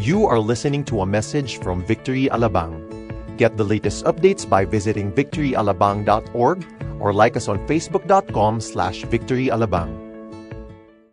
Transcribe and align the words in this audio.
You 0.00 0.24
are 0.32 0.40
listening 0.40 0.88
to 0.88 1.04
a 1.04 1.06
message 1.06 1.60
from 1.60 1.84
Victory 1.84 2.24
Alabang. 2.32 2.88
Get 3.36 3.60
the 3.60 3.68
latest 3.68 4.08
updates 4.08 4.48
by 4.48 4.64
visiting 4.64 5.12
victoryalabang.org 5.12 6.58
or 6.96 7.12
like 7.12 7.36
us 7.36 7.52
on 7.52 7.60
facebook.com 7.68 8.64
slash 8.64 9.04
victoryalabang. 9.12 9.92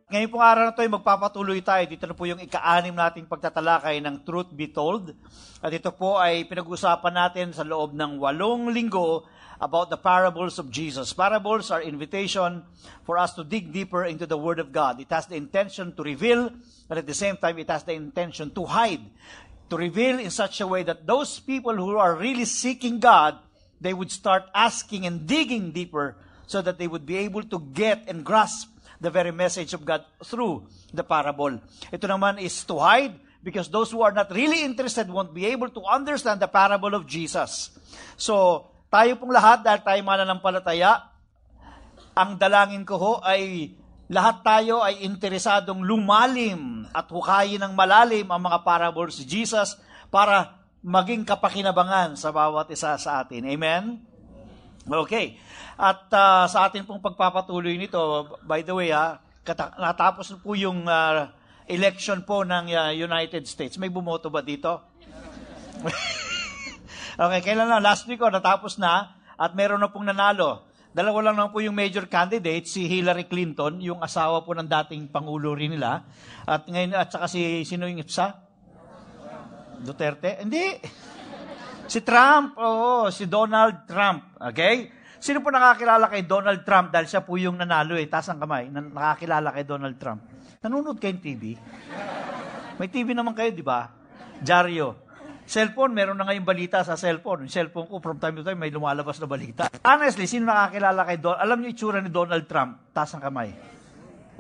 Ngayon 0.08 0.32
pong 0.32 0.40
araw 0.40 0.64
na 0.64 0.72
ito 0.72 0.88
ay 0.88 0.92
magpapatuloy 0.96 1.60
tayo. 1.68 1.84
Dito 1.84 2.08
na 2.08 2.16
po 2.16 2.32
yung 2.32 2.40
ika-anim 2.40 2.96
nating 2.96 3.28
pagtatalakay 3.28 4.00
ng 4.00 4.24
Truth 4.24 4.56
Be 4.56 4.72
Told. 4.72 5.12
At 5.60 5.76
ito 5.76 5.92
po 5.92 6.16
ay 6.16 6.48
pinag-usapan 6.48 7.12
natin 7.12 7.52
sa 7.52 7.68
loob 7.68 7.92
ng 7.92 8.16
walong 8.16 8.72
linggo 8.72 9.28
about 9.60 9.90
the 9.90 9.98
parables 9.98 10.60
of 10.60 10.70
Jesus. 10.70 11.14
Parables 11.14 11.72
are 11.72 11.82
invitation 11.82 12.64
for 13.04 13.18
us 13.18 13.34
to 13.34 13.44
dig 13.44 13.74
deeper 13.74 14.06
into 14.06 14.26
the 14.26 14.38
Word 14.38 14.60
of 14.60 14.72
God. 14.72 15.00
It 15.02 15.10
has 15.10 15.26
the 15.26 15.36
intention 15.36 15.96
to 15.96 16.04
reveal, 16.04 16.52
but 16.88 16.98
at 16.98 17.08
the 17.08 17.14
same 17.14 17.38
time, 17.38 17.58
it 17.60 17.70
has 17.70 17.84
the 17.84 17.94
intention 17.94 18.52
to 18.52 18.66
hide. 18.66 19.02
To 19.70 19.78
reveal 19.78 20.20
in 20.20 20.30
such 20.30 20.62
a 20.62 20.68
way 20.68 20.84
that 20.84 21.08
those 21.08 21.40
people 21.40 21.76
who 21.76 21.98
are 21.98 22.16
really 22.16 22.46
seeking 22.46 23.00
God, 23.00 23.38
they 23.82 23.94
would 23.94 24.12
start 24.12 24.46
asking 24.54 25.06
and 25.06 25.28
digging 25.28 25.72
deeper 25.72 26.16
so 26.48 26.62
that 26.62 26.78
they 26.78 26.88
would 26.88 27.06
be 27.06 27.18
able 27.18 27.44
to 27.44 27.60
get 27.74 28.06
and 28.08 28.24
grasp 28.24 28.70
the 29.00 29.10
very 29.10 29.32
message 29.32 29.74
of 29.74 29.86
God 29.86 30.06
through 30.24 30.66
the 30.94 31.04
parable. 31.04 31.60
Ito 31.92 32.08
naman 32.08 32.42
is 32.42 32.64
to 32.66 32.80
hide 32.80 33.20
because 33.44 33.70
those 33.70 33.92
who 33.92 34.02
are 34.02 34.12
not 34.12 34.32
really 34.32 34.64
interested 34.64 35.10
won't 35.10 35.34
be 35.34 35.46
able 35.46 35.70
to 35.70 35.84
understand 35.84 36.40
the 36.40 36.48
parable 36.48 36.96
of 36.96 37.06
Jesus. 37.06 37.70
So, 38.18 38.72
tayo 38.98 39.14
pong 39.22 39.30
lahat, 39.30 39.62
dahil 39.62 39.86
tayo 39.86 40.02
mananampalataya, 40.02 41.14
ang 42.18 42.34
dalangin 42.34 42.82
ko 42.82 42.98
ho 42.98 43.14
ay 43.22 43.70
lahat 44.10 44.42
tayo 44.42 44.82
ay 44.82 45.06
interesadong 45.06 45.86
lumalim 45.86 46.90
at 46.90 47.06
hukayin 47.06 47.62
ng 47.62 47.78
malalim 47.78 48.26
ang 48.26 48.42
mga 48.42 48.66
parables 48.66 49.22
si 49.22 49.24
Jesus 49.30 49.78
para 50.10 50.58
maging 50.82 51.22
kapakinabangan 51.28 52.18
sa 52.18 52.34
bawat 52.34 52.74
isa 52.74 52.98
sa 52.98 53.22
atin. 53.22 53.46
Amen? 53.46 54.02
Okay. 54.88 55.38
At 55.78 56.10
uh, 56.10 56.50
sa 56.50 56.66
atin 56.66 56.88
pong 56.88 57.04
pagpapatuloy 57.04 57.78
nito, 57.78 58.00
by 58.50 58.66
the 58.66 58.74
way, 58.74 58.90
ha, 58.90 59.22
kata- 59.46 59.78
natapos 59.78 60.34
po 60.42 60.58
yung 60.58 60.90
uh, 60.90 61.30
election 61.70 62.26
po 62.26 62.42
ng 62.42 62.74
uh, 62.74 62.90
United 62.96 63.46
States. 63.46 63.78
May 63.78 63.94
bumoto 63.94 64.34
ba 64.34 64.42
dito? 64.42 64.82
okay, 67.18 67.42
kailan 67.42 67.68
lang? 67.68 67.82
Last 67.82 68.06
week, 68.06 68.22
oh, 68.22 68.30
natapos 68.30 68.78
na 68.78 69.18
at 69.38 69.54
meron 69.58 69.82
na 69.82 69.90
pong 69.90 70.06
nanalo. 70.06 70.66
Dalawa 70.98 71.30
lang 71.30 71.36
naman 71.38 71.54
po 71.54 71.62
yung 71.62 71.78
major 71.78 72.10
candidate, 72.10 72.66
si 72.66 72.90
Hillary 72.90 73.30
Clinton, 73.30 73.78
yung 73.78 74.02
asawa 74.02 74.42
po 74.42 74.58
ng 74.58 74.66
dating 74.66 75.14
pangulo 75.14 75.54
rin 75.54 75.78
nila. 75.78 76.02
At 76.42 76.66
ngayon, 76.66 76.98
at 76.98 77.14
saka 77.14 77.30
si, 77.30 77.62
sino 77.70 77.86
yung 77.86 78.02
isa? 78.02 78.34
Duterte? 79.78 80.42
Hindi. 80.42 80.82
Si 81.86 82.02
Trump, 82.02 82.58
oo, 82.58 83.14
si 83.14 83.30
Donald 83.30 83.86
Trump. 83.86 84.42
Okay? 84.42 84.90
Sino 85.22 85.46
po 85.46 85.54
nakakilala 85.54 86.10
kay 86.10 86.26
Donald 86.26 86.66
Trump 86.66 86.90
dahil 86.90 87.06
siya 87.06 87.22
po 87.22 87.38
yung 87.38 87.62
nanalo 87.62 87.94
eh, 87.94 88.10
taas 88.10 88.30
ang 88.34 88.42
kamay, 88.42 88.74
na 88.74 88.82
nakakilala 88.82 89.54
kay 89.54 89.66
Donald 89.70 89.98
Trump. 90.02 90.22
Nanonood 90.66 90.98
kayong 90.98 91.22
TV? 91.22 91.54
May 92.82 92.90
TV 92.90 93.14
naman 93.14 93.38
kayo, 93.38 93.54
di 93.54 93.62
ba? 93.62 93.90
Jaryo. 94.42 95.07
Cellphone, 95.48 95.96
meron 95.96 96.20
na 96.20 96.28
ngayong 96.28 96.44
balita 96.44 96.84
sa 96.84 97.00
cellphone. 97.00 97.48
Yung 97.48 97.54
cellphone 97.56 97.88
ko, 97.88 98.04
from 98.04 98.20
time 98.20 98.36
to 98.36 98.44
time, 98.44 98.60
may 98.60 98.68
lumalabas 98.68 99.16
na 99.24 99.32
balita. 99.32 99.72
Honestly, 99.80 100.28
sino 100.28 100.52
nakakilala 100.52 101.08
kay 101.08 101.18
Donald? 101.24 101.40
Alam 101.40 101.58
niyo 101.64 101.70
itsura 101.72 102.04
ni 102.04 102.12
Donald 102.12 102.44
Trump? 102.52 102.92
Taas 102.92 103.16
ang 103.16 103.24
kamay. 103.24 103.56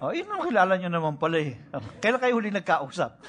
Oh, 0.03 0.11
yun 0.11 0.27
ang 0.27 0.43
kilala 0.43 0.75
niyo 0.75 0.91
naman 0.91 1.15
pala 1.15 1.39
eh. 1.39 1.55
Kailan 2.03 2.19
kayo 2.19 2.35
huli 2.35 2.51
nagkausap? 2.51 3.23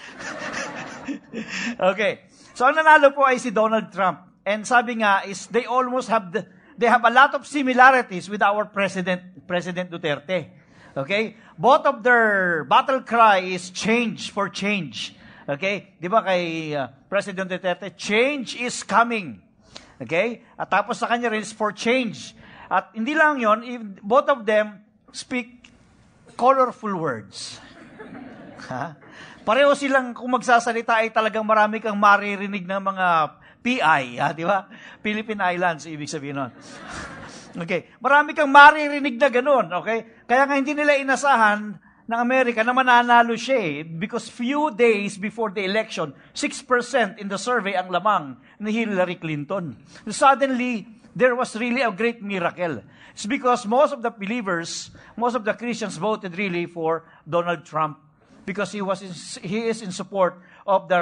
okay. 1.95 2.27
So, 2.59 2.67
ang 2.67 2.75
nanalo 2.75 3.15
po 3.15 3.23
ay 3.23 3.39
si 3.39 3.55
Donald 3.55 3.95
Trump. 3.95 4.27
And 4.43 4.67
sabi 4.67 4.99
nga 4.99 5.23
is, 5.23 5.47
they 5.47 5.71
almost 5.71 6.11
have 6.11 6.35
the, 6.35 6.51
they 6.75 6.91
have 6.91 7.07
a 7.07 7.15
lot 7.15 7.31
of 7.39 7.47
similarities 7.47 8.27
with 8.27 8.43
our 8.43 8.67
President, 8.67 9.47
President 9.47 9.87
Duterte. 9.87 10.51
Okay? 10.99 11.39
Both 11.55 11.87
of 11.87 12.03
their 12.03 12.67
battle 12.67 13.07
cry 13.07 13.55
is 13.55 13.71
change 13.71 14.35
for 14.35 14.51
change. 14.51 15.15
Okay? 15.49 15.97
Di 15.97 16.13
ba 16.13 16.21
kay 16.21 16.77
uh, 16.77 16.93
President 17.09 17.49
Duterte, 17.49 17.97
change 17.97 18.61
is 18.61 18.85
coming. 18.85 19.41
Okay? 19.97 20.45
At 20.61 20.69
tapos 20.69 21.01
sa 21.01 21.09
kanya 21.09 21.33
rin 21.33 21.41
is 21.41 21.57
for 21.57 21.73
change. 21.73 22.37
At 22.69 22.93
hindi 22.93 23.17
lang 23.17 23.41
yon, 23.41 23.65
both 24.05 24.29
of 24.29 24.45
them 24.45 24.85
speak 25.11 25.73
colorful 26.37 26.93
words. 26.93 27.57
Ha? 28.59 28.99
Pareho 29.47 29.71
silang 29.79 30.13
kung 30.13 30.35
magsasalita 30.35 31.01
ay 31.01 31.15
talagang 31.15 31.47
marami 31.47 31.79
kang 31.79 31.95
maririnig 31.95 32.67
ng 32.67 32.83
mga 32.83 33.07
PI, 33.63 34.05
ha, 34.19 34.35
di 34.35 34.43
ba? 34.43 34.67
Philippine 35.01 35.55
Islands, 35.55 35.87
ibig 35.87 36.11
sabihin 36.11 36.43
nun. 36.43 36.53
Okay. 37.59 37.91
Marami 37.99 38.37
kang 38.37 38.53
maririnig 38.53 39.19
na 39.19 39.33
ganun, 39.33 39.67
okay? 39.73 40.23
Kaya 40.29 40.47
nga 40.47 40.55
hindi 40.61 40.77
nila 40.77 41.01
inasahan 41.01 41.81
ng 42.09 42.17
Amerika 42.17 42.65
na 42.65 42.73
mananalo 42.73 43.37
siya 43.37 43.61
eh, 43.61 43.77
because 43.85 44.33
few 44.33 44.73
days 44.73 45.21
before 45.21 45.53
the 45.53 45.61
election, 45.61 46.17
6% 46.33 47.21
in 47.21 47.29
the 47.29 47.37
survey 47.37 47.77
ang 47.77 47.93
lamang 47.93 48.41
ni 48.57 48.73
Hillary 48.73 49.21
Clinton. 49.21 49.77
Suddenly, 50.09 50.89
there 51.13 51.37
was 51.37 51.53
really 51.53 51.85
a 51.85 51.93
great 51.93 52.25
miracle. 52.25 52.81
It's 53.13 53.29
because 53.29 53.69
most 53.69 53.93
of 53.93 54.01
the 54.01 54.09
believers, 54.09 54.89
most 55.21 55.37
of 55.37 55.45
the 55.45 55.53
Christians 55.53 56.01
voted 56.01 56.33
really 56.41 56.65
for 56.65 57.05
Donald 57.29 57.69
Trump 57.69 58.01
because 58.49 58.73
he 58.73 58.81
was 58.81 59.05
in, 59.05 59.13
he 59.45 59.69
is 59.69 59.85
in 59.85 59.93
support 59.93 60.41
of 60.69 60.85
the 60.85 61.01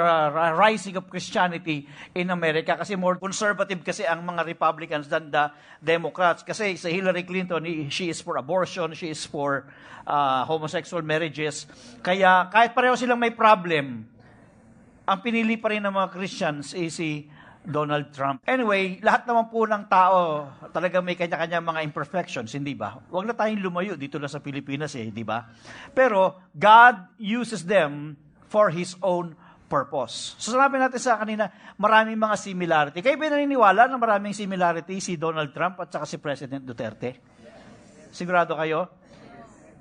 rising 0.55 0.95
of 0.95 1.11
Christianity 1.11 1.83
in 2.15 2.31
America 2.31 2.79
kasi 2.79 2.95
more 2.95 3.19
conservative 3.19 3.83
kasi 3.83 4.07
ang 4.07 4.23
mga 4.23 4.47
Republicans 4.47 5.11
than 5.11 5.27
the 5.27 5.51
Democrats 5.83 6.39
kasi 6.47 6.79
sa 6.79 6.87
Hillary 6.87 7.27
Clinton 7.27 7.67
she 7.91 8.07
is 8.07 8.23
for 8.23 8.39
abortion 8.39 8.95
she 8.95 9.11
is 9.11 9.27
for 9.27 9.67
uh, 10.07 10.47
homosexual 10.47 11.03
marriages 11.03 11.67
kaya 11.99 12.47
kahit 12.47 12.71
pareho 12.71 12.95
silang 12.95 13.19
may 13.19 13.35
problem 13.35 14.07
ang 15.03 15.19
pinili 15.19 15.59
pa 15.59 15.75
rin 15.75 15.83
ng 15.83 15.91
mga 15.91 16.15
Christians 16.15 16.71
is 16.71 16.95
si 16.95 17.27
Donald 17.67 18.15
Trump. 18.15 18.39
Anyway, 18.47 19.03
lahat 19.03 19.27
naman 19.27 19.51
po 19.51 19.67
ng 19.67 19.91
tao 19.91 20.47
talaga 20.71 21.03
may 21.03 21.19
kanya-kanya 21.19 21.59
mga 21.59 21.83
imperfections, 21.83 22.55
hindi 22.55 22.71
ba? 22.71 22.95
Huwag 23.11 23.27
na 23.27 23.35
tayong 23.35 23.59
lumayo 23.59 23.99
dito 23.99 24.15
na 24.15 24.31
sa 24.31 24.39
Pilipinas 24.39 24.95
eh, 24.95 25.11
di 25.11 25.27
ba? 25.27 25.43
Pero 25.91 26.39
God 26.55 27.19
uses 27.19 27.67
them 27.67 28.15
for 28.47 28.71
His 28.71 28.95
own 29.03 29.35
purpose. 29.67 30.33
So 30.39 30.55
sinabi 30.55 30.79
natin 30.79 30.97
sa 30.97 31.19
kanina, 31.19 31.51
maraming 31.75 32.15
mga 32.15 32.35
similarity. 32.39 32.99
Kayo 33.03 33.19
ba 33.19 33.35
naniniwala 33.35 33.91
na 33.91 33.99
maraming 33.99 34.33
similarity 34.33 35.03
si 35.03 35.19
Donald 35.19 35.51
Trump 35.51 35.77
at 35.83 35.91
saka 35.91 36.07
si 36.07 36.17
President 36.17 36.63
Duterte? 36.63 37.19
Sigurado 38.09 38.55
kayo? 38.55 38.87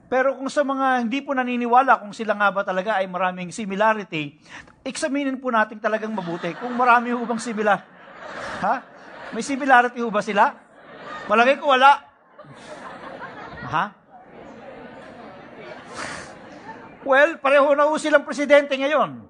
Pero 0.06 0.38
kung 0.38 0.46
sa 0.46 0.62
mga 0.62 1.02
hindi 1.02 1.18
po 1.18 1.34
naniniwala 1.34 1.98
kung 1.98 2.14
sila 2.14 2.38
nga 2.38 2.54
ba 2.54 2.62
talaga 2.62 3.02
ay 3.02 3.10
maraming 3.10 3.50
similarity, 3.50 4.38
examinin 4.86 5.42
po 5.42 5.50
natin 5.50 5.82
talagang 5.82 6.14
mabuti 6.14 6.54
kung 6.58 6.74
marami 6.78 7.10
ho 7.10 7.22
bang 7.26 7.42
similar. 7.42 7.78
Ha? 8.62 8.74
May 9.34 9.42
similarity 9.42 9.98
ho 9.98 10.10
ba 10.10 10.22
sila? 10.22 10.54
Malagay 11.26 11.58
ko 11.58 11.74
wala. 11.74 12.06
Ha? 13.66 13.84
Well, 17.02 17.38
pareho 17.42 17.74
na 17.74 17.90
ho 17.90 17.98
silang 17.98 18.22
presidente 18.22 18.78
ngayon. 18.78 19.25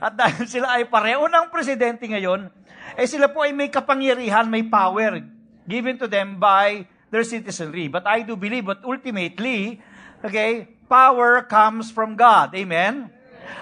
At 0.00 0.16
dahil 0.16 0.48
sila 0.48 0.80
ay 0.80 0.88
pareho 0.88 1.28
ng 1.28 1.52
presidente 1.52 2.08
ngayon, 2.08 2.48
eh 2.96 3.06
sila 3.06 3.28
po 3.28 3.44
ay 3.44 3.52
may 3.52 3.68
kapangyarihan, 3.68 4.48
may 4.48 4.64
power 4.64 5.20
given 5.68 6.00
to 6.00 6.08
them 6.08 6.40
by 6.40 6.88
their 7.12 7.22
citizenry. 7.22 7.86
But 7.92 8.08
I 8.08 8.24
do 8.24 8.34
believe 8.34 8.66
that 8.72 8.80
ultimately, 8.82 9.78
okay, 10.24 10.66
power 10.88 11.44
comes 11.44 11.92
from 11.92 12.16
God. 12.16 12.56
Amen? 12.56 13.12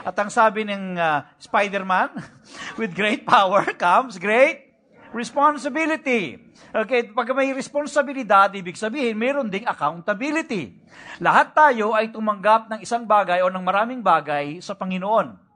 At 0.06 0.14
ang 0.14 0.30
sabi 0.30 0.62
ng 0.62 0.94
uh, 0.94 1.26
Spider-Man, 1.42 2.22
with 2.80 2.94
great 2.94 3.26
power 3.26 3.66
comes 3.74 4.16
great 4.16 4.68
responsibility. 5.10 6.38
Okay, 6.68 7.08
pag 7.10 7.32
may 7.32 7.50
responsibilidad, 7.56 8.52
ibig 8.52 8.76
sabihin, 8.76 9.16
meron 9.16 9.48
ding 9.48 9.64
accountability. 9.64 10.76
Lahat 11.18 11.56
tayo 11.56 11.96
ay 11.96 12.12
tumanggap 12.12 12.68
ng 12.68 12.80
isang 12.84 13.08
bagay 13.08 13.40
o 13.40 13.48
ng 13.48 13.64
maraming 13.64 14.04
bagay 14.04 14.60
sa 14.60 14.76
Panginoon. 14.76 15.47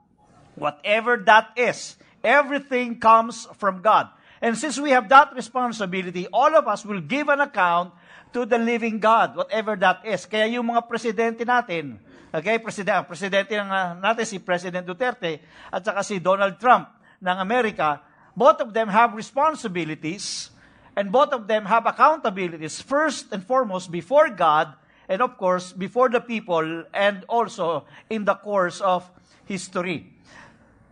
Whatever 0.55 1.17
that 1.25 1.51
is, 1.57 1.97
everything 2.23 2.99
comes 2.99 3.47
from 3.57 3.81
God. 3.81 4.09
And 4.43 4.57
since 4.57 4.75
we 4.75 4.91
have 4.91 5.07
that 5.07 5.31
responsibility, 5.31 6.27
all 6.27 6.51
of 6.55 6.67
us 6.67 6.83
will 6.83 6.99
give 6.99 7.29
an 7.29 7.39
account 7.39 7.95
to 8.33 8.45
the 8.45 8.57
living 8.57 8.99
God, 8.99 9.37
whatever 9.37 9.77
that 9.77 10.03
is. 10.03 10.25
Kaya 10.25 10.49
yung 10.49 10.67
mga 10.67 10.89
presidente 10.89 11.45
natin, 11.45 11.95
okay, 12.33 12.59
presidente, 12.59 13.07
presidente 13.07 13.55
uh, 13.55 13.95
natin 14.01 14.25
si 14.25 14.41
President 14.41 14.83
Duterte 14.83 15.39
at 15.71 15.85
saka 15.85 16.01
si 16.03 16.19
Donald 16.19 16.59
Trump 16.59 16.89
ng 17.21 17.37
Amerika, 17.39 18.01
both 18.35 18.59
of 18.59 18.73
them 18.73 18.89
have 18.89 19.13
responsibilities 19.13 20.49
and 20.97 21.13
both 21.13 21.31
of 21.31 21.45
them 21.45 21.63
have 21.69 21.85
accountabilities 21.85 22.81
first 22.81 23.29
and 23.31 23.45
foremost 23.45 23.93
before 23.93 24.27
God 24.33 24.73
and 25.07 25.21
of 25.21 25.37
course 25.37 25.71
before 25.71 26.09
the 26.09 26.21
people 26.21 26.65
and 26.91 27.23
also 27.29 27.85
in 28.09 28.25
the 28.25 28.35
course 28.35 28.81
of 28.81 29.05
history. 29.45 30.09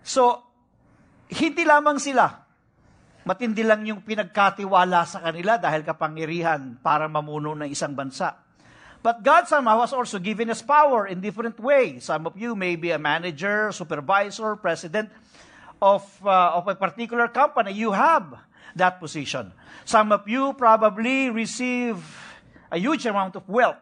So, 0.01 0.41
hindi 1.31 1.63
lamang 1.63 2.01
sila. 2.01 2.27
Matindi 3.21 3.61
lang 3.61 3.85
yung 3.85 4.01
pinagkatiwala 4.01 5.05
sa 5.05 5.21
kanila 5.21 5.61
dahil 5.61 5.85
kapangyarihan 5.85 6.81
para 6.81 7.05
mamuno 7.05 7.53
ng 7.53 7.69
isang 7.69 7.93
bansa. 7.93 8.33
But 9.01 9.25
God 9.25 9.49
somehow 9.49 9.81
has 9.81 9.93
also 9.93 10.21
given 10.21 10.49
us 10.49 10.61
power 10.61 11.09
in 11.09 11.21
different 11.21 11.57
ways. 11.57 12.05
Some 12.05 12.29
of 12.29 12.37
you 12.37 12.53
may 12.53 12.77
be 12.77 12.93
a 12.93 13.01
manager, 13.01 13.73
supervisor, 13.73 14.57
president 14.57 15.09
of, 15.81 16.05
uh, 16.21 16.61
of 16.61 16.69
a 16.69 16.77
particular 16.77 17.27
company. 17.29 17.73
You 17.73 17.93
have 17.93 18.37
that 18.77 19.01
position. 19.01 19.53
Some 19.85 20.13
of 20.13 20.29
you 20.29 20.53
probably 20.53 21.29
receive 21.29 21.97
a 22.69 22.77
huge 22.77 23.05
amount 23.05 23.35
of 23.35 23.49
wealth. 23.49 23.81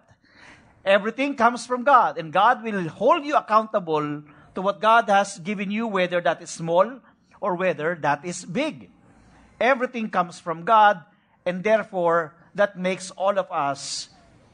Everything 0.87 1.35
comes 1.35 1.67
from 1.67 1.83
God, 1.83 2.17
and 2.17 2.31
God 2.31 2.63
will 2.63 2.87
hold 2.87 3.27
you 3.27 3.35
accountable 3.35 4.23
to 4.53 4.61
what 4.61 4.81
God 4.81 5.09
has 5.09 5.37
given 5.39 5.69
you, 5.69 5.87
whether 5.87 6.21
that 6.21 6.41
is 6.41 6.49
small 6.49 7.01
or 7.39 7.55
whether 7.55 7.95
that 8.01 8.23
is 8.25 8.43
big. 8.43 8.89
Everything 9.59 10.07
comes 10.07 10.39
from 10.39 10.63
God, 10.63 11.03
and 11.43 11.63
therefore, 11.63 12.35
that 12.55 12.79
makes 12.79 13.11
all 13.11 13.35
of 13.35 13.47
us 13.51 14.09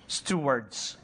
stewards. 0.09 0.97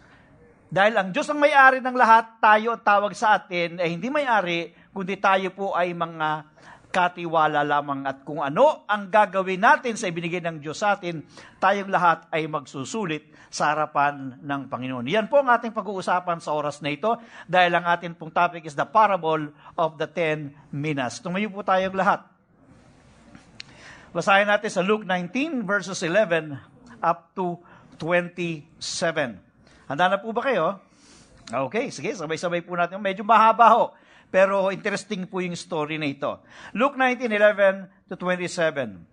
Dahil 0.72 0.96
ang 0.96 1.10
Diyos 1.12 1.28
ang 1.28 1.40
may-ari 1.42 1.84
ng 1.84 1.98
lahat, 1.98 2.40
tayo 2.40 2.74
ang 2.74 2.82
tawag 2.82 3.14
sa 3.14 3.36
atin 3.36 3.78
ay 3.78 4.00
hindi 4.00 4.08
may-ari, 4.08 4.72
kundi 4.96 5.20
tayo 5.20 5.52
po 5.52 5.76
ay 5.76 5.92
mga 5.92 6.48
katiwala 6.92 7.64
lamang 7.64 8.04
at 8.04 8.28
kung 8.28 8.44
ano 8.44 8.84
ang 8.86 9.08
gagawin 9.08 9.64
natin 9.64 9.96
sa 9.96 10.12
ibinigay 10.12 10.44
ng 10.44 10.60
Diyos 10.60 10.84
sa 10.84 11.00
atin, 11.00 11.24
tayong 11.58 11.88
lahat 11.88 12.28
ay 12.30 12.46
magsusulit 12.46 13.32
sa 13.48 13.72
harapan 13.72 14.36
ng 14.44 14.62
Panginoon. 14.68 15.08
Yan 15.08 15.32
po 15.32 15.40
ang 15.40 15.50
ating 15.50 15.72
pag-uusapan 15.72 16.44
sa 16.44 16.52
oras 16.52 16.84
na 16.84 16.92
ito 16.92 17.16
dahil 17.48 17.72
ang 17.74 17.88
ating 17.88 18.14
pong 18.14 18.36
topic 18.36 18.68
is 18.68 18.76
the 18.76 18.86
parable 18.86 19.50
of 19.80 19.96
the 19.96 20.06
ten 20.06 20.52
minas. 20.70 21.24
Tumayo 21.24 21.48
po 21.48 21.64
tayong 21.64 21.96
lahat. 21.96 22.28
Basahin 24.12 24.52
natin 24.52 24.68
sa 24.68 24.84
Luke 24.84 25.08
19 25.08 25.64
verses 25.64 26.04
11 26.04 26.60
up 27.00 27.32
to 27.32 27.58
27. 27.96 28.68
Handa 29.88 30.06
na 30.12 30.20
po 30.20 30.36
ba 30.36 30.44
kayo? 30.44 30.84
Okay, 31.52 31.92
sige, 31.92 32.16
sabay-sabay 32.16 32.64
po 32.64 32.76
natin. 32.80 33.00
Medyo 33.04 33.28
mahaba 33.28 33.68
ho, 33.76 33.84
pero 34.32 34.72
interesting 34.72 35.28
po 35.28 35.44
yung 35.44 35.60
story 35.60 36.00
na 36.00 36.08
ito. 36.08 36.40
Luke 36.74 36.96
19:11 36.96 37.92
to 38.08 38.16
27. 38.16 39.12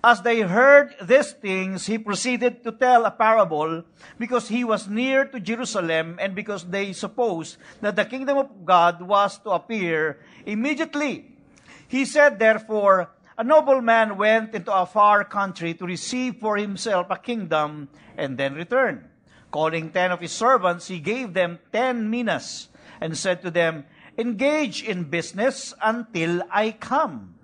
As 0.00 0.24
they 0.24 0.40
heard 0.40 0.96
these 1.04 1.36
things, 1.36 1.84
he 1.84 2.00
proceeded 2.00 2.64
to 2.64 2.72
tell 2.72 3.04
a 3.04 3.12
parable 3.12 3.84
because 4.16 4.48
he 4.48 4.64
was 4.64 4.88
near 4.88 5.28
to 5.28 5.36
Jerusalem 5.36 6.16
and 6.16 6.32
because 6.32 6.64
they 6.64 6.96
supposed 6.96 7.60
that 7.84 8.00
the 8.00 8.08
kingdom 8.08 8.40
of 8.40 8.64
God 8.64 9.04
was 9.04 9.36
to 9.44 9.52
appear 9.52 10.16
immediately. 10.48 11.36
He 11.84 12.08
said, 12.08 12.40
therefore, 12.40 13.12
a 13.36 13.44
nobleman 13.44 14.16
went 14.16 14.54
into 14.54 14.72
a 14.72 14.88
far 14.88 15.24
country 15.24 15.74
to 15.74 15.84
receive 15.84 16.40
for 16.40 16.56
himself 16.56 17.08
a 17.10 17.20
kingdom 17.20 17.92
and 18.16 18.38
then 18.40 18.54
return. 18.56 19.04
Calling 19.50 19.90
ten 19.90 20.12
of 20.12 20.20
his 20.20 20.32
servants, 20.32 20.88
he 20.88 21.00
gave 21.00 21.34
them 21.34 21.58
ten 21.72 22.08
minas 22.08 22.68
and 23.00 23.16
said 23.16 23.42
to 23.42 23.50
them, 23.50 23.84
Engage 24.20 24.84
in 24.84 25.08
business 25.08 25.72
until 25.80 26.44
I 26.52 26.76
come. 26.76 27.40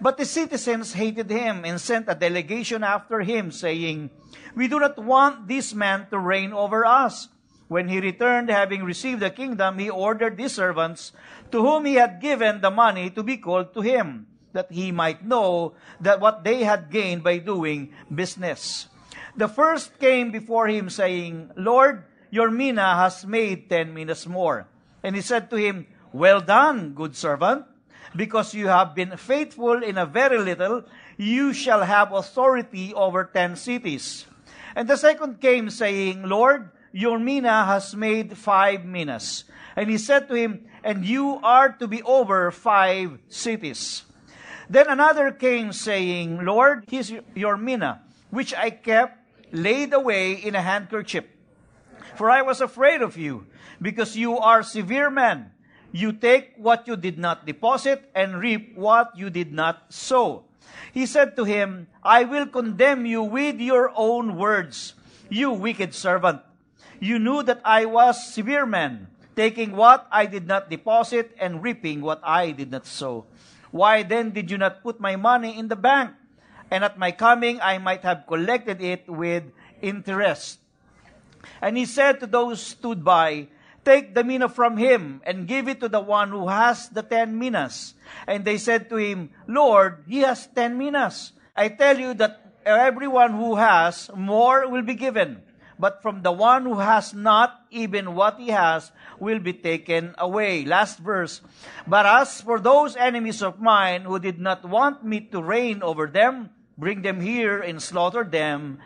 But 0.00 0.18
the 0.18 0.26
citizens 0.26 0.98
hated 0.98 1.30
him 1.30 1.62
and 1.64 1.78
sent 1.78 2.10
a 2.10 2.18
delegation 2.18 2.82
after 2.82 3.20
him, 3.20 3.54
saying, 3.54 4.10
We 4.56 4.66
do 4.66 4.80
not 4.80 4.98
want 4.98 5.46
this 5.46 5.70
man 5.72 6.10
to 6.10 6.18
reign 6.18 6.52
over 6.52 6.84
us. 6.84 7.28
When 7.68 7.86
he 7.86 8.00
returned, 8.00 8.50
having 8.50 8.82
received 8.82 9.20
the 9.20 9.30
kingdom, 9.30 9.78
he 9.78 9.88
ordered 9.88 10.34
his 10.34 10.58
servants, 10.58 11.12
to 11.52 11.62
whom 11.62 11.84
he 11.84 11.94
had 11.94 12.18
given 12.18 12.60
the 12.60 12.74
money, 12.74 13.10
to 13.10 13.22
be 13.22 13.36
called 13.36 13.72
to 13.74 13.80
him, 13.80 14.26
that 14.52 14.72
he 14.72 14.90
might 14.90 15.24
know 15.24 15.74
that 16.00 16.18
what 16.18 16.42
they 16.42 16.64
had 16.64 16.90
gained 16.90 17.22
by 17.22 17.38
doing 17.38 17.94
business. 18.12 18.88
The 19.36 19.46
first 19.46 20.00
came 20.00 20.32
before 20.32 20.66
him, 20.66 20.90
saying, 20.90 21.52
Lord, 21.54 22.02
your 22.30 22.50
mina 22.50 22.96
has 22.96 23.24
made 23.24 23.70
ten 23.70 23.94
minas 23.94 24.26
more. 24.26 24.66
And 25.02 25.14
he 25.14 25.22
said 25.22 25.48
to 25.50 25.56
him, 25.56 25.86
Well 26.12 26.40
done, 26.40 26.94
good 26.94 27.16
servant. 27.16 27.66
Because 28.16 28.54
you 28.54 28.66
have 28.66 28.94
been 28.94 29.16
faithful 29.16 29.82
in 29.84 29.96
a 29.96 30.06
very 30.06 30.38
little, 30.38 30.84
you 31.16 31.52
shall 31.52 31.84
have 31.84 32.12
authority 32.12 32.92
over 32.92 33.24
ten 33.24 33.54
cities. 33.54 34.26
And 34.74 34.88
the 34.88 34.96
second 34.96 35.40
came, 35.40 35.70
saying, 35.70 36.24
Lord, 36.24 36.70
your 36.92 37.18
mina 37.18 37.64
has 37.64 37.94
made 37.94 38.36
five 38.36 38.84
minas. 38.84 39.44
And 39.76 39.88
he 39.88 39.98
said 39.98 40.26
to 40.28 40.34
him, 40.34 40.66
And 40.82 41.04
you 41.04 41.38
are 41.42 41.70
to 41.78 41.86
be 41.86 42.02
over 42.02 42.50
five 42.50 43.18
cities. 43.28 44.02
Then 44.68 44.88
another 44.88 45.30
came, 45.30 45.72
saying, 45.72 46.44
Lord, 46.44 46.84
here's 46.88 47.12
your 47.34 47.56
mina, 47.56 48.02
which 48.30 48.54
I 48.54 48.70
kept 48.70 49.18
laid 49.52 49.92
away 49.92 50.32
in 50.32 50.54
a 50.54 50.62
handkerchief. 50.62 51.24
For 52.16 52.30
I 52.30 52.42
was 52.42 52.60
afraid 52.60 53.02
of 53.02 53.16
you, 53.16 53.46
because 53.80 54.16
you 54.16 54.38
are 54.38 54.62
severe 54.62 55.10
men. 55.10 55.52
You 55.92 56.12
take 56.12 56.54
what 56.56 56.86
you 56.86 56.96
did 56.96 57.18
not 57.18 57.46
deposit 57.46 58.10
and 58.14 58.38
reap 58.38 58.76
what 58.76 59.16
you 59.16 59.30
did 59.30 59.52
not 59.52 59.92
sow. 59.92 60.44
He 60.92 61.06
said 61.06 61.36
to 61.36 61.44
him, 61.44 61.88
I 62.02 62.24
will 62.24 62.46
condemn 62.46 63.06
you 63.06 63.22
with 63.22 63.60
your 63.60 63.92
own 63.94 64.36
words, 64.36 64.94
you 65.28 65.50
wicked 65.50 65.94
servant. 65.94 66.42
You 67.00 67.18
knew 67.18 67.42
that 67.42 67.60
I 67.64 67.86
was 67.86 68.32
severe 68.32 68.66
man, 68.66 69.08
taking 69.34 69.72
what 69.72 70.06
I 70.12 70.26
did 70.26 70.46
not 70.46 70.70
deposit 70.70 71.34
and 71.40 71.62
reaping 71.62 72.02
what 72.02 72.20
I 72.22 72.50
did 72.52 72.70
not 72.70 72.86
sow. 72.86 73.26
Why 73.70 74.02
then 74.02 74.30
did 74.30 74.50
you 74.50 74.58
not 74.58 74.82
put 74.82 75.00
my 75.00 75.16
money 75.16 75.58
in 75.58 75.68
the 75.68 75.76
bank? 75.76 76.12
And 76.70 76.84
at 76.84 76.98
my 76.98 77.10
coming 77.10 77.60
I 77.60 77.78
might 77.78 78.02
have 78.02 78.26
collected 78.26 78.80
it 78.80 79.08
with 79.08 79.44
interest. 79.80 80.60
And 81.60 81.76
he 81.76 81.86
said 81.86 82.20
to 82.20 82.26
those 82.26 82.62
stood 82.62 83.04
by, 83.04 83.48
Take 83.84 84.14
the 84.14 84.24
mina 84.24 84.48
from 84.48 84.76
him 84.76 85.22
and 85.24 85.48
give 85.48 85.68
it 85.68 85.80
to 85.80 85.88
the 85.88 86.00
one 86.00 86.30
who 86.30 86.48
has 86.48 86.88
the 86.90 87.02
ten 87.02 87.38
minas. 87.38 87.94
And 88.26 88.44
they 88.44 88.58
said 88.58 88.90
to 88.90 88.96
him, 88.96 89.30
Lord, 89.46 90.04
he 90.06 90.20
has 90.20 90.46
ten 90.46 90.76
minas. 90.76 91.32
I 91.56 91.68
tell 91.68 91.98
you 91.98 92.14
that 92.14 92.52
everyone 92.64 93.32
who 93.32 93.56
has, 93.56 94.10
more 94.14 94.68
will 94.68 94.82
be 94.82 94.94
given. 94.94 95.42
But 95.80 96.02
from 96.02 96.20
the 96.20 96.32
one 96.32 96.64
who 96.64 96.76
has 96.76 97.14
not, 97.14 97.64
even 97.70 98.14
what 98.14 98.38
he 98.38 98.48
has 98.48 98.92
will 99.18 99.38
be 99.38 99.54
taken 99.54 100.14
away. 100.18 100.66
Last 100.66 100.98
verse. 100.98 101.40
But 101.86 102.04
as 102.04 102.42
for 102.42 102.60
those 102.60 102.96
enemies 102.96 103.42
of 103.42 103.60
mine 103.60 104.02
who 104.02 104.18
did 104.18 104.38
not 104.38 104.62
want 104.62 105.04
me 105.04 105.20
to 105.32 105.42
reign 105.42 105.82
over 105.82 106.06
them, 106.06 106.50
bring 106.76 107.00
them 107.00 107.20
here 107.20 107.60
and 107.60 107.80
slaughter 107.80 108.24
them 108.24 108.78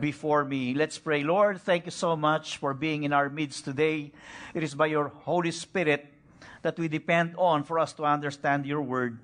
before 0.00 0.44
me. 0.44 0.74
Let's 0.74 0.98
pray. 0.98 1.22
Lord, 1.22 1.60
thank 1.60 1.84
you 1.86 1.90
so 1.90 2.16
much 2.16 2.56
for 2.56 2.74
being 2.74 3.04
in 3.04 3.12
our 3.12 3.28
midst 3.28 3.64
today. 3.64 4.12
It 4.54 4.62
is 4.62 4.74
by 4.74 4.86
your 4.86 5.08
Holy 5.24 5.50
Spirit 5.50 6.06
that 6.62 6.78
we 6.78 6.88
depend 6.88 7.34
on 7.36 7.64
for 7.64 7.78
us 7.78 7.92
to 7.94 8.04
understand 8.04 8.66
your 8.66 8.82
word. 8.82 9.18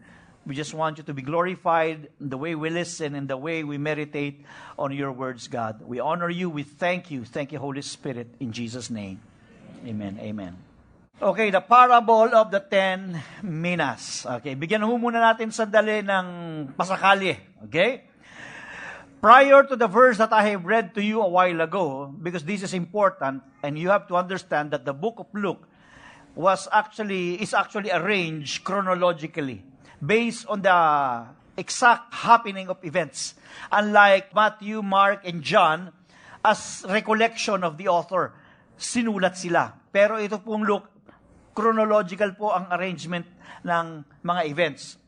We 0.46 0.54
just 0.54 0.74
want 0.74 0.98
you 0.98 1.04
to 1.04 1.14
be 1.14 1.22
glorified 1.22 2.08
in 2.20 2.28
the 2.28 2.36
way 2.36 2.54
we 2.54 2.68
listen 2.68 3.14
and 3.14 3.28
the 3.28 3.36
way 3.36 3.64
we 3.64 3.78
meditate 3.78 4.44
on 4.78 4.92
your 4.92 5.10
words, 5.10 5.48
God. 5.48 5.80
We 5.80 6.00
honor 6.00 6.28
you. 6.28 6.50
We 6.50 6.62
thank 6.62 7.10
you. 7.10 7.24
Thank 7.24 7.52
you, 7.52 7.58
Holy 7.58 7.80
Spirit, 7.80 8.28
in 8.40 8.52
Jesus' 8.52 8.90
name. 8.90 9.20
Amen. 9.86 10.18
Amen. 10.20 10.56
Okay, 11.22 11.48
the 11.48 11.62
parable 11.62 12.34
of 12.34 12.50
the 12.50 12.60
ten 12.60 13.22
minas. 13.40 14.26
Okay, 14.26 14.58
bigyan 14.58 14.82
ho 14.82 14.98
muna 14.98 15.22
natin 15.22 15.48
sandali 15.48 16.02
ng 16.02 16.26
pasakali. 16.74 17.38
Okay? 17.64 18.04
Prior 19.24 19.64
to 19.64 19.72
the 19.72 19.88
verse 19.88 20.20
that 20.20 20.36
I 20.36 20.52
have 20.52 20.68
read 20.68 20.92
to 20.92 21.00
you 21.00 21.24
a 21.24 21.32
while 21.32 21.64
ago, 21.64 22.12
because 22.12 22.44
this 22.44 22.60
is 22.60 22.76
important, 22.76 23.40
and 23.64 23.72
you 23.80 23.88
have 23.88 24.04
to 24.12 24.20
understand 24.20 24.68
that 24.76 24.84
the 24.84 24.92
book 24.92 25.16
of 25.16 25.32
Luke 25.32 25.64
was 26.36 26.68
actually 26.68 27.40
is 27.40 27.56
actually 27.56 27.88
arranged 27.88 28.68
chronologically 28.68 29.64
based 30.04 30.44
on 30.44 30.60
the 30.60 30.76
exact 31.56 32.12
happening 32.12 32.68
of 32.68 32.76
events. 32.84 33.32
Unlike 33.72 34.36
Matthew, 34.36 34.84
Mark, 34.84 35.24
and 35.24 35.40
John, 35.40 35.96
as 36.44 36.84
recollection 36.84 37.64
of 37.64 37.80
the 37.80 37.88
author, 37.88 38.36
sinulat 38.76 39.40
sila. 39.40 39.72
Pero 39.88 40.20
ito 40.20 40.36
pong 40.36 40.68
Luke, 40.68 40.92
chronological 41.56 42.36
po 42.36 42.52
ang 42.52 42.68
arrangement 42.68 43.24
ng 43.64 44.04
mga 44.20 44.42
events. 44.52 45.00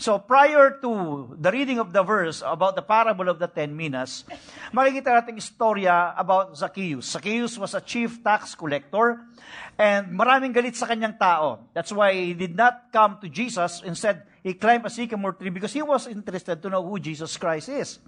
So 0.00 0.16
prior 0.16 0.80
to 0.80 0.90
the 1.36 1.52
reading 1.52 1.76
of 1.76 1.92
the 1.92 2.00
verse 2.00 2.40
about 2.40 2.72
the 2.72 2.80
parable 2.80 3.28
of 3.28 3.36
the 3.36 3.44
ten 3.44 3.76
minas, 3.76 4.24
makikita 4.72 5.12
natin 5.12 5.36
istorya 5.36 6.16
about 6.16 6.56
Zacchaeus. 6.56 7.04
Zacchaeus 7.04 7.60
was 7.60 7.76
a 7.76 7.84
chief 7.84 8.24
tax 8.24 8.56
collector 8.56 9.20
and 9.76 10.08
maraming 10.16 10.56
galit 10.56 10.72
sa 10.72 10.88
kanyang 10.88 11.20
tao. 11.20 11.68
That's 11.76 11.92
why 11.92 12.16
he 12.16 12.32
did 12.32 12.56
not 12.56 12.88
come 12.88 13.20
to 13.20 13.28
Jesus. 13.28 13.84
Instead, 13.84 14.24
he 14.40 14.56
climbed 14.56 14.88
a 14.88 14.90
sycamore 14.90 15.36
tree 15.36 15.52
because 15.52 15.76
he 15.76 15.84
was 15.84 16.08
interested 16.08 16.64
to 16.64 16.72
know 16.72 16.80
who 16.80 16.96
Jesus 16.96 17.36
Christ 17.36 17.68
is. 17.68 18.00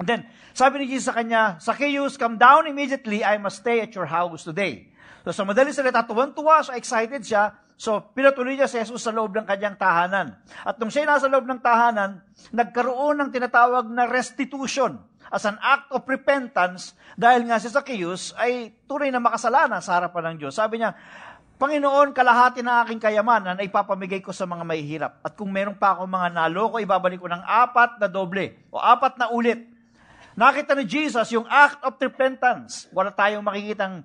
And 0.00 0.08
then, 0.08 0.32
sabi 0.56 0.80
ni 0.80 0.96
Jesus 0.96 1.12
sa 1.12 1.20
kanya, 1.20 1.60
Zacchaeus, 1.60 2.16
come 2.16 2.40
down 2.40 2.64
immediately. 2.64 3.20
I 3.20 3.36
must 3.36 3.60
stay 3.60 3.84
at 3.84 3.92
your 3.92 4.08
house 4.08 4.48
today. 4.48 4.88
So 5.28 5.36
sa 5.36 5.44
madaling 5.44 5.76
salita, 5.76 6.08
tuwan-tuwa 6.08 6.64
siya, 6.64 6.80
excited 6.80 7.20
siya. 7.20 7.52
So, 7.80 8.12
pinatuloy 8.12 8.60
niya 8.60 8.68
si 8.68 8.76
Jesus 8.76 9.00
sa 9.00 9.08
loob 9.08 9.32
ng 9.32 9.48
kanyang 9.48 9.80
tahanan. 9.80 10.36
At 10.68 10.76
nung 10.76 10.92
siya 10.92 11.08
nasa 11.08 11.32
loob 11.32 11.48
ng 11.48 11.64
tahanan, 11.64 12.20
nagkaroon 12.52 13.16
ng 13.24 13.30
tinatawag 13.32 13.88
na 13.88 14.04
restitution 14.04 15.00
as 15.32 15.48
an 15.48 15.56
act 15.64 15.88
of 15.88 16.04
repentance 16.04 16.92
dahil 17.16 17.48
nga 17.48 17.56
si 17.56 17.72
Zacchaeus 17.72 18.36
ay 18.36 18.76
tunay 18.84 19.08
na 19.08 19.16
makasalanan 19.16 19.80
sa 19.80 19.96
harapan 19.96 20.36
ng 20.36 20.44
Diyos. 20.44 20.60
Sabi 20.60 20.76
niya, 20.76 20.92
Panginoon, 21.56 22.12
kalahati 22.12 22.60
ng 22.60 22.76
aking 22.84 23.00
kayamanan 23.00 23.56
ay 23.56 23.72
papamigay 23.72 24.20
ko 24.20 24.28
sa 24.36 24.44
mga 24.44 24.60
mahihirap. 24.60 25.12
At 25.24 25.32
kung 25.32 25.48
meron 25.48 25.80
pa 25.80 25.96
akong 25.96 26.12
mga 26.12 26.36
naloko, 26.36 26.76
ibabalik 26.84 27.16
ko 27.16 27.32
ng 27.32 27.40
apat 27.48 27.96
na 27.96 28.12
doble 28.12 28.60
o 28.68 28.76
apat 28.76 29.16
na 29.16 29.32
ulit. 29.32 29.64
Nakita 30.36 30.76
ni 30.76 30.84
Jesus 30.84 31.32
yung 31.32 31.48
act 31.48 31.80
of 31.80 31.96
repentance. 31.96 32.92
Wala 32.92 33.08
tayong 33.08 33.40
makikitang 33.40 34.04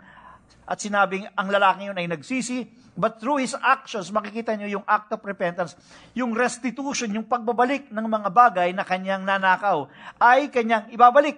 at 0.63 0.79
sinabing 0.79 1.27
ang 1.35 1.47
lalaking 1.51 1.91
yun 1.93 1.99
ay 1.99 2.07
nagsisi, 2.07 2.84
but 2.95 3.19
through 3.19 3.43
his 3.43 3.51
actions, 3.59 4.07
makikita 4.09 4.55
nyo 4.55 4.79
yung 4.79 4.85
act 4.87 5.11
of 5.11 5.19
repentance, 5.27 5.75
yung 6.15 6.31
restitution, 6.31 7.11
yung 7.11 7.27
pagbabalik 7.27 7.91
ng 7.91 8.07
mga 8.07 8.29
bagay 8.31 8.69
na 8.71 8.87
kanyang 8.87 9.27
nanakaw, 9.27 9.91
ay 10.17 10.47
kanyang 10.47 10.87
ibabalik. 10.95 11.37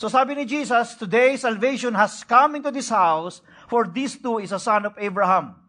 So 0.00 0.08
sabi 0.08 0.32
ni 0.32 0.48
Jesus, 0.48 0.96
Today 0.96 1.36
salvation 1.36 1.92
has 1.92 2.24
come 2.24 2.56
into 2.56 2.72
this 2.72 2.88
house, 2.88 3.44
for 3.68 3.84
this 3.84 4.16
too 4.16 4.40
is 4.40 4.56
a 4.56 4.58
son 4.58 4.88
of 4.88 4.96
Abraham. 4.96 5.60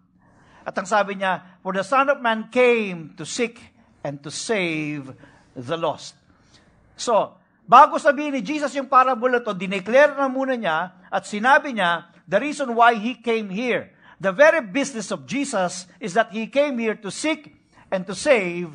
At 0.63 0.77
ang 0.77 0.87
sabi 0.87 1.19
niya, 1.19 1.59
For 1.59 1.73
the 1.73 1.85
Son 1.85 2.09
of 2.09 2.21
Man 2.21 2.49
came 2.53 3.17
to 3.17 3.25
seek 3.25 3.57
and 4.05 4.21
to 4.21 4.29
save 4.29 5.09
the 5.57 5.77
lost. 5.77 6.17
So, 6.97 7.37
bago 7.65 7.97
sabihin 7.97 8.37
ni 8.37 8.41
Jesus 8.45 8.73
yung 8.77 8.89
parable 8.89 9.41
to, 9.41 9.53
dineclare 9.57 10.13
na 10.13 10.29
muna 10.29 10.53
niya 10.53 10.93
at 11.09 11.25
sinabi 11.25 11.73
niya, 11.73 12.13
the 12.29 12.37
reason 12.37 12.73
why 12.77 12.93
he 12.93 13.17
came 13.17 13.49
here. 13.49 13.89
The 14.21 14.29
very 14.29 14.61
business 14.61 15.09
of 15.09 15.25
Jesus 15.25 15.89
is 15.97 16.13
that 16.13 16.29
he 16.29 16.45
came 16.45 16.77
here 16.77 16.93
to 16.93 17.09
seek 17.09 17.57
and 17.89 18.05
to 18.05 18.13
save 18.13 18.69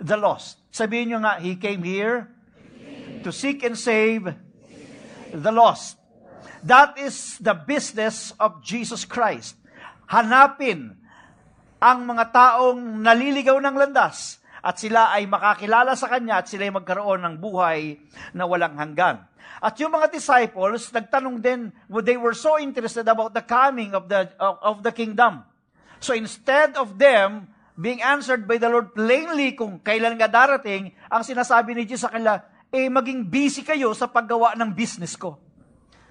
the 0.00 0.16
lost. 0.16 0.56
Sabihin 0.72 1.12
nyo 1.12 1.20
nga, 1.20 1.36
he 1.36 1.60
came 1.60 1.84
here 1.84 2.32
to 3.20 3.28
seek 3.28 3.60
and 3.60 3.76
save 3.76 4.32
the 5.36 5.52
lost. 5.52 6.00
That 6.64 6.96
is 6.96 7.36
the 7.44 7.52
business 7.52 8.32
of 8.40 8.64
Jesus 8.64 9.04
Christ. 9.04 9.60
Hanapin 10.08 10.96
ang 11.76 12.08
mga 12.08 12.32
taong 12.32 13.04
naliligaw 13.04 13.60
ng 13.60 13.76
landas 13.76 14.40
at 14.66 14.82
sila 14.82 15.14
ay 15.14 15.30
makakilala 15.30 15.94
sa 15.94 16.10
Kanya 16.10 16.42
at 16.42 16.50
sila 16.50 16.66
ay 16.66 16.74
magkaroon 16.74 17.22
ng 17.22 17.34
buhay 17.38 18.02
na 18.34 18.50
walang 18.50 18.74
hanggan. 18.74 19.22
At 19.62 19.78
yung 19.78 19.94
mga 19.94 20.10
disciples, 20.10 20.90
nagtanong 20.90 21.38
din, 21.38 21.70
they 22.02 22.18
were 22.18 22.34
so 22.34 22.58
interested 22.58 23.06
about 23.06 23.30
the 23.30 23.46
coming 23.46 23.94
of 23.94 24.10
the, 24.10 24.26
of, 24.42 24.54
of 24.58 24.76
the 24.82 24.90
kingdom. 24.90 25.46
So 26.02 26.18
instead 26.18 26.74
of 26.74 26.98
them 26.98 27.46
being 27.78 28.02
answered 28.02 28.50
by 28.50 28.58
the 28.58 28.66
Lord 28.66 28.90
plainly 28.90 29.54
kung 29.54 29.78
kailan 29.86 30.18
nga 30.18 30.26
darating, 30.26 30.90
ang 31.06 31.22
sinasabi 31.22 31.72
ni 31.72 31.86
Jesus 31.86 32.10
sa 32.10 32.10
kanila, 32.10 32.42
eh 32.74 32.90
maging 32.90 33.22
busy 33.30 33.62
kayo 33.62 33.94
sa 33.94 34.10
paggawa 34.10 34.58
ng 34.58 34.74
business 34.74 35.14
ko. 35.14 35.38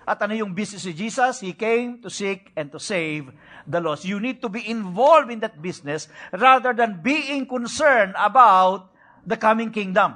At 0.07 0.21
ano 0.23 0.31
yung 0.37 0.55
business 0.55 0.87
ni 0.87 0.95
Jesus? 0.95 1.43
He 1.43 1.57
came 1.57 1.99
to 1.99 2.07
seek 2.07 2.55
and 2.55 2.71
to 2.71 2.79
save 2.79 3.35
the 3.67 3.81
lost. 3.81 4.05
You 4.05 4.19
need 4.19 4.41
to 4.41 4.49
be 4.49 4.61
involved 4.63 5.31
in 5.31 5.39
that 5.41 5.61
business 5.61 6.07
rather 6.31 6.73
than 6.73 7.01
being 7.01 7.45
concerned 7.45 8.13
about 8.17 8.89
the 9.25 9.37
coming 9.37 9.71
kingdom. 9.71 10.15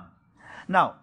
Now, 0.67 0.99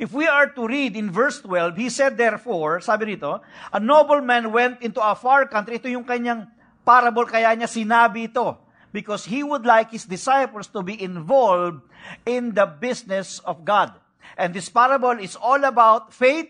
If 0.00 0.12
we 0.12 0.26
are 0.26 0.48
to 0.56 0.66
read 0.66 0.96
in 0.96 1.12
verse 1.12 1.40
12, 1.44 1.76
he 1.76 1.88
said 1.92 2.16
therefore, 2.16 2.80
sabi 2.80 3.16
rito, 3.16 3.40
a 3.72 3.80
nobleman 3.80 4.52
went 4.52 4.80
into 4.80 5.00
a 5.00 5.14
far 5.14 5.46
country. 5.46 5.76
Ito 5.76 5.92
yung 5.92 6.08
kanyang 6.08 6.48
parable, 6.84 7.28
kaya 7.28 7.52
niya 7.52 7.68
sinabi 7.68 8.32
ito. 8.32 8.56
Because 8.92 9.28
he 9.28 9.44
would 9.44 9.68
like 9.68 9.92
his 9.92 10.08
disciples 10.08 10.72
to 10.72 10.80
be 10.80 10.96
involved 10.96 11.84
in 12.24 12.56
the 12.56 12.64
business 12.64 13.44
of 13.44 13.68
God. 13.68 13.92
And 14.40 14.56
this 14.56 14.72
parable 14.72 15.20
is 15.20 15.36
all 15.36 15.60
about 15.64 16.16
faith, 16.16 16.48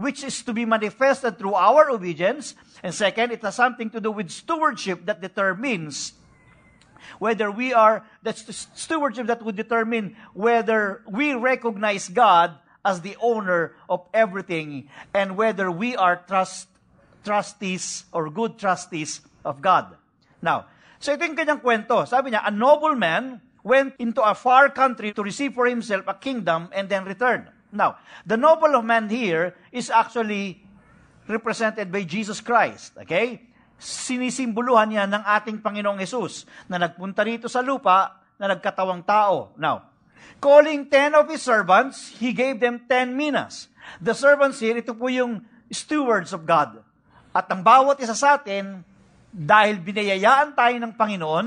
which 0.00 0.24
is 0.24 0.40
to 0.42 0.56
be 0.56 0.64
manifested 0.64 1.36
through 1.36 1.52
our 1.54 1.92
obedience. 1.92 2.56
And 2.82 2.94
second, 2.96 3.32
it 3.32 3.44
has 3.44 3.54
something 3.54 3.90
to 3.90 4.00
do 4.00 4.10
with 4.10 4.32
stewardship 4.32 5.04
that 5.04 5.20
determines 5.20 6.16
whether 7.18 7.50
we 7.52 7.72
are, 7.72 8.04
that's 8.22 8.44
the 8.44 8.52
stewardship 8.52 9.26
that 9.28 9.44
would 9.44 9.56
determine 9.56 10.16
whether 10.32 11.02
we 11.04 11.34
recognize 11.34 12.08
God 12.08 12.56
as 12.84 13.02
the 13.02 13.16
owner 13.20 13.76
of 13.88 14.08
everything 14.14 14.88
and 15.12 15.36
whether 15.36 15.70
we 15.70 15.96
are 15.96 16.24
trust, 16.24 16.68
trustees 17.24 18.04
or 18.12 18.30
good 18.30 18.56
trustees 18.56 19.20
of 19.44 19.60
God. 19.60 19.96
Now, 20.40 20.64
so 20.96 21.12
ito 21.12 21.28
yung 21.28 21.36
kanyang 21.36 21.60
kwento. 21.60 22.08
Sabi 22.08 22.32
niya, 22.32 22.40
a 22.48 22.52
nobleman 22.52 23.40
went 23.60 24.00
into 24.00 24.24
a 24.24 24.32
far 24.32 24.72
country 24.72 25.12
to 25.12 25.20
receive 25.20 25.52
for 25.52 25.68
himself 25.68 26.08
a 26.08 26.16
kingdom 26.16 26.72
and 26.72 26.88
then 26.88 27.04
returned. 27.04 27.52
Now, 27.70 28.02
the 28.26 28.36
nobleman 28.36 29.08
here 29.08 29.54
is 29.70 29.90
actually 29.90 30.62
represented 31.30 31.90
by 31.94 32.02
Jesus 32.02 32.42
Christ. 32.42 32.98
Okay? 32.98 33.50
sinisimboluhan 33.80 34.92
niya 34.92 35.08
ng 35.08 35.24
ating 35.24 35.64
Panginoong 35.64 36.04
Yesus 36.04 36.44
na 36.68 36.76
nagpunta 36.76 37.24
rito 37.24 37.48
sa 37.48 37.64
lupa 37.64 38.20
na 38.36 38.52
nagkatawang 38.52 39.00
tao. 39.02 39.56
Now, 39.56 39.88
calling 40.38 40.86
ten 40.92 41.16
of 41.16 41.32
his 41.32 41.40
servants, 41.40 42.12
he 42.20 42.36
gave 42.36 42.60
them 42.60 42.84
ten 42.84 43.16
minas. 43.16 43.72
The 43.98 44.12
servants 44.12 44.60
here, 44.60 44.76
ito 44.76 44.92
po 44.92 45.08
yung 45.08 45.40
stewards 45.72 46.36
of 46.36 46.44
God. 46.44 46.84
At 47.32 47.48
ang 47.48 47.64
bawat 47.64 47.98
isa 48.04 48.12
sa 48.12 48.36
atin, 48.36 48.84
dahil 49.32 49.80
binayayaan 49.80 50.52
tayo 50.52 50.76
ng 50.76 50.92
Panginoon, 50.94 51.46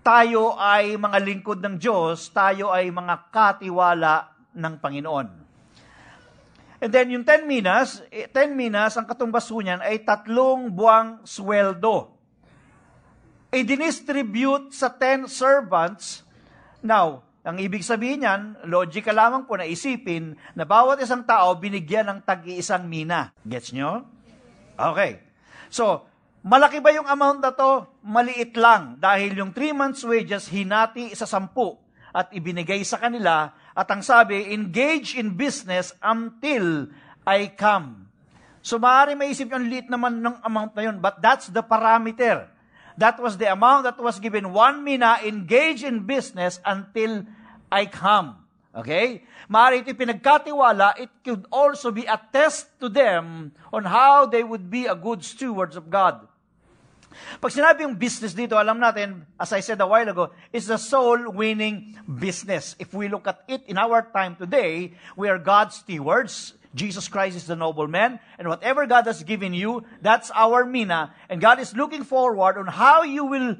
tayo 0.00 0.56
ay 0.56 0.96
mga 0.96 1.18
lingkod 1.20 1.60
ng 1.60 1.76
Diyos, 1.76 2.32
tayo 2.32 2.72
ay 2.72 2.88
mga 2.88 3.28
katiwala 3.28 4.32
ng 4.56 4.74
Panginoon. 4.80 5.28
And 6.76 6.90
then 6.92 7.08
yung 7.12 7.24
10 7.24 7.48
minas, 7.48 8.04
10 8.12 8.32
eh, 8.32 8.48
minas, 8.52 8.96
ang 9.00 9.08
katumbas 9.08 9.48
niyan 9.48 9.80
ay 9.80 10.04
tatlong 10.04 10.68
buwang 10.68 11.24
sweldo. 11.24 12.12
I-distribute 13.48 14.76
sa 14.76 14.92
10 14.92 15.24
servants. 15.30 16.20
Now, 16.84 17.24
ang 17.46 17.56
ibig 17.62 17.86
sabihin 17.86 18.26
niyan, 18.26 18.42
logical 18.68 19.16
lamang 19.16 19.48
po 19.48 19.56
na 19.56 19.64
isipin 19.64 20.36
na 20.52 20.66
bawat 20.68 21.00
isang 21.00 21.24
tao 21.24 21.56
binigyan 21.56 22.10
ng 22.10 22.20
tag-iisang 22.26 22.84
mina. 22.84 23.32
Gets 23.46 23.72
nyo? 23.72 24.04
Okay. 24.76 25.24
So, 25.72 26.04
malaki 26.44 26.84
ba 26.84 26.92
yung 26.92 27.08
amount 27.08 27.40
na 27.40 27.56
to? 27.56 27.88
Maliit 28.04 28.52
lang. 28.58 29.00
Dahil 29.00 29.32
yung 29.38 29.54
3 29.54 29.72
months 29.72 30.04
wages, 30.04 30.50
hinati 30.52 31.14
sa 31.16 31.24
sampu 31.24 31.78
at 32.16 32.32
ibinigay 32.32 32.80
sa 32.84 32.96
kanila 33.00 33.52
at 33.76 33.92
ang 33.92 34.00
sabi, 34.00 34.56
engage 34.56 35.12
in 35.12 35.36
business 35.36 35.92
until 36.00 36.88
I 37.28 37.52
come. 37.52 38.08
So 38.64 38.80
maaari 38.80 39.12
maisip 39.14 39.52
yung 39.52 39.68
liit 39.68 39.92
naman 39.92 40.24
ng 40.24 40.40
amount 40.40 40.72
na 40.72 40.88
yun, 40.88 40.98
but 40.98 41.20
that's 41.20 41.52
the 41.52 41.60
parameter. 41.60 42.48
That 42.96 43.20
was 43.20 43.36
the 43.36 43.52
amount 43.52 43.84
that 43.84 44.00
was 44.00 44.16
given. 44.16 44.56
One 44.56 44.80
mina, 44.80 45.20
engage 45.20 45.84
in 45.84 46.08
business 46.08 46.58
until 46.64 47.28
I 47.68 47.84
come. 47.86 48.40
Okay? 48.72 49.22
Maaari 49.52 49.84
ito 49.84 49.92
pinagkatiwala, 49.92 50.96
it 50.96 51.12
could 51.20 51.44
also 51.52 51.92
be 51.92 52.08
a 52.08 52.16
test 52.16 52.72
to 52.80 52.88
them 52.88 53.52
on 53.68 53.84
how 53.84 54.24
they 54.24 54.40
would 54.40 54.72
be 54.72 54.88
a 54.88 54.96
good 54.96 55.20
stewards 55.20 55.76
of 55.76 55.92
God. 55.92 56.24
Pag 57.40 57.52
sinabi 57.52 57.82
yung 57.82 57.94
business 57.94 58.34
dito, 58.34 58.56
alam 58.56 58.80
natin, 58.80 59.24
as 59.38 59.52
I 59.52 59.60
said 59.60 59.80
a 59.80 59.86
while 59.86 60.08
ago, 60.08 60.30
is 60.52 60.66
the 60.66 60.78
soul-winning 60.78 61.98
business. 62.04 62.76
If 62.78 62.94
we 62.94 63.08
look 63.08 63.26
at 63.26 63.44
it 63.48 63.62
in 63.66 63.78
our 63.78 64.02
time 64.12 64.36
today, 64.36 64.94
we 65.16 65.28
are 65.28 65.38
God's 65.38 65.76
stewards. 65.82 66.54
Jesus 66.76 67.08
Christ 67.08 67.36
is 67.36 67.46
the 67.48 67.56
nobleman, 67.56 68.20
and 68.38 68.48
whatever 68.48 68.84
God 68.84 69.06
has 69.08 69.24
given 69.24 69.54
you, 69.54 69.84
that's 70.02 70.30
our 70.34 70.66
mina. 70.66 71.14
And 71.30 71.40
God 71.40 71.58
is 71.58 71.72
looking 71.72 72.04
forward 72.04 72.58
on 72.58 72.66
how 72.66 73.02
you 73.02 73.24
will 73.24 73.56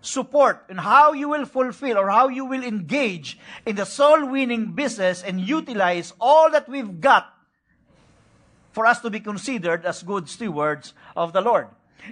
support 0.00 0.64
and 0.68 0.80
how 0.80 1.12
you 1.12 1.28
will 1.28 1.46
fulfill 1.46 1.98
or 1.98 2.10
how 2.10 2.26
you 2.26 2.44
will 2.44 2.62
engage 2.62 3.38
in 3.66 3.76
the 3.76 3.86
soul-winning 3.86 4.72
business 4.74 5.22
and 5.22 5.40
utilize 5.40 6.12
all 6.20 6.50
that 6.50 6.68
we've 6.68 7.00
got 7.00 7.34
for 8.72 8.86
us 8.86 9.00
to 9.00 9.10
be 9.10 9.20
considered 9.20 9.84
as 9.84 10.02
good 10.02 10.28
stewards 10.28 10.94
of 11.16 11.32
the 11.32 11.40
Lord. 11.40 11.66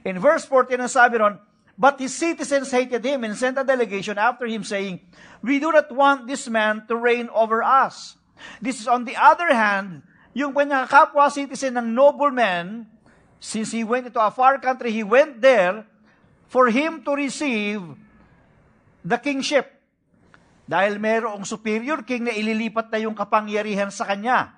In 0.04 0.18
verse 0.18 0.44
14, 0.44 0.80
ang 0.80 0.92
sabi 0.92 1.18
ron, 1.18 1.38
But 1.76 2.00
his 2.00 2.16
citizens 2.16 2.72
hated 2.72 3.04
him 3.04 3.20
and 3.24 3.36
sent 3.36 3.60
a 3.60 3.64
delegation 3.64 4.16
after 4.16 4.48
him 4.48 4.64
saying, 4.64 5.04
We 5.44 5.60
do 5.60 5.68
not 5.68 5.92
want 5.92 6.24
this 6.24 6.48
man 6.48 6.88
to 6.88 6.96
reign 6.96 7.28
over 7.36 7.60
us. 7.60 8.16
This 8.64 8.80
is 8.80 8.88
on 8.88 9.04
the 9.04 9.16
other 9.16 9.52
hand, 9.52 10.00
yung 10.32 10.56
kanyang 10.56 10.88
kapwa 10.88 11.28
citizen 11.28 11.76
ng 11.76 11.92
nobleman, 11.92 12.88
since 13.40 13.72
he 13.72 13.84
went 13.84 14.08
into 14.08 14.20
a 14.20 14.32
far 14.32 14.56
country, 14.56 14.88
he 14.92 15.04
went 15.04 15.44
there 15.44 15.84
for 16.48 16.72
him 16.72 17.04
to 17.04 17.12
receive 17.12 17.84
the 19.04 19.20
kingship. 19.20 19.76
Dahil 20.66 20.98
mayroong 20.98 21.46
superior 21.46 22.02
king 22.02 22.26
na 22.26 22.34
ililipat 22.34 22.90
na 22.90 22.98
yung 22.98 23.14
kapangyarihan 23.14 23.92
sa 23.92 24.08
kanya. 24.08 24.56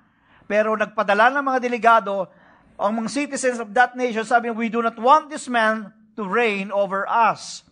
Pero 0.49 0.73
nagpadala 0.73 1.29
ng 1.37 1.45
mga 1.45 1.59
delegado 1.61 2.25
ang 2.79 3.03
mga 3.03 3.09
citizens 3.11 3.59
of 3.59 3.75
that 3.75 3.99
nation, 3.99 4.23
sabi 4.23 4.47
we 4.55 4.71
do 4.71 4.79
not 4.79 4.95
want 4.95 5.27
this 5.27 5.51
man 5.51 5.91
to 6.15 6.23
reign 6.23 6.71
over 6.71 7.03
us. 7.07 7.67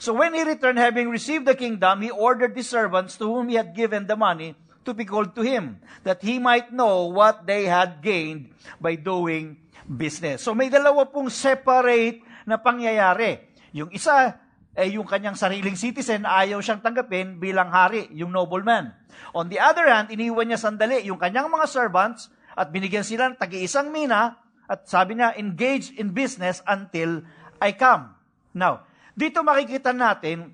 So 0.00 0.16
when 0.16 0.32
he 0.32 0.44
returned, 0.44 0.80
having 0.80 1.12
received 1.12 1.44
the 1.44 1.56
kingdom, 1.56 2.00
he 2.00 2.08
ordered 2.08 2.56
the 2.56 2.64
servants 2.64 3.16
to 3.20 3.28
whom 3.28 3.48
he 3.52 3.56
had 3.56 3.76
given 3.76 4.08
the 4.08 4.16
money 4.16 4.56
to 4.84 4.96
be 4.96 5.04
called 5.04 5.36
to 5.36 5.42
him, 5.44 5.80
that 6.06 6.24
he 6.24 6.38
might 6.38 6.72
know 6.72 7.10
what 7.10 7.44
they 7.44 7.68
had 7.68 8.00
gained 8.00 8.54
by 8.80 8.96
doing 8.96 9.60
business. 9.84 10.40
So 10.40 10.56
may 10.56 10.72
dalawa 10.72 11.04
pong 11.10 11.28
separate 11.28 12.22
na 12.46 12.56
pangyayari. 12.56 13.50
Yung 13.76 13.90
isa, 13.92 14.40
eh 14.72 14.88
yung 14.94 15.04
kanyang 15.04 15.34
sariling 15.34 15.76
citizen, 15.76 16.24
ayaw 16.24 16.62
siyang 16.62 16.80
tanggapin 16.80 17.36
bilang 17.42 17.68
hari, 17.68 18.08
yung 18.14 18.30
nobleman. 18.30 18.94
On 19.34 19.48
the 19.48 19.58
other 19.58 19.88
hand, 19.90 20.12
iniwan 20.12 20.48
niya 20.48 20.60
sandali 20.60 21.02
yung 21.04 21.18
kanyang 21.18 21.50
mga 21.50 21.66
servants 21.66 22.30
at 22.56 22.70
binigyan 22.72 23.04
sila 23.04 23.32
ng 23.32 23.36
tagi-isang 23.36 23.90
mina 23.90 24.45
at 24.66 24.86
sabi 24.90 25.18
niya, 25.18 25.34
engage 25.38 25.94
in 25.94 26.10
business 26.10 26.62
until 26.66 27.22
I 27.62 27.72
come. 27.72 28.12
Now, 28.50 28.86
dito 29.14 29.40
makikita 29.40 29.94
natin 29.94 30.52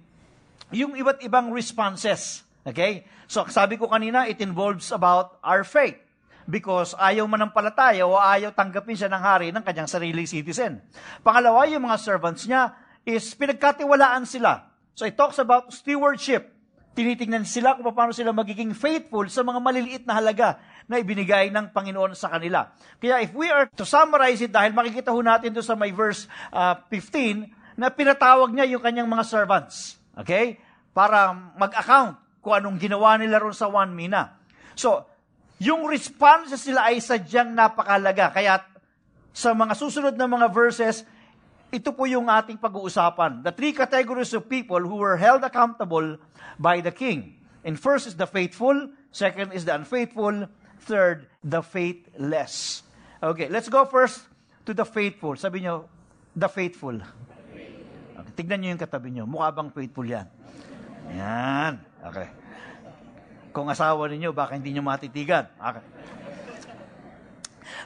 yung 0.72 0.96
iba't 0.96 1.24
ibang 1.24 1.50
responses. 1.50 2.44
Okay? 2.62 3.08
So, 3.26 3.48
sabi 3.48 3.80
ko 3.80 3.88
kanina, 3.88 4.28
it 4.28 4.38
involves 4.44 4.92
about 4.92 5.40
our 5.42 5.64
faith. 5.64 5.98
Because 6.42 6.92
ayaw 6.98 7.24
manampalataya 7.30 8.02
o 8.02 8.18
ayaw 8.18 8.50
tanggapin 8.50 8.98
siya 8.98 9.06
ng 9.06 9.22
hari 9.22 9.48
ng 9.54 9.62
kanyang 9.62 9.86
sariling 9.86 10.26
citizen. 10.26 10.82
Pangalawa, 11.22 11.70
yung 11.70 11.86
mga 11.86 11.98
servants 12.02 12.44
niya 12.50 12.74
is 13.06 13.30
pinagkatiwalaan 13.38 14.26
sila. 14.26 14.66
So 14.92 15.06
it 15.06 15.14
talks 15.14 15.38
about 15.38 15.70
stewardship. 15.70 16.50
Tinitingnan 16.92 17.48
sila 17.48 17.78
kung 17.78 17.88
paano 17.94 18.12
sila 18.12 18.36
magiging 18.36 18.76
faithful 18.76 19.24
sa 19.32 19.40
mga 19.40 19.58
maliliit 19.64 20.04
na 20.04 20.20
halaga 20.20 20.60
na 20.92 21.00
ibinigay 21.00 21.48
ng 21.48 21.72
Panginoon 21.72 22.12
sa 22.12 22.28
kanila. 22.28 22.68
Kaya 23.00 23.24
if 23.24 23.32
we 23.32 23.48
are 23.48 23.64
to 23.72 23.88
summarize 23.88 24.44
it, 24.44 24.52
dahil 24.52 24.76
makikita 24.76 25.08
ho 25.08 25.24
natin 25.24 25.56
doon 25.56 25.64
sa 25.64 25.72
my 25.72 25.88
verse 25.88 26.28
uh, 26.52 26.76
15, 26.92 27.48
na 27.80 27.88
pinatawag 27.88 28.52
niya 28.52 28.68
yung 28.76 28.84
kanyang 28.84 29.08
mga 29.08 29.24
servants. 29.24 29.96
Okay? 30.12 30.60
Para 30.92 31.32
mag-account 31.32 32.20
kung 32.44 32.52
anong 32.60 32.76
ginawa 32.76 33.16
nila 33.16 33.40
ron 33.40 33.56
sa 33.56 33.72
one 33.72 33.96
mina. 33.96 34.36
So, 34.76 35.08
yung 35.62 35.88
responses 35.88 36.60
nila 36.68 36.92
ay 36.92 37.00
sadyang 37.00 37.56
napakalaga. 37.56 38.34
Kaya 38.34 38.60
sa 39.32 39.56
mga 39.56 39.72
susunod 39.72 40.12
na 40.12 40.28
mga 40.28 40.52
verses, 40.52 41.08
ito 41.72 41.88
po 41.96 42.04
yung 42.04 42.28
ating 42.28 42.60
pag-uusapan. 42.60 43.40
The 43.40 43.54
three 43.56 43.72
categories 43.72 44.36
of 44.36 44.44
people 44.44 44.84
who 44.84 45.00
were 45.00 45.16
held 45.16 45.40
accountable 45.40 46.20
by 46.60 46.84
the 46.84 46.92
king. 46.92 47.40
And 47.64 47.78
first 47.80 48.10
is 48.10 48.18
the 48.18 48.28
faithful, 48.28 48.92
second 49.14 49.56
is 49.56 49.64
the 49.64 49.72
unfaithful, 49.78 50.50
third, 50.82 51.30
the 51.46 51.62
faithless. 51.62 52.82
Okay, 53.22 53.46
let's 53.46 53.70
go 53.70 53.86
first 53.86 54.26
to 54.66 54.74
the 54.74 54.82
faithful. 54.82 55.38
Sabi 55.38 55.62
nyo, 55.62 55.86
the 56.34 56.50
faithful. 56.50 56.98
Okay, 56.98 58.32
tignan 58.34 58.60
nyo 58.60 58.68
yung 58.74 58.82
katabi 58.82 59.14
nyo. 59.14 59.24
Mukha 59.30 59.54
bang 59.54 59.70
faithful 59.70 60.06
yan? 60.06 60.26
Yan. 61.14 61.78
Okay. 62.02 62.28
Kung 63.54 63.70
asawa 63.70 64.10
ninyo, 64.10 64.34
baka 64.34 64.58
hindi 64.58 64.74
nyo 64.74 64.82
matitigan. 64.82 65.46
Okay. 65.60 65.84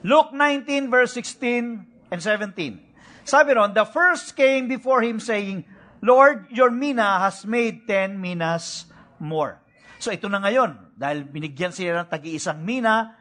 Luke 0.07 0.33
19, 0.33 0.89
verse 0.89 1.13
16 1.13 2.13
and 2.13 2.21
17. 2.23 2.81
Sabi 3.27 3.51
ron, 3.59 3.75
the 3.75 3.85
first 3.85 4.39
came 4.39 4.71
before 4.71 5.03
him 5.03 5.19
saying, 5.19 5.67
Lord, 5.99 6.47
your 6.55 6.71
mina 6.71 7.19
has 7.19 7.43
made 7.43 7.89
ten 7.91 8.21
minas 8.21 8.87
more. 9.19 9.59
So 9.97 10.13
ito 10.13 10.29
na 10.29 10.41
ngayon, 10.41 10.97
dahil 10.97 11.25
binigyan 11.25 11.73
sila 11.73 12.05
ng 12.05 12.09
tagi-isang 12.13 12.61
mina, 12.61 13.17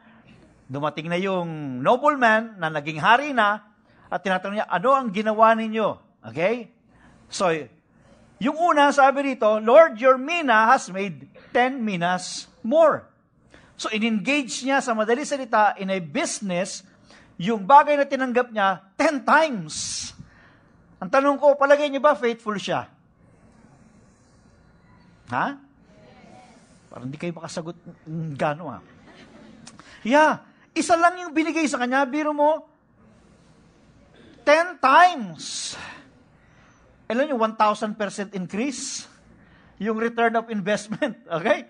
dumating 0.66 1.08
na 1.08 1.18
yung 1.18 1.80
nobleman 1.80 2.58
na 2.58 2.68
naging 2.68 2.98
hari 2.98 3.30
na, 3.32 3.62
at 4.06 4.22
tinatanong 4.22 4.62
niya, 4.62 4.68
ano 4.70 4.90
ang 4.94 5.08
ginawa 5.10 5.54
ninyo? 5.54 5.88
Okay? 6.30 6.70
So, 7.26 7.50
yung 8.38 8.54
una, 8.54 8.94
sabi 8.94 9.34
rito, 9.34 9.58
Lord, 9.58 9.98
your 9.98 10.14
mina 10.18 10.70
has 10.70 10.86
made 10.92 11.26
ten 11.50 11.82
minas 11.82 12.46
more. 12.62 13.10
So, 13.74 13.90
in-engage 13.90 14.62
niya 14.62 14.78
sa 14.78 14.94
madali 14.94 15.26
salita 15.26 15.74
in 15.80 15.90
a 15.90 15.98
business 15.98 16.86
yung 17.36 17.66
bagay 17.68 17.98
na 17.98 18.06
tinanggap 18.08 18.48
niya, 18.54 18.80
ten 18.96 19.20
times. 19.26 20.10
Ang 21.02 21.12
tanong 21.12 21.36
ko, 21.36 21.58
palagay 21.58 21.90
niyo 21.92 22.00
ba 22.00 22.16
faithful 22.16 22.56
siya? 22.56 22.88
Ha? 25.28 25.65
Parang 26.96 27.12
hindi 27.12 27.20
kayo 27.20 27.36
makasagot 27.36 27.76
ng 28.08 28.32
gano 28.40 28.72
ha. 28.72 28.80
Yeah, 30.00 30.40
isa 30.72 30.96
lang 30.96 31.20
yung 31.20 31.36
binigay 31.36 31.68
sa 31.68 31.76
kanya, 31.76 32.08
biro 32.08 32.32
mo, 32.32 32.64
ten 34.48 34.80
times. 34.80 35.76
Alam 37.04 37.28
niyo, 37.28 37.36
1,000% 37.36 38.32
increase 38.32 39.04
yung 39.76 40.00
return 40.00 40.40
of 40.40 40.48
investment. 40.48 41.20
Okay? 41.36 41.68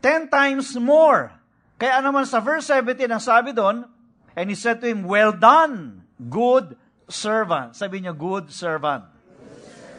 Ten 0.00 0.24
times 0.32 0.72
more. 0.80 1.28
Kaya 1.76 2.00
naman 2.00 2.24
sa 2.24 2.40
verse 2.40 2.64
17, 2.64 3.12
ang 3.12 3.20
sabi 3.20 3.52
doon, 3.52 3.84
And 4.32 4.48
he 4.48 4.56
said 4.56 4.80
to 4.80 4.88
him, 4.88 5.04
Well 5.04 5.36
done, 5.36 6.00
good 6.16 6.80
servant. 7.12 7.76
Sabi 7.76 8.08
niya, 8.08 8.16
good 8.16 8.48
servant. 8.48 9.04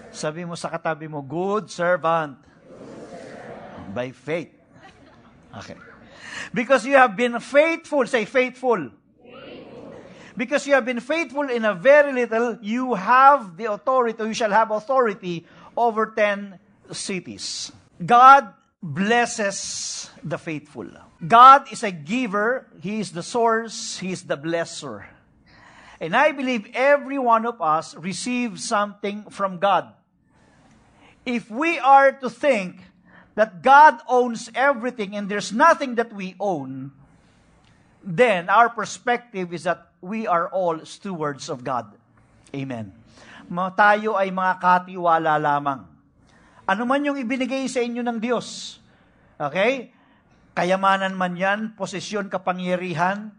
Sabi 0.09 0.49
mo 0.49 0.57
sa 0.57 0.73
katabi 0.73 1.05
mo, 1.05 1.21
good 1.21 1.69
servant. 1.69 2.48
By 3.93 4.11
faith. 4.11 4.53
Okay. 5.57 5.75
Because 6.53 6.85
you 6.85 6.93
have 6.93 7.15
been 7.15 7.39
faithful. 7.39 8.05
Say 8.05 8.25
faithful. 8.25 8.91
Because 10.37 10.65
you 10.65 10.73
have 10.73 10.85
been 10.85 11.01
faithful 11.01 11.49
in 11.49 11.65
a 11.65 11.73
very 11.73 12.13
little, 12.13 12.57
you 12.61 12.93
have 12.93 13.57
the 13.57 13.65
authority, 13.65 14.23
you 14.23 14.33
shall 14.33 14.51
have 14.51 14.71
authority 14.71 15.45
over 15.75 16.13
ten 16.15 16.59
cities. 16.91 17.73
God 18.05 18.53
blesses 18.81 20.09
the 20.23 20.37
faithful. 20.37 20.87
God 21.27 21.69
is 21.73 21.83
a 21.83 21.91
giver. 21.91 22.67
He 22.79 23.01
is 23.01 23.11
the 23.11 23.23
source. 23.23 23.97
He 23.97 24.13
is 24.13 24.23
the 24.23 24.37
blesser. 24.37 25.03
And 25.99 26.15
I 26.15 26.31
believe 26.31 26.71
every 26.73 27.19
one 27.19 27.45
of 27.45 27.61
us 27.61 27.93
receives 27.95 28.63
something 28.63 29.23
from 29.29 29.59
God. 29.59 29.91
If 31.25 31.51
we 31.51 31.77
are 31.79 32.13
to 32.13 32.29
think 32.29 32.77
that 33.39 33.63
God 33.63 34.03
owns 34.03 34.51
everything 34.51 35.15
and 35.15 35.31
there's 35.31 35.55
nothing 35.55 35.95
that 35.95 36.11
we 36.11 36.35
own, 36.43 36.91
then 38.03 38.51
our 38.51 38.67
perspective 38.67 39.55
is 39.55 39.63
that 39.63 39.95
we 40.03 40.27
are 40.27 40.51
all 40.51 40.83
stewards 40.83 41.47
of 41.47 41.63
God. 41.63 41.87
Amen. 42.51 42.91
Tayo 43.79 44.19
ay 44.19 44.27
mga 44.27 44.59
katiwala 44.59 45.39
lamang. 45.39 45.87
Ano 46.67 46.83
man 46.83 46.99
yung 46.99 47.15
ibinigay 47.15 47.63
sa 47.71 47.79
inyo 47.79 48.03
ng 48.03 48.19
Diyos, 48.19 48.77
okay? 49.39 49.95
Kayamanan 50.51 51.15
man 51.15 51.39
yan, 51.39 51.59
posisyon, 51.79 52.27
kapangyarihan, 52.27 53.31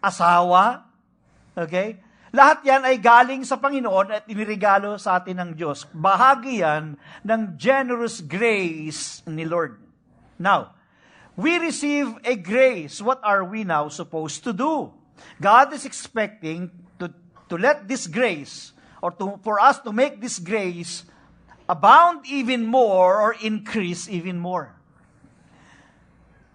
asawa, 0.00 0.88
okay? 1.52 2.00
Lahat 2.34 2.66
yan 2.66 2.82
ay 2.82 2.98
galing 2.98 3.46
sa 3.46 3.54
Panginoon 3.54 4.10
at 4.10 4.26
inirigalo 4.26 4.98
sa 4.98 5.22
atin 5.22 5.38
ng 5.38 5.50
Diyos. 5.54 5.86
Bahagi 5.94 6.66
yan 6.66 6.98
ng 7.22 7.42
generous 7.54 8.18
grace 8.18 9.22
ni 9.30 9.46
Lord. 9.46 9.78
Now, 10.34 10.74
we 11.38 11.62
receive 11.62 12.10
a 12.26 12.34
grace. 12.34 12.98
What 12.98 13.22
are 13.22 13.46
we 13.46 13.62
now 13.62 13.86
supposed 13.86 14.42
to 14.42 14.50
do? 14.50 14.90
God 15.38 15.70
is 15.78 15.86
expecting 15.86 16.74
to, 16.98 17.14
to 17.46 17.54
let 17.54 17.86
this 17.86 18.10
grace, 18.10 18.74
or 18.98 19.14
to, 19.14 19.38
for 19.46 19.62
us 19.62 19.78
to 19.86 19.94
make 19.94 20.18
this 20.18 20.42
grace 20.42 21.06
abound 21.70 22.26
even 22.26 22.66
more 22.66 23.22
or 23.22 23.38
increase 23.46 24.10
even 24.10 24.42
more. 24.42 24.74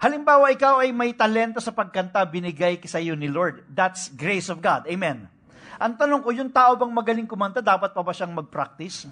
Halimbawa, 0.04 0.52
ikaw 0.52 0.84
ay 0.84 0.92
may 0.92 1.16
talento 1.16 1.64
sa 1.64 1.72
pagkanta, 1.72 2.20
binigay 2.28 2.84
sa 2.84 3.00
iyo 3.00 3.16
ni 3.16 3.32
Lord. 3.32 3.64
That's 3.72 4.12
grace 4.12 4.52
of 4.52 4.60
God. 4.60 4.84
Amen. 4.92 5.39
Ang 5.80 5.96
tanong 5.96 6.20
ko, 6.20 6.36
yung 6.36 6.52
tao 6.52 6.76
bang 6.76 6.92
magaling 6.92 7.24
kumanta, 7.24 7.64
dapat 7.64 7.96
pa 7.96 8.04
ba 8.04 8.12
siyang 8.12 8.36
mag-practice? 8.36 9.08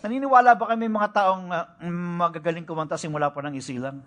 Naniniwala 0.00 0.56
ba 0.56 0.72
kami 0.72 0.88
mga 0.88 1.10
taong 1.12 1.44
uh, 1.48 1.64
magagaling 1.92 2.64
kumanta 2.64 2.96
simula 2.96 3.28
pa 3.28 3.44
ng 3.44 3.56
isilang? 3.56 4.00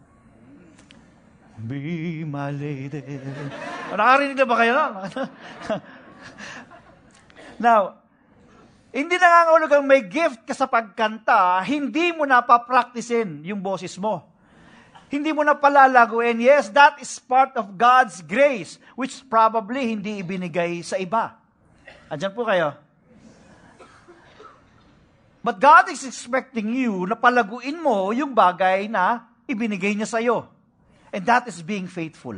Be 1.57 2.21
my 2.21 2.53
lady. 2.53 3.01
Nakarinig 3.89 4.37
na 4.37 4.45
ba 4.45 4.55
kayo? 4.61 4.77
Now, 7.65 7.97
hindi 8.93 9.17
nangangahulugan 9.17 9.81
kang 9.81 9.89
may 9.89 10.05
gift 10.05 10.45
ka 10.45 10.53
sa 10.53 10.69
pagkanta, 10.69 11.65
hindi 11.65 12.13
mo 12.13 12.29
na 12.29 12.45
papracticein 12.45 13.41
yung 13.41 13.61
boses 13.61 13.97
mo. 13.97 14.36
Hindi 15.07 15.31
mo 15.31 15.39
na 15.43 15.55
palalaguin. 15.55 16.43
Yes, 16.43 16.67
that 16.75 16.99
is 16.99 17.15
part 17.23 17.55
of 17.55 17.79
God's 17.79 18.19
grace, 18.19 18.75
which 18.99 19.23
probably 19.31 19.95
hindi 19.95 20.19
ibinigay 20.19 20.83
sa 20.83 20.99
iba. 20.99 21.39
Andyan 22.11 22.35
po 22.35 22.43
kayo. 22.43 22.75
But 25.47 25.63
God 25.63 25.87
is 25.87 26.03
expecting 26.03 26.75
you 26.75 27.07
na 27.07 27.15
palaguin 27.15 27.79
mo 27.79 28.11
yung 28.11 28.35
bagay 28.35 28.91
na 28.91 29.31
ibinigay 29.47 29.95
niya 29.95 30.03
sa 30.03 30.19
iyo. 30.19 30.43
And 31.15 31.23
that 31.23 31.47
is 31.47 31.63
being 31.63 31.87
faithful. 31.87 32.35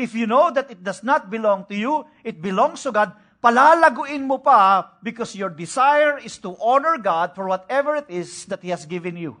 If 0.00 0.16
you 0.16 0.24
know 0.24 0.48
that 0.48 0.72
it 0.72 0.80
does 0.80 1.04
not 1.04 1.28
belong 1.28 1.68
to 1.68 1.76
you, 1.76 2.08
it 2.24 2.40
belongs 2.40 2.88
to 2.88 2.90
God, 2.90 3.12
palalaguin 3.44 4.24
mo 4.24 4.40
pa 4.40 4.96
because 5.04 5.36
your 5.36 5.52
desire 5.52 6.16
is 6.16 6.40
to 6.40 6.56
honor 6.56 6.96
God 6.96 7.36
for 7.36 7.52
whatever 7.52 8.00
it 8.00 8.08
is 8.08 8.48
that 8.48 8.64
He 8.64 8.72
has 8.72 8.88
given 8.88 9.20
you. 9.20 9.36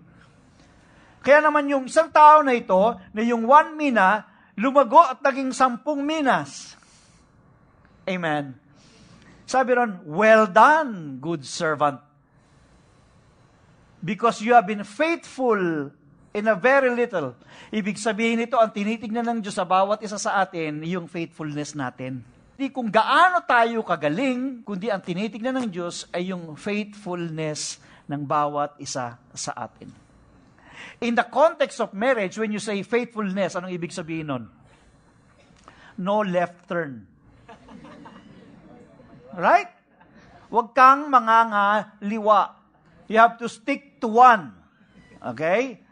Kaya 1.24 1.40
naman 1.40 1.72
yung 1.72 1.88
isang 1.88 2.12
tao 2.12 2.44
na 2.44 2.52
ito, 2.52 2.76
na 3.16 3.22
yung 3.24 3.48
one 3.48 3.72
mina, 3.72 4.28
lumago 4.60 5.00
at 5.00 5.24
naging 5.24 5.56
sampung 5.56 6.04
minas. 6.04 6.76
Amen. 8.04 8.52
Sabi 9.48 9.72
ron, 9.72 10.04
well 10.04 10.44
done, 10.44 11.16
good 11.24 11.48
servant. 11.48 11.96
Because 14.04 14.44
you 14.44 14.52
have 14.52 14.68
been 14.68 14.84
faithful 14.84 15.88
in 16.36 16.44
a 16.44 16.52
very 16.52 16.92
little. 16.92 17.32
Ibig 17.72 17.96
sabihin 17.96 18.44
nito, 18.44 18.60
ang 18.60 18.68
tinitignan 18.68 19.24
ng 19.24 19.38
Diyos 19.40 19.56
sa 19.56 19.64
bawat 19.64 20.04
isa 20.04 20.20
sa 20.20 20.44
atin, 20.44 20.84
yung 20.84 21.08
faithfulness 21.08 21.72
natin. 21.72 22.20
Hindi 22.54 22.68
kung 22.68 22.92
gaano 22.92 23.40
tayo 23.48 23.80
kagaling, 23.80 24.60
kundi 24.60 24.92
ang 24.92 25.00
tinitignan 25.00 25.56
ng 25.56 25.68
Diyos 25.72 26.04
ay 26.12 26.36
yung 26.36 26.52
faithfulness 26.52 27.80
ng 28.04 28.20
bawat 28.28 28.76
isa 28.76 29.16
sa 29.32 29.52
atin. 29.56 30.03
In 31.02 31.18
the 31.18 31.26
context 31.26 31.82
of 31.82 31.90
marriage, 31.96 32.38
when 32.38 32.54
you 32.54 32.62
say 32.62 32.82
faithfulness, 32.86 33.58
anong 33.58 33.74
ibig 33.74 33.90
sabihin 33.90 34.30
nun? 34.30 34.44
No 35.98 36.22
left 36.22 36.70
turn. 36.70 37.06
Right? 39.34 39.70
Huwag 40.50 40.70
kang 40.70 41.10
manganga 41.10 41.98
liwa. 41.98 42.54
You 43.10 43.18
have 43.18 43.34
to 43.42 43.50
stick 43.50 43.98
to 43.98 44.06
one. 44.06 44.54
Okay? 45.18 45.82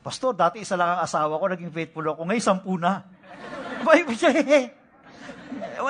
Pastor, 0.00 0.34
dati 0.34 0.64
isa 0.64 0.74
lang 0.74 0.96
ang 0.96 1.00
asawa 1.04 1.38
ko, 1.38 1.44
naging 1.46 1.70
faithful 1.70 2.02
ako. 2.02 2.26
Ngayon, 2.26 2.44
sampu 2.44 2.74
na. 2.80 3.04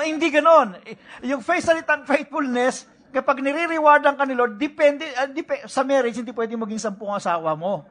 Hindi 0.03 0.27
ganon. 0.29 0.77
Yung 1.25 1.41
face 1.41 1.65
salitang 1.65 2.03
faithfulness, 2.03 2.85
kapag 3.11 3.39
nire-rewardan 3.43 4.15
ka 4.15 4.23
ni 4.27 4.35
Lord, 4.35 4.55
depende, 4.59 5.07
uh, 5.15 5.27
dep- 5.27 5.67
sa 5.67 5.83
marriage, 5.83 6.19
hindi 6.19 6.35
pwede 6.35 6.55
maging 6.55 6.79
sampung 6.79 7.11
asawa 7.15 7.55
mo. 7.55 7.87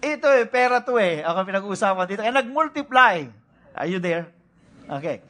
Ito 0.00 0.28
eh, 0.32 0.48
pera 0.48 0.80
to 0.80 0.96
eh. 0.96 1.20
Ako 1.20 1.44
pinag-uusapan 1.44 2.04
dito. 2.08 2.20
Kaya 2.24 2.32
nag-multiply. 2.32 3.28
Are 3.76 3.88
you 3.88 4.00
there? 4.00 4.28
Okay. 4.88 5.22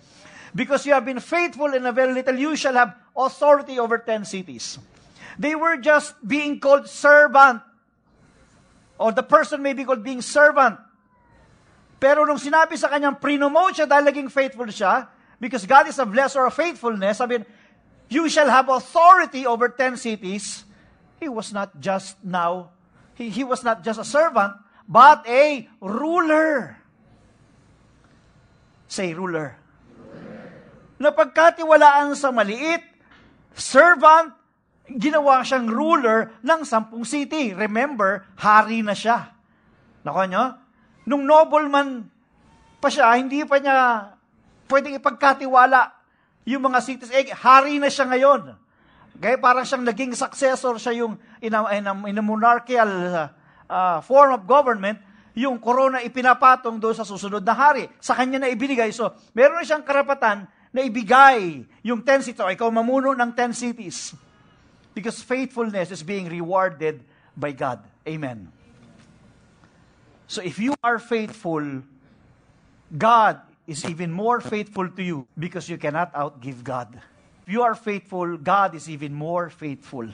Because 0.55 0.83
you 0.87 0.95
have 0.95 1.07
been 1.07 1.23
faithful 1.23 1.71
in 1.75 1.87
a 1.87 1.93
very 1.95 2.11
little, 2.11 2.35
you 2.35 2.59
shall 2.59 2.75
have 2.75 2.99
authority 3.15 3.79
over 3.79 3.99
ten 3.99 4.27
cities. 4.27 4.79
They 5.39 5.55
were 5.55 5.79
just 5.79 6.19
being 6.27 6.59
called 6.59 6.91
servant. 6.91 7.63
Or 8.99 9.13
the 9.15 9.23
person 9.23 9.63
may 9.63 9.73
be 9.73 9.87
called 9.87 10.03
being 10.03 10.21
servant. 10.21 10.77
Pero 12.01 12.25
nung 12.25 12.41
sinabi 12.41 12.81
sa 12.81 12.89
kanyang 12.89 13.21
pre-promote 13.21 13.77
siya 13.77 13.87
dahil 13.87 14.09
naging 14.09 14.29
faithful 14.33 14.69
siya, 14.69 15.09
because 15.37 15.65
God 15.69 15.89
is 15.89 16.01
a 16.01 16.05
blesser 16.09 16.45
of 16.45 16.57
faithfulness, 16.57 17.21
sabi, 17.21 17.45
you 18.09 18.29
shall 18.29 18.49
have 18.49 18.69
authority 18.73 19.45
over 19.47 19.69
ten 19.69 19.97
cities. 19.97 20.65
He 21.21 21.29
was 21.29 21.53
not 21.53 21.77
just 21.77 22.17
now, 22.25 22.73
he, 23.21 23.29
he 23.29 23.45
was 23.45 23.61
not 23.61 23.85
just 23.85 24.01
a 24.01 24.07
servant, 24.09 24.57
but 24.89 25.21
a 25.29 25.69
ruler. 25.85 26.81
Say 28.89 29.13
ruler. 29.13 29.61
Napagkatiwalaan 30.97 32.17
sa 32.17 32.33
maliit, 32.33 32.81
servant, 33.53 34.33
ginawa 34.89 35.45
siyang 35.45 35.69
ruler 35.69 36.33
ng 36.41 36.61
sampung 36.65 37.05
city. 37.05 37.53
Remember, 37.53 38.25
hari 38.41 38.81
na 38.81 38.97
siya. 38.97 39.37
Nako 40.01 40.25
nyo? 40.25 40.45
Nung 41.05 41.29
nobleman 41.29 42.09
pa 42.81 42.89
siya, 42.89 43.21
hindi 43.21 43.45
pa 43.45 43.61
niya 43.61 43.77
pwedeng 44.67 44.97
ipagkatiwala 44.97 45.93
yung 46.49 46.65
mga 46.73 46.81
cities. 46.81 47.13
Eh, 47.13 47.29
hari 47.31 47.77
na 47.77 47.93
siya 47.93 48.09
ngayon. 48.09 48.57
Kaya 49.21 49.37
parang 49.37 49.69
siyang 49.69 49.85
naging 49.85 50.17
successor 50.17 50.81
siya 50.81 51.05
yung 51.05 51.21
in 51.45 51.53
a, 51.53 51.61
in 51.77 51.85
a, 51.85 51.93
in 52.09 52.17
a 52.17 52.25
monarchical 52.25 52.91
uh, 53.69 53.99
form 54.01 54.33
of 54.33 54.49
government, 54.49 54.97
yung 55.37 55.61
corona 55.61 56.01
ipinapatong 56.01 56.81
doon 56.81 56.97
sa 56.97 57.05
susunod 57.05 57.45
na 57.45 57.53
hari. 57.53 57.85
Sa 58.01 58.17
kanya 58.17 58.41
na 58.41 58.49
ibinigay. 58.49 58.91
So, 58.97 59.13
meron 59.37 59.61
siyang 59.63 59.85
karapatan 59.85 60.49
na 60.73 60.81
ibigay 60.81 61.69
yung 61.85 62.01
10 62.03 62.33
cities. 62.33 62.43
O, 62.43 62.49
ikaw 62.49 62.73
mamuno 62.73 63.13
ng 63.13 63.31
10 63.37 63.53
cities. 63.53 64.17
Because 64.97 65.23
faithfulness 65.23 65.93
is 65.93 66.03
being 66.03 66.27
rewarded 66.27 67.05
by 67.37 67.53
God. 67.53 67.85
Amen. 68.09 68.51
So 70.31 70.43
if 70.43 70.63
you 70.63 70.75
are 70.83 70.99
faithful, 70.99 71.83
God 72.91 73.43
is 73.67 73.83
even 73.83 74.15
more 74.15 74.41
faithful 74.41 74.87
to 74.87 75.03
you 75.03 75.27
because 75.35 75.69
you 75.69 75.79
cannot 75.79 76.15
outgive 76.15 76.63
God. 76.63 77.03
You 77.51 77.67
are 77.67 77.75
faithful, 77.75 78.39
God 78.39 78.79
is 78.79 78.87
even 78.87 79.11
more 79.11 79.51
faithful. 79.51 80.07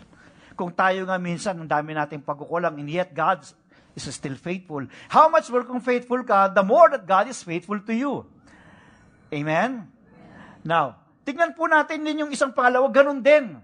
Kung 0.56 0.72
tayo 0.72 1.04
nga 1.04 1.20
minsan, 1.20 1.60
ang 1.60 1.68
dami 1.68 1.92
nating 1.92 2.24
pagkukulang, 2.24 2.80
and 2.80 2.88
yet 2.88 3.12
God 3.12 3.44
is 3.92 4.08
still 4.08 4.40
faithful. 4.40 4.88
How 5.12 5.28
much 5.28 5.52
more 5.52 5.68
kung 5.68 5.84
faithful 5.84 6.24
ka, 6.24 6.48
the 6.48 6.64
more 6.64 6.88
that 6.96 7.04
God 7.04 7.28
is 7.28 7.44
faithful 7.44 7.76
to 7.84 7.92
you. 7.92 8.24
Amen? 9.28 9.84
Now, 10.64 10.96
tignan 11.28 11.52
po 11.52 11.68
natin 11.68 12.08
din 12.08 12.24
yung 12.24 12.32
isang 12.32 12.56
pangalawa, 12.56 12.88
ganun 12.88 13.20
din. 13.20 13.60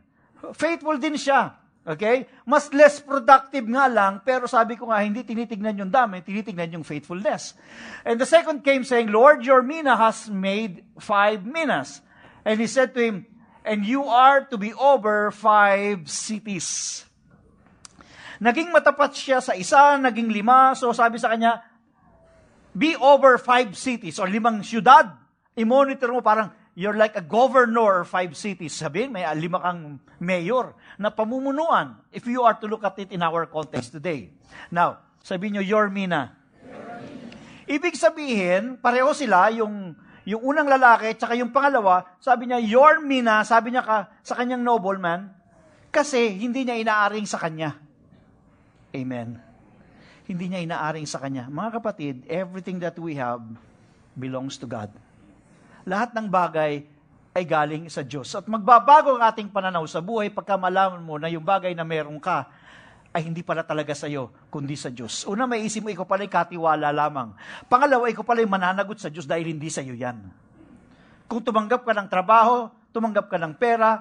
Faithful 0.53 1.01
din 1.01 1.17
siya. 1.17 1.57
Okay? 1.89 2.29
Mas 2.45 2.69
less 2.77 3.01
productive 3.01 3.65
nga 3.73 3.89
lang, 3.89 4.21
pero 4.21 4.45
sabi 4.45 4.77
ko 4.77 4.93
nga, 4.93 5.01
hindi 5.01 5.25
tinitignan 5.25 5.81
yung 5.81 5.89
dami, 5.89 6.21
tinitignan 6.21 6.77
yung 6.77 6.85
faithfulness. 6.85 7.57
And 8.05 8.21
the 8.21 8.29
second 8.29 8.61
came 8.61 8.85
saying, 8.85 9.09
Lord, 9.09 9.49
your 9.49 9.65
mina 9.65 9.97
has 9.97 10.29
made 10.29 10.85
five 11.01 11.41
minas. 11.49 12.05
And 12.45 12.61
he 12.61 12.69
said 12.69 12.93
to 12.93 13.01
him, 13.01 13.32
and 13.63 13.87
you 13.87 14.05
are 14.07 14.45
to 14.51 14.59
be 14.59 14.75
over 14.75 15.31
five 15.31 16.11
cities. 16.11 17.03
Naging 18.43 18.75
matapat 18.75 19.15
siya 19.15 19.39
sa 19.39 19.55
isa, 19.55 19.95
naging 20.03 20.31
lima, 20.35 20.75
so 20.75 20.91
sabi 20.91 21.19
sa 21.19 21.31
kanya, 21.31 21.63
be 22.75 22.99
over 22.99 23.39
five 23.39 23.71
cities, 23.79 24.19
or 24.19 24.27
limang 24.27 24.67
syudad. 24.67 25.15
I-monitor 25.55 26.11
mo 26.11 26.25
parang, 26.25 26.51
you're 26.75 26.97
like 26.97 27.15
a 27.15 27.23
governor 27.23 28.03
of 28.03 28.11
five 28.11 28.35
cities. 28.35 28.75
Sabihin, 28.75 29.13
may 29.15 29.23
lima 29.39 29.61
kang 29.63 30.01
mayor 30.19 30.75
na 30.99 31.13
pamumunuan 31.13 32.01
if 32.11 32.27
you 32.27 32.43
are 32.43 32.57
to 32.57 32.67
look 32.67 32.83
at 32.83 32.99
it 32.99 33.13
in 33.13 33.23
our 33.23 33.47
context 33.47 33.93
today. 33.93 34.33
Now, 34.73 35.05
sabihin 35.23 35.61
nyo, 35.61 35.63
your 35.63 35.87
mina. 35.93 36.35
Ibig 37.69 37.95
sabihin, 37.95 38.81
pareho 38.83 39.15
sila, 39.15 39.55
yung, 39.55 39.95
yung 40.29 40.43
unang 40.43 40.69
lalaki, 40.71 41.15
tsaka 41.19 41.35
yung 41.35 41.51
pangalawa, 41.51 42.07
sabi 42.23 42.47
niya, 42.51 42.63
your 42.63 43.03
mina, 43.03 43.43
sabi 43.43 43.75
niya 43.75 43.83
ka, 43.83 43.99
sa 44.23 44.39
kanyang 44.39 44.63
nobleman, 44.63 45.31
kasi 45.91 46.31
hindi 46.39 46.63
niya 46.63 46.79
inaaring 46.79 47.27
sa 47.27 47.43
kanya. 47.43 47.77
Amen. 48.95 49.41
Hindi 50.29 50.45
niya 50.49 50.63
inaaring 50.63 51.09
sa 51.09 51.19
kanya. 51.19 51.51
Mga 51.51 51.71
kapatid, 51.83 52.15
everything 52.31 52.79
that 52.79 52.95
we 52.97 53.19
have 53.19 53.43
belongs 54.15 54.57
to 54.61 54.69
God 54.69 54.93
lahat 55.87 56.15
ng 56.15 56.27
bagay 56.31 56.87
ay 57.33 57.45
galing 57.49 57.89
sa 57.89 58.05
Diyos. 58.05 58.29
At 58.37 58.45
magbabago 58.47 59.17
ang 59.17 59.25
ating 59.25 59.49
pananaw 59.49 59.83
sa 59.89 60.05
buhay 60.05 60.29
pagka 60.29 60.55
malaman 60.55 61.01
mo 61.01 61.17
na 61.17 61.33
yung 61.33 61.43
bagay 61.43 61.73
na 61.73 61.83
meron 61.83 62.21
ka 62.21 62.47
ay 63.13 63.29
hindi 63.29 63.45
pala 63.45 63.61
talaga 63.61 63.93
sa 63.93 64.09
iyo, 64.09 64.33
kundi 64.49 64.73
sa 64.73 64.89
Diyos. 64.89 65.29
Una, 65.29 65.45
may 65.45 65.69
isip 65.69 65.85
mo, 65.85 65.93
ikaw 65.93 66.09
pala 66.09 66.25
katiwala 66.25 66.89
lamang. 66.89 67.37
Pangalawa, 67.69 68.09
ikaw 68.09 68.25
pala 68.25 68.41
mananagot 68.49 68.97
sa 68.97 69.13
Diyos 69.13 69.29
dahil 69.29 69.53
hindi 69.53 69.69
sa 69.69 69.85
iyo 69.85 69.93
yan. 69.93 70.17
Kung 71.29 71.45
tumanggap 71.45 71.85
ka 71.85 71.93
ng 71.93 72.09
trabaho, 72.09 72.73
tumanggap 72.89 73.29
ka 73.29 73.37
ng 73.37 73.53
pera, 73.61 74.01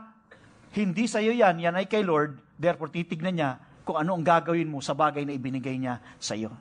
hindi 0.71 1.12
sa 1.12 1.19
iyo 1.19 1.36
yan, 1.36 1.60
yan 1.60 1.76
ay 1.76 1.91
kay 1.91 2.08
Lord, 2.08 2.39
therefore 2.56 2.88
titignan 2.88 3.36
niya 3.36 3.52
kung 3.84 4.00
ano 4.00 4.15
ang 4.15 4.24
gagawin 4.24 4.71
mo 4.71 4.80
sa 4.80 4.95
bagay 4.95 5.28
na 5.28 5.36
ibinigay 5.36 5.76
niya 5.76 6.00
sa 6.15 6.39
iyo. 6.39 6.56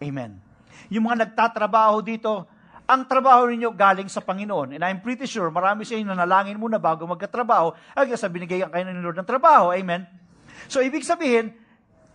Amen. 0.00 0.40
Yung 0.88 1.04
mga 1.04 1.28
nagtatrabaho 1.28 2.00
dito, 2.00 2.48
ang 2.88 3.04
trabaho 3.04 3.44
ninyo 3.44 3.68
galing 3.76 4.08
sa 4.08 4.24
Panginoon. 4.24 4.72
And 4.72 4.80
I'm 4.80 5.04
pretty 5.04 5.28
sure, 5.28 5.52
marami 5.52 5.84
sa 5.84 6.00
inyo 6.00 6.08
nanalangin 6.08 6.56
muna 6.56 6.80
bago 6.80 7.04
magkatrabaho, 7.04 7.76
hanggang 7.92 8.16
sa 8.16 8.32
binigyan 8.32 8.72
kayo 8.72 8.88
ni 8.88 9.04
Lord 9.04 9.20
ng 9.20 9.28
trabaho. 9.28 9.76
Amen? 9.76 10.08
So, 10.66 10.82
ibig 10.82 11.06
sabihin, 11.06 11.54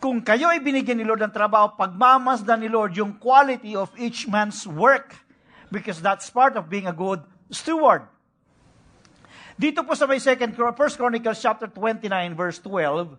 kung 0.03 0.19
kayo 0.19 0.51
ay 0.51 0.59
binigyan 0.59 0.99
ni 0.99 1.07
Lord 1.07 1.23
ng 1.23 1.31
trabaho, 1.31 1.79
pagmamasdan 1.79 2.59
ni 2.59 2.67
Lord 2.67 2.91
yung 2.99 3.15
quality 3.15 3.79
of 3.79 3.87
each 3.95 4.27
man's 4.27 4.67
work. 4.67 5.15
Because 5.71 6.03
that's 6.03 6.27
part 6.27 6.59
of 6.59 6.67
being 6.67 6.85
a 6.85 6.93
good 6.93 7.23
steward. 7.49 8.05
Dito 9.55 9.81
po 9.87 9.95
sa 9.95 10.05
may 10.05 10.19
second, 10.19 10.53
1 10.53 10.75
Chronicles 10.75 11.39
chapter 11.39 11.71
29, 11.71 12.09
verse 12.35 12.59
12, 12.59 13.15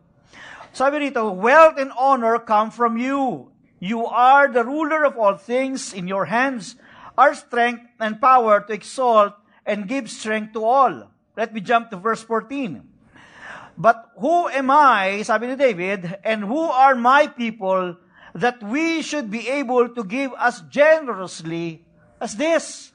sabi 0.74 1.08
dito, 1.08 1.30
Wealth 1.30 1.78
and 1.78 1.94
honor 1.94 2.42
come 2.42 2.74
from 2.74 2.98
you. 2.98 3.48
You 3.78 4.06
are 4.06 4.50
the 4.50 4.66
ruler 4.66 5.06
of 5.06 5.14
all 5.14 5.38
things 5.38 5.94
in 5.94 6.10
your 6.10 6.26
hands 6.26 6.74
our 7.14 7.34
strength 7.34 7.86
and 8.00 8.20
power 8.20 8.60
to 8.66 8.72
exalt 8.74 9.34
and 9.66 9.86
give 9.86 10.10
strength 10.10 10.52
to 10.54 10.64
all. 10.64 11.10
Let 11.36 11.54
me 11.54 11.60
jump 11.60 11.90
to 11.90 11.96
verse 11.96 12.22
14. 12.22 12.93
But 13.74 14.14
who 14.16 14.46
am 14.48 14.70
I, 14.70 15.22
sabi 15.26 15.50
ni 15.50 15.56
David, 15.56 16.06
and 16.22 16.46
who 16.46 16.62
are 16.70 16.94
my 16.94 17.26
people 17.26 17.98
that 18.34 18.62
we 18.62 19.02
should 19.02 19.30
be 19.30 19.48
able 19.50 19.90
to 19.90 20.02
give 20.06 20.30
as 20.38 20.62
generously 20.70 21.82
as 22.22 22.38
this? 22.38 22.94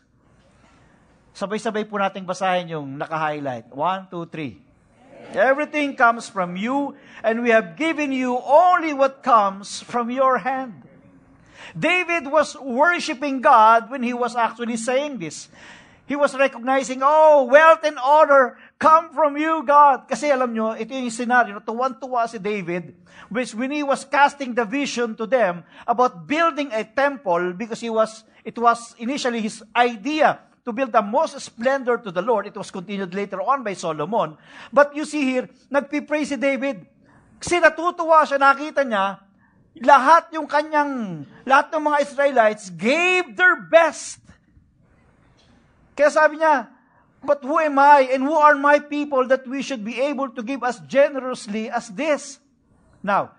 Sabay-sabay 1.35 1.83
po 1.87 1.99
nating 1.99 2.23
basahin 2.23 2.71
yung 2.71 2.97
naka-highlight. 2.99 3.71
One, 3.75 4.07
two, 4.07 4.27
three. 4.27 4.59
Everything 5.35 5.95
comes 5.95 6.27
from 6.27 6.55
you, 6.55 6.95
and 7.23 7.43
we 7.43 7.51
have 7.51 7.75
given 7.75 8.11
you 8.11 8.39
only 8.39 8.95
what 8.95 9.21
comes 9.21 9.83
from 9.83 10.09
your 10.09 10.39
hand. 10.39 10.83
David 11.77 12.25
was 12.31 12.57
worshiping 12.57 13.39
God 13.43 13.91
when 13.91 14.01
he 14.01 14.15
was 14.15 14.35
actually 14.35 14.79
saying 14.79 15.19
this. 15.19 15.47
He 16.07 16.15
was 16.15 16.33
recognizing, 16.33 17.01
oh, 17.03 17.45
wealth 17.45 17.85
and 17.85 17.99
honor 18.01 18.57
come 18.79 19.11
from 19.11 19.35
you, 19.35 19.61
God. 19.67 20.07
Kasi 20.07 20.31
alam 20.31 20.55
nyo, 20.55 20.73
ito 20.73 20.95
yung 20.95 21.11
scenario, 21.11 21.59
tuwan-tuwa 21.59 22.25
si 22.31 22.39
David, 22.39 22.95
which 23.27 23.51
when 23.51 23.75
he 23.75 23.83
was 23.83 24.07
casting 24.07 24.55
the 24.55 24.63
vision 24.63 25.13
to 25.19 25.27
them 25.27 25.67
about 25.83 26.23
building 26.23 26.71
a 26.71 26.87
temple, 26.87 27.51
because 27.53 27.83
he 27.83 27.91
was, 27.91 28.23
it 28.47 28.55
was 28.55 28.95
initially 28.97 29.43
his 29.43 29.59
idea 29.75 30.39
to 30.63 30.71
build 30.71 30.95
the 30.95 31.03
most 31.03 31.35
splendor 31.43 31.99
to 31.99 32.09
the 32.09 32.23
Lord. 32.23 32.47
It 32.47 32.55
was 32.55 32.71
continued 32.71 33.11
later 33.11 33.43
on 33.43 33.67
by 33.67 33.75
Solomon. 33.75 34.39
But 34.71 34.95
you 34.95 35.03
see 35.03 35.27
here, 35.27 35.51
nagpipray 35.67 36.23
si 36.23 36.39
David. 36.39 36.87
Kasi 37.43 37.59
natutuwa 37.59 38.23
siya, 38.23 38.39
nakita 38.39 38.87
niya, 38.87 39.19
lahat 39.79 40.31
yung 40.31 40.47
kanyang, 40.47 41.23
lahat 41.43 41.71
ng 41.75 41.83
mga 41.83 41.97
Israelites 42.03 42.71
gave 42.71 43.35
their 43.35 43.59
best. 43.59 44.23
Kaya 45.95 46.11
sabi 46.11 46.39
niya, 46.39 46.78
But 47.19 47.43
who 47.43 47.60
am 47.60 47.75
I 47.75 48.15
and 48.15 48.23
who 48.23 48.36
are 48.36 48.55
my 48.55 48.79
people 48.79 49.27
that 49.27 49.43
we 49.43 49.60
should 49.60 49.84
be 49.84 49.99
able 49.99 50.32
to 50.32 50.41
give 50.41 50.63
as 50.63 50.79
generously 50.88 51.67
as 51.67 51.91
this? 51.91 52.39
Now, 53.03 53.36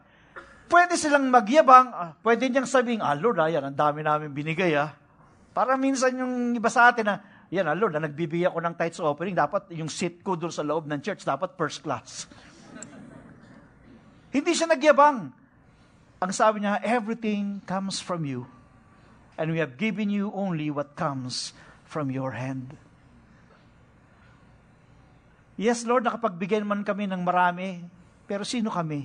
pwede 0.69 1.01
silang 1.01 1.33
magyabang, 1.33 1.89
ah, 1.91 2.13
pwede 2.21 2.47
niyang 2.47 2.69
sabihin, 2.69 3.01
ah 3.01 3.17
Lord, 3.17 3.41
ah, 3.41 3.49
yan, 3.49 3.73
ang 3.73 3.77
dami 3.77 4.05
namin 4.05 4.37
binigay 4.37 4.77
ah. 4.77 4.93
Para 5.51 5.75
minsan 5.81 6.13
yung 6.15 6.55
iba 6.55 6.69
sa 6.69 6.93
atin 6.93 7.09
na, 7.09 7.17
yan 7.49 7.67
ah 7.67 7.77
Lord, 7.77 7.97
ah, 7.97 8.05
nagbibigay 8.05 8.53
ako 8.53 8.61
ng 8.61 8.75
tithes 8.77 9.01
offering, 9.01 9.33
dapat 9.33 9.73
yung 9.73 9.89
seat 9.89 10.21
ko 10.21 10.37
doon 10.37 10.53
sa 10.53 10.61
loob 10.61 10.85
ng 10.85 11.01
church, 11.01 11.25
dapat 11.25 11.57
first 11.57 11.81
class. 11.81 12.29
Hindi 14.37 14.53
siya 14.53 14.69
nagyabang. 14.69 15.33
Ang 16.21 16.33
sabi 16.37 16.61
niya, 16.61 16.85
everything 16.85 17.65
comes 17.65 17.97
from 17.97 18.29
you, 18.29 18.45
and 19.41 19.49
we 19.49 19.57
have 19.57 19.81
given 19.81 20.13
you 20.13 20.29
only 20.37 20.69
what 20.69 20.93
comes 20.93 21.57
from 21.89 22.13
your 22.13 22.37
hand. 22.37 22.77
Yes, 25.61 25.85
Lord, 25.85 26.09
nakapagbigay 26.09 26.65
man 26.65 26.81
kami 26.81 27.05
ng 27.05 27.21
marami, 27.21 27.85
pero 28.25 28.49
sino 28.49 28.73
kami? 28.73 29.05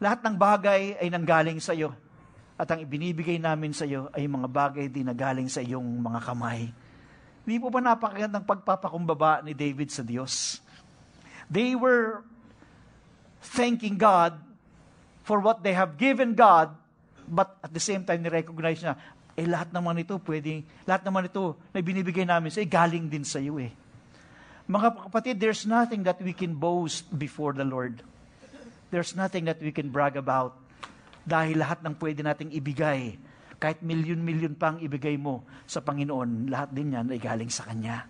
Lahat 0.00 0.24
ng 0.24 0.32
bagay 0.32 0.96
ay 0.96 1.12
nanggaling 1.12 1.60
sa 1.60 1.76
iyo. 1.76 1.92
At 2.56 2.72
ang 2.72 2.80
ibinibigay 2.80 3.36
namin 3.36 3.76
sa 3.76 3.84
iyo 3.84 4.08
ay 4.16 4.24
mga 4.24 4.48
bagay 4.48 4.88
din 4.88 5.04
na 5.04 5.12
galing 5.12 5.44
sa 5.52 5.60
iyong 5.60 5.84
mga 5.84 6.24
kamay. 6.24 6.72
Hindi 7.44 7.56
po 7.60 7.68
ba 7.68 7.84
napakagandang 7.84 8.48
pagpapakumbaba 8.48 9.44
ni 9.44 9.52
David 9.52 9.92
sa 9.92 10.00
Diyos? 10.00 10.64
They 11.52 11.76
were 11.76 12.24
thanking 13.52 14.00
God 14.00 14.40
for 15.20 15.36
what 15.36 15.60
they 15.60 15.76
have 15.76 16.00
given 16.00 16.32
God, 16.32 16.72
but 17.28 17.60
at 17.60 17.76
the 17.76 17.82
same 17.84 18.08
time, 18.08 18.24
ni-recognize 18.24 18.80
niya, 18.80 18.96
eh 19.36 19.44
lahat 19.44 19.68
naman 19.68 20.00
ito 20.00 20.16
pwede, 20.24 20.64
lahat 20.88 21.04
naman 21.04 21.28
ito 21.28 21.60
na 21.76 21.84
binibigay 21.84 22.24
namin 22.24 22.48
sa 22.48 22.64
galing 22.64 23.04
din 23.04 23.28
sa 23.28 23.36
iyo 23.36 23.60
eh. 23.60 23.68
Mga 24.68 25.08
kapatid, 25.08 25.40
there's 25.40 25.64
nothing 25.64 26.04
that 26.04 26.20
we 26.20 26.36
can 26.36 26.52
boast 26.52 27.08
before 27.08 27.56
the 27.56 27.64
Lord. 27.64 28.04
There's 28.92 29.16
nothing 29.16 29.48
that 29.48 29.56
we 29.64 29.72
can 29.72 29.88
brag 29.88 30.20
about. 30.20 30.60
Dahil 31.24 31.56
lahat 31.56 31.80
ng 31.80 31.96
pwede 31.96 32.20
nating 32.20 32.52
ibigay, 32.52 33.16
kahit 33.56 33.80
milyon-milyon 33.80 34.60
pang 34.60 34.76
ibigay 34.76 35.16
mo 35.16 35.48
sa 35.64 35.80
Panginoon, 35.80 36.52
lahat 36.52 36.68
din 36.76 36.92
yan 36.92 37.08
ay 37.08 37.16
galing 37.16 37.48
sa 37.48 37.64
Kanya. 37.64 38.04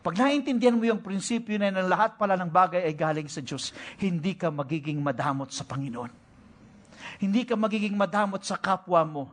Pag 0.00 0.16
naintindihan 0.16 0.72
mo 0.72 0.88
yung 0.88 1.04
prinsipyo 1.04 1.60
na 1.60 1.76
ng 1.76 1.92
lahat 1.92 2.16
pala 2.16 2.32
ng 2.32 2.48
bagay 2.48 2.88
ay 2.88 2.96
galing 2.96 3.28
sa 3.28 3.44
Diyos, 3.44 3.76
hindi 4.00 4.32
ka 4.32 4.48
magiging 4.48 4.96
madamot 4.96 5.52
sa 5.52 5.68
Panginoon. 5.68 6.08
Hindi 7.20 7.44
ka 7.44 7.52
magiging 7.52 7.92
madamot 7.92 8.40
sa 8.48 8.56
kapwa 8.56 9.04
mo. 9.04 9.24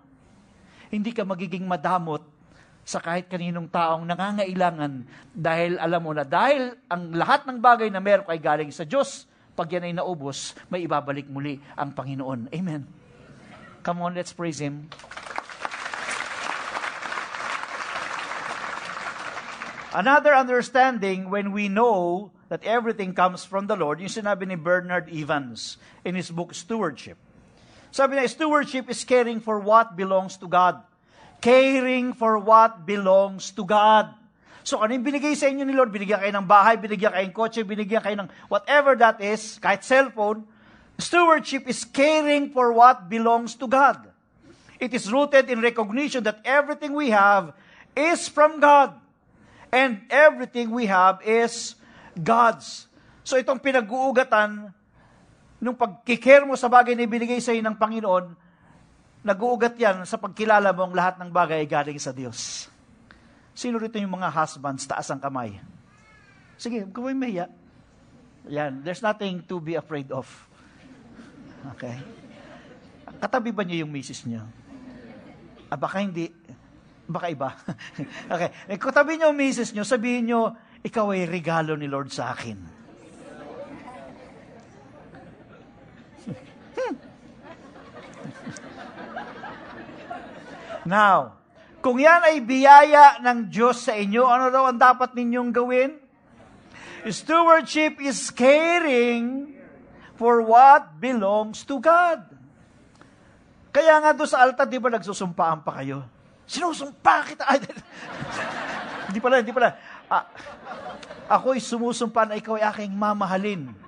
Hindi 0.92 1.16
ka 1.16 1.24
magiging 1.24 1.64
madamot 1.64 2.35
sa 2.86 3.02
kahit 3.02 3.26
kaninong 3.26 3.66
taong 3.74 4.06
nangangailangan 4.06 5.10
dahil 5.34 5.82
alam 5.82 6.02
mo 6.06 6.14
na 6.14 6.22
dahil 6.22 6.78
ang 6.86 7.18
lahat 7.18 7.50
ng 7.50 7.58
bagay 7.58 7.90
na 7.90 7.98
meron 7.98 8.30
ay 8.30 8.38
galing 8.38 8.70
sa 8.70 8.86
Diyos, 8.86 9.26
pag 9.58 9.74
yan 9.74 9.90
ay 9.90 9.94
naubos, 9.98 10.54
may 10.70 10.86
ibabalik 10.86 11.26
muli 11.26 11.58
ang 11.74 11.98
Panginoon. 11.98 12.54
Amen. 12.54 12.86
Come 13.82 14.06
on, 14.06 14.14
let's 14.14 14.32
praise 14.32 14.62
Him. 14.62 14.86
Another 19.96 20.36
understanding 20.36 21.32
when 21.32 21.56
we 21.56 21.72
know 21.72 22.30
that 22.52 22.62
everything 22.68 23.16
comes 23.16 23.48
from 23.48 23.66
the 23.66 23.80
Lord, 23.80 24.04
yung 24.04 24.12
sinabi 24.12 24.46
ni 24.46 24.60
Bernard 24.60 25.08
Evans 25.08 25.80
in 26.04 26.20
his 26.20 26.30
book 26.30 26.54
Stewardship. 26.54 27.18
Sabi 27.96 28.20
niya, 28.20 28.28
stewardship 28.28 28.92
is 28.92 29.08
caring 29.08 29.40
for 29.40 29.56
what 29.64 29.96
belongs 29.96 30.36
to 30.36 30.52
God. 30.52 30.84
Caring 31.46 32.18
for 32.18 32.42
what 32.42 32.90
belongs 32.90 33.54
to 33.54 33.62
God. 33.62 34.10
So, 34.66 34.82
ano 34.82 34.98
yung 34.98 35.06
binigay 35.06 35.38
sa 35.38 35.46
inyo 35.46 35.62
ni 35.62 35.78
Lord? 35.78 35.94
Binigyan 35.94 36.18
kayo 36.18 36.34
ng 36.34 36.50
bahay, 36.50 36.74
binigyan 36.82 37.14
kayo 37.14 37.30
ng 37.30 37.38
kotse, 37.38 37.62
binigyan 37.62 38.02
kayo 38.02 38.18
ng 38.18 38.30
whatever 38.50 38.98
that 38.98 39.22
is, 39.22 39.62
kahit 39.62 39.86
cellphone. 39.86 40.42
Stewardship 40.98 41.70
is 41.70 41.86
caring 41.86 42.50
for 42.50 42.74
what 42.74 43.06
belongs 43.06 43.54
to 43.54 43.70
God. 43.70 44.10
It 44.82 44.90
is 44.98 45.06
rooted 45.14 45.54
in 45.54 45.62
recognition 45.62 46.26
that 46.26 46.42
everything 46.42 46.98
we 46.98 47.14
have 47.14 47.54
is 47.94 48.26
from 48.26 48.58
God. 48.58 48.98
And 49.70 50.02
everything 50.10 50.74
we 50.74 50.90
have 50.90 51.22
is 51.22 51.78
God's. 52.18 52.90
So 53.22 53.38
itong 53.38 53.62
pinag-uugatan, 53.62 54.74
nung 55.62 55.78
pagkikare 55.78 56.42
mo 56.42 56.58
sa 56.58 56.74
bagay 56.74 56.98
na 56.98 57.06
ibinigay 57.06 57.38
sa 57.38 57.54
iyo 57.54 57.62
ng 57.62 57.78
Panginoon, 57.78 58.34
nag-uugat 59.26 59.74
yan 59.74 60.06
sa 60.06 60.22
pagkilala 60.22 60.70
mo 60.70 60.86
ang 60.86 60.94
lahat 60.94 61.18
ng 61.18 61.34
bagay 61.34 61.66
ay 61.66 61.70
galing 61.70 61.98
sa 61.98 62.14
Diyos. 62.14 62.70
Sino 63.58 63.82
rito 63.82 63.98
yung 63.98 64.14
mga 64.14 64.30
husbands, 64.30 64.86
taas 64.86 65.10
ang 65.10 65.18
kamay? 65.18 65.58
Sige, 66.62 66.86
huwag 66.86 66.94
kayong 66.94 67.18
mahiya. 67.18 67.50
Yan, 68.46 68.86
there's 68.86 69.02
nothing 69.02 69.42
to 69.50 69.58
be 69.58 69.74
afraid 69.74 70.14
of. 70.14 70.30
Okay? 71.74 71.98
Katabi 73.18 73.50
ba 73.50 73.66
niyo 73.66 73.82
yung 73.82 73.92
misis 73.92 74.22
niyo? 74.30 74.46
Ah, 75.74 75.80
baka 75.82 76.06
hindi. 76.06 76.30
Baka 77.10 77.34
iba. 77.34 77.50
okay. 78.34 78.50
Eh, 78.70 78.78
kung 78.78 78.94
tabi 78.94 79.18
niyo 79.18 79.34
misis 79.34 79.74
niyo, 79.74 79.82
sabihin 79.82 80.30
niyo, 80.30 80.54
ikaw 80.86 81.10
ay 81.18 81.26
regalo 81.26 81.74
ni 81.74 81.90
Lord 81.90 82.14
sa 82.14 82.30
akin. 82.38 82.58
Now, 90.86 91.42
kung 91.82 91.98
yan 91.98 92.22
ay 92.22 92.42
biyaya 92.46 93.18
ng 93.22 93.50
Diyos 93.50 93.86
sa 93.86 93.98
inyo, 93.98 94.26
ano 94.26 94.54
daw 94.54 94.70
ang 94.70 94.78
dapat 94.78 95.18
ninyong 95.18 95.50
gawin? 95.50 95.98
Stewardship 97.06 98.02
is 98.02 98.30
caring 98.34 99.54
for 100.18 100.42
what 100.42 100.98
belongs 100.98 101.62
to 101.66 101.78
God. 101.78 102.26
Kaya 103.70 104.02
nga 104.02 104.16
doon 104.16 104.30
sa 104.30 104.42
altar, 104.46 104.66
di 104.66 104.82
ba 104.82 104.90
nagsusumpaan 104.90 105.62
pa 105.62 105.82
kayo? 105.82 106.06
Sinusumpa 106.50 107.16
kita. 107.28 107.44
Hindi 109.10 109.20
pala, 109.22 109.38
hindi 109.38 109.54
pala. 109.54 109.70
Ah, 110.10 110.26
ako'y 111.30 111.62
sumusumpa 111.62 112.26
na 112.26 112.42
ikaw 112.42 112.58
ay 112.58 112.66
aking 112.66 112.94
mamahalin. 112.98 113.85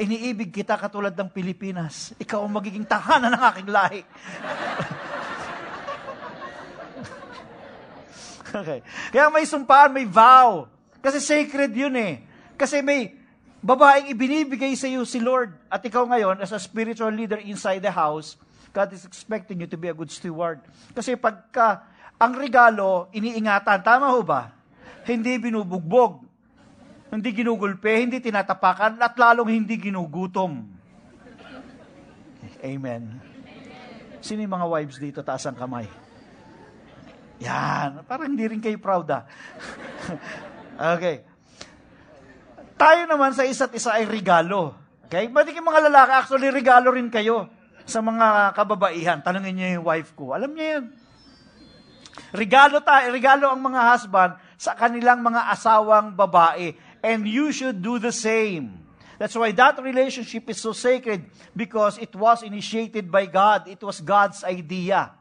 Iniibig 0.00 0.54
kita 0.54 0.80
katulad 0.80 1.12
ng 1.12 1.28
Pilipinas. 1.28 2.16
Ikaw 2.16 2.40
ang 2.40 2.52
magiging 2.52 2.88
tahanan 2.88 3.32
ng 3.36 3.42
aking 3.52 3.68
lahi. 3.68 4.00
okay. 8.62 8.80
Kaya 9.12 9.28
may 9.28 9.44
sumpaan, 9.44 9.92
may 9.92 10.08
vow. 10.08 10.68
Kasi 11.02 11.20
sacred 11.20 11.74
yun 11.76 11.92
eh. 11.98 12.24
Kasi 12.56 12.80
may 12.80 13.12
babaeng 13.62 14.10
ibinibigay 14.10 14.74
sa 14.74 14.88
iyo 14.88 15.04
si 15.04 15.20
Lord. 15.20 15.54
At 15.68 15.84
ikaw 15.84 16.08
ngayon, 16.08 16.40
as 16.40 16.54
a 16.54 16.60
spiritual 16.62 17.12
leader 17.12 17.38
inside 17.42 17.84
the 17.84 17.92
house, 17.92 18.40
God 18.72 18.88
is 18.96 19.04
expecting 19.04 19.60
you 19.60 19.68
to 19.68 19.76
be 19.76 19.92
a 19.92 19.96
good 19.96 20.08
steward. 20.08 20.64
Kasi 20.96 21.20
pagka 21.20 21.84
ang 22.16 22.32
regalo, 22.38 23.12
iniingatan, 23.12 23.84
tama 23.84 24.08
ho 24.08 24.24
ba? 24.24 24.54
Hindi 25.04 25.36
binubugbog, 25.36 26.31
hindi 27.12 27.30
ginugulpe, 27.36 27.92
hindi 27.92 28.24
tinatapakan, 28.24 28.96
at 28.96 29.12
lalong 29.20 29.52
hindi 29.52 29.76
ginugutom. 29.76 30.64
Amen. 32.64 33.20
Sino 34.22 34.40
yung 34.40 34.54
mga 34.54 34.70
wives 34.70 34.96
dito? 34.96 35.20
Taas 35.20 35.44
ang 35.44 35.58
kamay. 35.58 35.84
Yan. 37.42 38.06
Parang 38.06 38.30
hindi 38.30 38.46
rin 38.46 38.62
kayo 38.62 38.78
proud 38.78 39.10
ah. 39.10 39.26
okay. 40.96 41.26
Tayo 42.78 43.02
naman 43.10 43.34
sa 43.34 43.42
isa't 43.42 43.74
isa 43.74 43.98
ay 43.98 44.06
regalo. 44.06 44.78
Okay? 45.10 45.28
Pati 45.28 45.52
yung 45.52 45.68
mga 45.68 45.90
lalaki, 45.90 46.10
actually 46.16 46.48
regalo 46.48 46.94
rin 46.94 47.10
kayo 47.10 47.50
sa 47.82 47.98
mga 47.98 48.54
kababaihan, 48.54 49.18
tanungin 49.26 49.58
niyo 49.58 49.68
yung 49.78 49.86
wife 49.90 50.14
ko. 50.14 50.32
Alam 50.32 50.54
niya 50.54 50.78
yan. 50.78 50.84
Regalo, 52.32 52.80
ta, 52.80 53.04
regalo 53.10 53.50
ang 53.50 53.60
mga 53.60 53.80
husband 53.92 54.32
sa 54.54 54.78
kanilang 54.78 55.20
mga 55.20 55.50
asawang 55.50 56.14
babae. 56.14 56.72
And 57.02 57.26
you 57.26 57.50
should 57.50 57.82
do 57.82 57.98
the 57.98 58.14
same. 58.14 58.78
That's 59.18 59.38
why 59.38 59.54
that 59.54 59.78
relationship 59.78 60.50
is 60.50 60.58
so 60.58 60.74
sacred 60.74 61.26
because 61.54 61.98
it 61.98 62.10
was 62.14 62.42
initiated 62.42 63.10
by 63.10 63.26
God. 63.26 63.70
It 63.70 63.82
was 63.82 64.02
God's 64.02 64.42
idea. 64.42 65.14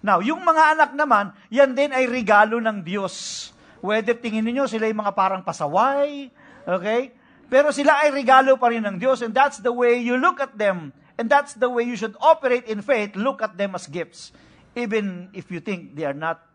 Now, 0.00 0.22
yung 0.22 0.40
mga 0.40 0.78
anak 0.78 0.90
naman, 0.94 1.34
yan 1.50 1.74
din 1.74 1.90
ay 1.90 2.06
regalo 2.06 2.62
ng 2.62 2.80
Diyos. 2.80 3.50
Whether 3.82 4.14
tingin 4.16 4.46
niyo 4.46 4.70
sila 4.70 4.86
yung 4.86 5.02
mga 5.02 5.12
parang 5.18 5.42
pasaway, 5.42 6.30
okay? 6.64 7.12
Pero 7.50 7.74
sila 7.74 8.06
ay 8.06 8.14
regalo 8.14 8.54
pa 8.54 8.70
rin 8.70 8.86
ng 8.86 8.96
Diyos 9.02 9.20
and 9.26 9.34
that's 9.34 9.58
the 9.58 9.74
way 9.74 9.98
you 9.98 10.14
look 10.14 10.38
at 10.38 10.54
them. 10.54 10.94
And 11.18 11.26
that's 11.26 11.58
the 11.58 11.66
way 11.66 11.82
you 11.82 11.98
should 11.98 12.14
operate 12.22 12.70
in 12.70 12.86
faith. 12.86 13.18
Look 13.18 13.42
at 13.42 13.58
them 13.58 13.74
as 13.74 13.90
gifts. 13.90 14.30
Even 14.78 15.34
if 15.34 15.50
you 15.50 15.58
think 15.58 15.98
they 15.98 16.06
are 16.06 16.16
not 16.16 16.45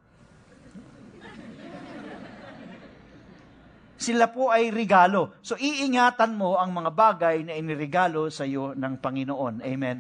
sila 4.02 4.34
po 4.34 4.50
ay 4.50 4.74
regalo. 4.74 5.38
So, 5.46 5.54
iingatan 5.54 6.34
mo 6.34 6.58
ang 6.58 6.74
mga 6.74 6.90
bagay 6.90 7.46
na 7.46 7.54
inirigalo 7.54 8.34
sa 8.34 8.50
iyo 8.50 8.74
ng 8.74 8.98
Panginoon. 8.98 9.62
Amen. 9.62 10.00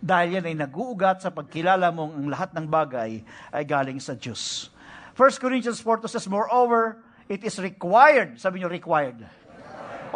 Dahil 0.00 0.40
yan 0.40 0.48
ay 0.48 0.56
nag-uugat 0.56 1.20
sa 1.20 1.28
pagkilala 1.28 1.92
mong 1.92 2.12
ang 2.16 2.28
lahat 2.32 2.50
ng 2.56 2.64
bagay 2.64 3.20
ay 3.52 3.64
galing 3.68 4.00
sa 4.00 4.16
Diyos. 4.16 4.72
1 5.12 5.36
Corinthians 5.36 5.80
4 5.84 6.08
says, 6.08 6.24
Moreover, 6.24 7.04
it 7.28 7.44
is 7.44 7.60
required, 7.60 8.40
sabi 8.40 8.64
niyo 8.64 8.72
required, 8.72 9.20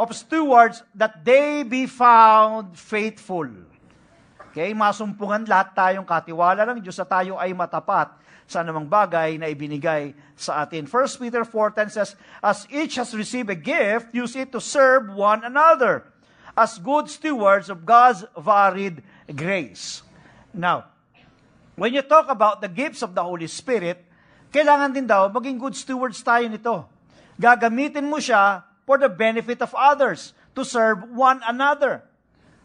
of 0.00 0.08
stewards 0.16 0.80
that 0.96 1.20
they 1.20 1.68
be 1.68 1.84
found 1.84 2.72
faithful. 2.76 3.48
Okay, 4.48 4.72
masumpungan 4.72 5.44
lahat 5.44 5.76
tayong 5.76 6.08
katiwala 6.08 6.64
ng 6.64 6.80
Diyos 6.80 6.96
sa 6.96 7.04
tayo 7.04 7.36
ay 7.36 7.52
matapat 7.52 8.16
sa 8.48 8.64
anumang 8.64 8.88
bagay 8.88 9.36
na 9.36 9.52
ibinigay 9.52 10.16
sa 10.32 10.64
atin. 10.64 10.88
1 10.88 11.20
Peter 11.20 11.44
4.10 11.44 11.92
says, 11.92 12.16
As 12.40 12.64
each 12.72 12.96
has 12.96 13.12
received 13.12 13.52
a 13.52 13.58
gift, 13.58 14.10
use 14.16 14.32
it 14.34 14.50
to 14.56 14.58
serve 14.58 15.12
one 15.12 15.44
another 15.44 16.08
as 16.56 16.80
good 16.80 17.12
stewards 17.12 17.68
of 17.68 17.84
God's 17.84 18.24
varied 18.34 19.04
grace. 19.30 20.02
Now, 20.50 20.90
when 21.76 21.92
you 21.92 22.02
talk 22.02 22.26
about 22.32 22.64
the 22.64 22.72
gifts 22.72 23.04
of 23.04 23.14
the 23.14 23.22
Holy 23.22 23.46
Spirit, 23.46 24.02
kailangan 24.50 24.96
din 24.96 25.06
daw 25.06 25.28
maging 25.28 25.60
good 25.60 25.76
stewards 25.76 26.18
tayo 26.24 26.48
nito. 26.48 26.88
Gagamitin 27.38 28.08
mo 28.08 28.18
siya 28.18 28.66
for 28.88 28.96
the 28.96 29.12
benefit 29.12 29.60
of 29.60 29.70
others, 29.76 30.32
to 30.56 30.64
serve 30.64 31.06
one 31.14 31.38
another. 31.46 32.02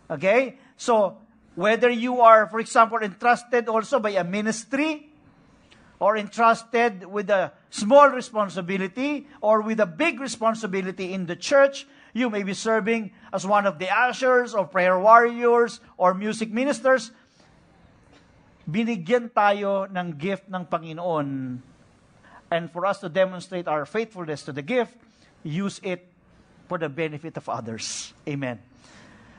Okay? 0.09 0.57
So, 0.79 1.21
whether 1.53 1.91
you 1.91 2.23
are, 2.25 2.49
for 2.49 2.57
example, 2.57 2.97
entrusted 2.97 3.69
also 3.69 4.01
by 4.01 4.17
a 4.17 4.23
ministry, 4.25 5.12
or 6.03 6.19
entrusted 6.19 7.07
with 7.07 7.31
a 7.31 7.55
small 7.71 8.11
responsibility 8.11 9.23
or 9.39 9.63
with 9.63 9.79
a 9.79 9.87
big 9.87 10.19
responsibility 10.19 11.15
in 11.15 11.31
the 11.31 11.35
church. 11.39 11.87
You 12.11 12.27
may 12.29 12.43
be 12.43 12.51
serving 12.51 13.15
as 13.31 13.47
one 13.47 13.63
of 13.63 13.79
the 13.79 13.87
ushers 13.87 14.51
or 14.51 14.67
prayer 14.67 14.99
warriors 14.99 15.79
or 15.95 16.11
music 16.13 16.51
ministers. 16.51 17.15
Binigyan 18.67 19.31
tayo 19.31 19.87
ng 19.87 20.19
gift 20.19 20.51
ng 20.51 20.67
Panginoon. 20.67 21.63
And 22.51 22.63
for 22.67 22.83
us 22.83 22.99
to 22.99 23.07
demonstrate 23.07 23.71
our 23.71 23.87
faithfulness 23.87 24.43
to 24.43 24.51
the 24.51 24.61
gift, 24.61 24.91
use 25.39 25.79
it 25.87 26.03
for 26.67 26.75
the 26.75 26.91
benefit 26.91 27.39
of 27.39 27.47
others. 27.47 28.11
Amen. 28.27 28.59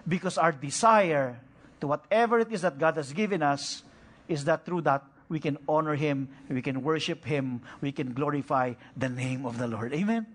Because 0.09 0.41
our 0.41 0.51
desire 0.51 1.37
to 1.85 1.93
whatever 1.93 2.41
it 2.41 2.49
is 2.49 2.65
that 2.65 2.81
God 2.81 2.97
has 2.97 3.13
given 3.13 3.45
us 3.45 3.85
is 4.33 4.49
that 4.49 4.65
through 4.65 4.89
that 4.89 5.05
we 5.29 5.41
can 5.41 5.57
honor 5.69 5.95
Him, 5.95 6.29
we 6.49 6.63
can 6.63 6.83
worship 6.83 7.25
Him, 7.25 7.61
we 7.81 7.93
can 7.93 8.13
glorify 8.13 8.75
the 8.97 9.09
name 9.09 9.47
of 9.47 9.57
the 9.59 9.67
Lord. 9.67 9.93
Amen? 9.93 10.25
Amen. 10.25 10.27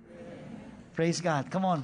Praise 0.95 1.21
God. 1.21 1.51
Come 1.51 1.65
on. 1.65 1.81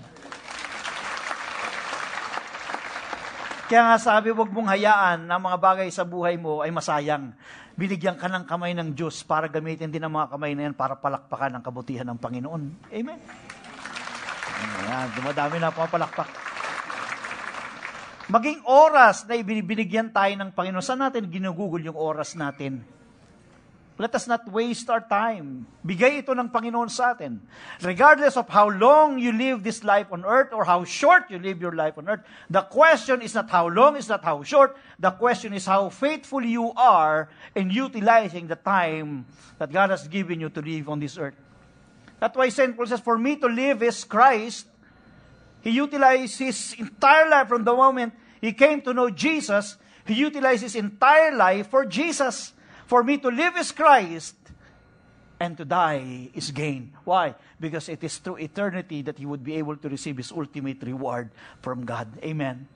Kaya 3.65 3.81
nga 3.81 3.97
sabi, 3.97 4.29
huwag 4.29 4.53
mong 4.53 4.69
hayaan 4.69 5.25
na 5.25 5.41
mga 5.41 5.57
bagay 5.57 5.89
sa 5.89 6.05
buhay 6.05 6.37
mo 6.37 6.61
ay 6.61 6.69
masayang. 6.69 7.33
Binigyan 7.73 8.13
ka 8.13 8.29
ng 8.29 8.45
kamay 8.45 8.77
ng 8.77 8.93
Diyos 8.93 9.25
para 9.25 9.49
gamitin 9.49 9.89
din 9.89 10.05
ang 10.05 10.13
mga 10.13 10.37
kamay 10.37 10.53
na 10.53 10.69
yan 10.69 10.75
para 10.77 10.93
palakpakan 10.93 11.57
ang 11.57 11.63
kabutihan 11.65 12.05
ng 12.05 12.21
Panginoon. 12.21 12.93
Amen? 12.93 13.19
Ayan, 14.85 15.07
dumadami 15.17 15.57
na 15.57 15.73
pumapalakpak. 15.73 16.44
Maging 18.25 18.65
oras 18.65 19.21
na 19.29 19.37
ibinibigyan 19.37 20.09
tayo 20.09 20.33
ng 20.33 20.49
Panginoon. 20.49 20.81
Saan 20.81 20.97
natin 20.97 21.29
ginugugol 21.29 21.81
yung 21.81 21.97
oras 21.97 22.33
natin? 22.33 22.81
Let 23.95 24.11
us 24.11 24.27
not 24.27 24.43
waste 24.51 24.91
our 24.91 24.99
time. 24.99 25.63
Bigay 25.79 26.19
ito 26.19 26.35
ng 26.35 26.51
Panginoon 26.51 26.91
sa 26.91 27.15
atin. 27.15 27.39
Regardless 27.79 28.35
of 28.35 28.43
how 28.51 28.67
long 28.67 29.15
you 29.15 29.31
live 29.31 29.63
this 29.63 29.87
life 29.87 30.11
on 30.11 30.27
earth 30.27 30.51
or 30.51 30.67
how 30.67 30.83
short 30.83 31.31
you 31.31 31.39
live 31.39 31.63
your 31.63 31.71
life 31.71 31.95
on 31.95 32.11
earth, 32.11 32.19
the 32.51 32.59
question 32.67 33.23
is 33.23 33.31
not 33.31 33.47
how 33.47 33.71
long, 33.71 33.95
is 33.95 34.11
not 34.11 34.19
how 34.19 34.43
short. 34.43 34.75
The 34.99 35.15
question 35.15 35.55
is 35.55 35.63
how 35.63 35.87
faithful 35.87 36.43
you 36.43 36.75
are 36.75 37.31
in 37.55 37.71
utilizing 37.71 38.51
the 38.51 38.59
time 38.59 39.31
that 39.63 39.71
God 39.71 39.95
has 39.95 40.11
given 40.11 40.43
you 40.43 40.51
to 40.51 40.59
live 40.59 40.91
on 40.91 40.99
this 40.99 41.15
earth. 41.15 41.39
That's 42.19 42.35
why 42.35 42.51
St. 42.51 42.75
Paul 42.75 42.91
says, 42.91 42.99
For 42.99 43.15
me 43.15 43.39
to 43.39 43.47
live 43.47 43.79
is 43.79 44.03
Christ. 44.03 44.67
He 45.65 45.73
utilized 45.73 46.37
his 46.37 46.77
entire 46.77 47.25
life 47.25 47.49
from 47.49 47.65
the 47.65 47.73
moment 47.73 48.13
he 48.37 48.53
came 48.53 48.85
to 48.85 48.93
know 48.93 49.09
Jesus. 49.09 49.81
He 50.05 50.13
utilized 50.13 50.61
his 50.61 50.77
entire 50.77 51.33
life 51.33 51.73
for 51.73 51.89
Jesus. 51.89 52.53
For 52.85 53.01
me 53.01 53.17
to 53.17 53.33
live 53.33 53.57
is 53.57 53.73
Christ, 53.73 54.37
and 55.41 55.57
to 55.57 55.65
die 55.65 56.29
is 56.37 56.51
gain. 56.51 56.93
Why? 57.03 57.33
Because 57.59 57.89
it 57.89 58.03
is 58.03 58.21
through 58.21 58.37
eternity 58.37 59.01
that 59.01 59.17
he 59.17 59.25
would 59.25 59.43
be 59.43 59.57
able 59.57 59.75
to 59.77 59.89
receive 59.89 60.17
his 60.17 60.31
ultimate 60.31 60.83
reward 60.83 61.33
from 61.65 61.83
God. 61.83 62.07
Amen. 62.21 62.69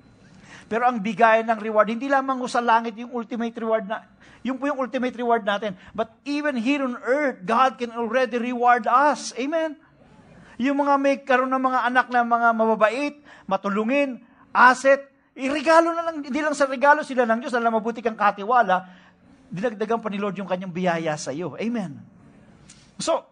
Pero 0.70 0.86
ang 0.86 1.02
bigay 1.02 1.46
ng 1.46 1.60
reward, 1.62 1.90
hindi 1.90 2.10
lamang 2.10 2.42
sa 2.50 2.62
langit 2.62 2.98
yung 2.98 3.14
ultimate 3.14 3.54
reward 3.58 3.90
na, 3.90 4.06
yung 4.42 4.58
po 4.58 4.70
yung 4.70 4.82
ultimate 4.82 5.14
reward 5.18 5.46
natin. 5.46 5.78
But 5.94 6.14
even 6.26 6.58
here 6.58 6.82
on 6.86 6.98
earth, 7.02 7.46
God 7.46 7.78
can 7.78 7.94
already 7.94 8.38
reward 8.38 8.86
us. 8.86 9.34
Amen. 9.38 9.78
Yung 10.60 10.84
mga 10.84 10.94
may 11.00 11.24
karoon 11.24 11.48
ng 11.56 11.64
mga 11.72 11.80
anak 11.88 12.06
na 12.12 12.28
mga 12.28 12.50
mababait, 12.52 13.16
matulungin, 13.48 14.20
asset, 14.52 15.08
irigalo 15.32 15.96
na 15.96 16.12
lang, 16.12 16.20
hindi 16.20 16.36
lang 16.44 16.52
sa 16.52 16.68
regalo 16.68 17.00
sila 17.00 17.24
ng 17.24 17.40
Diyos, 17.40 17.56
alam 17.56 17.72
mabuti 17.72 18.04
kang 18.04 18.20
katiwala, 18.20 18.92
dinagdagan 19.48 20.04
pa 20.04 20.12
ni 20.12 20.20
Lord 20.20 20.36
yung 20.36 20.52
kanyang 20.52 20.76
biyaya 20.76 21.16
sa 21.16 21.32
iyo. 21.32 21.56
Amen. 21.56 22.04
So, 23.00 23.24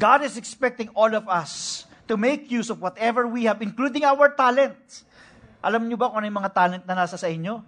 God 0.00 0.24
is 0.24 0.40
expecting 0.40 0.88
all 0.96 1.12
of 1.12 1.28
us 1.28 1.84
to 2.08 2.16
make 2.16 2.48
use 2.48 2.72
of 2.72 2.80
whatever 2.80 3.28
we 3.28 3.44
have, 3.44 3.60
including 3.60 4.08
our 4.08 4.32
talents. 4.32 5.04
Alam 5.60 5.92
niyo 5.92 6.00
ba 6.00 6.08
kung 6.08 6.24
ano 6.24 6.26
yung 6.32 6.40
mga 6.40 6.52
talent 6.56 6.84
na 6.88 7.04
nasa 7.04 7.20
sa 7.20 7.28
inyo? 7.28 7.60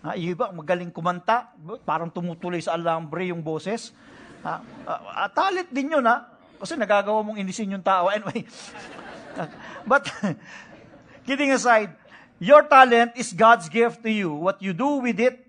Ha, 0.00 0.16
yung 0.16 0.32
iba, 0.32 0.48
magaling 0.48 0.88
kumanta, 0.88 1.52
parang 1.84 2.08
tumutuloy 2.08 2.64
sa 2.64 2.72
alambre 2.72 3.28
yung 3.28 3.44
boses. 3.44 3.92
Ha, 4.40 4.64
uh, 4.88 5.00
uh, 5.12 5.28
talent 5.28 5.68
din 5.68 5.92
yun, 5.92 6.04
ha? 6.08 6.33
Kasi 6.58 6.78
nagagawa 6.78 7.20
mong 7.24 7.38
inisin 7.38 7.74
yung 7.74 7.84
tao. 7.84 8.08
Anyway, 8.08 8.46
but, 9.90 10.06
kidding 11.26 11.50
aside, 11.52 11.92
your 12.38 12.64
talent 12.66 13.14
is 13.16 13.32
God's 13.32 13.68
gift 13.68 14.02
to 14.02 14.10
you. 14.10 14.32
What 14.32 14.62
you 14.62 14.72
do 14.72 15.02
with 15.02 15.18
it 15.20 15.42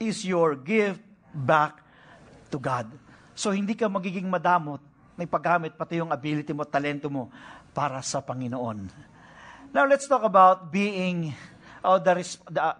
is 0.00 0.24
your 0.24 0.56
gift 0.56 1.00
back 1.32 1.80
to 2.50 2.58
God. 2.58 2.88
So 3.36 3.52
hindi 3.52 3.76
ka 3.76 3.88
magiging 3.88 4.28
madamot 4.28 4.80
may 5.16 5.24
paggamit 5.24 5.72
pati 5.74 5.96
yung 5.96 6.12
ability 6.12 6.52
mo, 6.52 6.68
talento 6.68 7.08
mo 7.08 7.32
para 7.72 8.04
sa 8.04 8.20
Panginoon. 8.20 8.92
Now 9.72 9.88
let's 9.88 10.04
talk 10.04 10.22
about 10.22 10.68
being 10.68 11.32
oh, 11.80 11.96
the, 11.96 12.20
the 12.52 12.60
uh, 12.60 12.76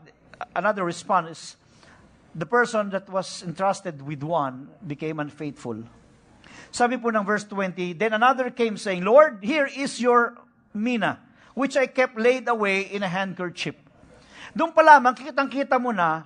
another 0.52 0.84
response 0.84 1.56
the 2.36 2.44
person 2.44 2.92
that 2.92 3.08
was 3.08 3.40
entrusted 3.40 4.04
with 4.04 4.20
one 4.20 4.68
became 4.84 5.16
unfaithful. 5.20 5.80
Sabi 6.70 7.00
po 7.00 7.08
ng 7.08 7.24
verse 7.24 7.48
20, 7.48 7.96
Then 7.96 8.12
another 8.12 8.52
came 8.52 8.76
saying, 8.76 9.02
Lord, 9.02 9.40
here 9.40 9.66
is 9.66 9.96
your 9.96 10.36
mina, 10.76 11.20
which 11.56 11.76
I 11.76 11.88
kept 11.88 12.20
laid 12.20 12.48
away 12.48 12.88
in 12.92 13.00
a 13.00 13.10
handkerchief. 13.10 13.76
Doon 14.56 14.72
pa 14.72 14.84
lamang, 14.84 15.16
kitang-kita 15.16 15.76
mo 15.76 15.92
na 15.92 16.24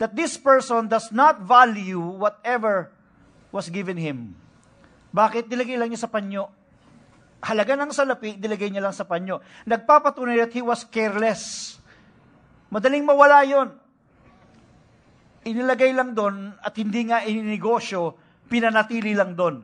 that 0.00 0.16
this 0.16 0.40
person 0.40 0.88
does 0.88 1.12
not 1.12 1.44
value 1.44 2.00
whatever 2.00 2.90
was 3.52 3.68
given 3.68 4.00
him. 4.00 4.34
Bakit? 5.12 5.46
Nilagay 5.52 5.76
lang 5.76 5.92
niya 5.92 6.08
sa 6.08 6.10
panyo. 6.10 6.48
Halaga 7.42 7.76
ng 7.76 7.92
salapi, 7.92 8.40
nilagay 8.40 8.72
niya 8.72 8.82
lang 8.82 8.96
sa 8.96 9.04
panyo. 9.04 9.44
Nagpapatunay 9.68 10.40
that 10.40 10.54
he 10.56 10.64
was 10.64 10.88
careless. 10.88 11.76
Madaling 12.72 13.04
mawala 13.04 13.44
yon. 13.44 13.68
Inilagay 15.44 15.92
lang 15.92 16.16
doon 16.16 16.54
at 16.62 16.72
hindi 16.78 17.10
nga 17.10 17.26
ininegosyo, 17.26 18.16
pinanatili 18.46 19.14
lang 19.14 19.34
doon. 19.36 19.62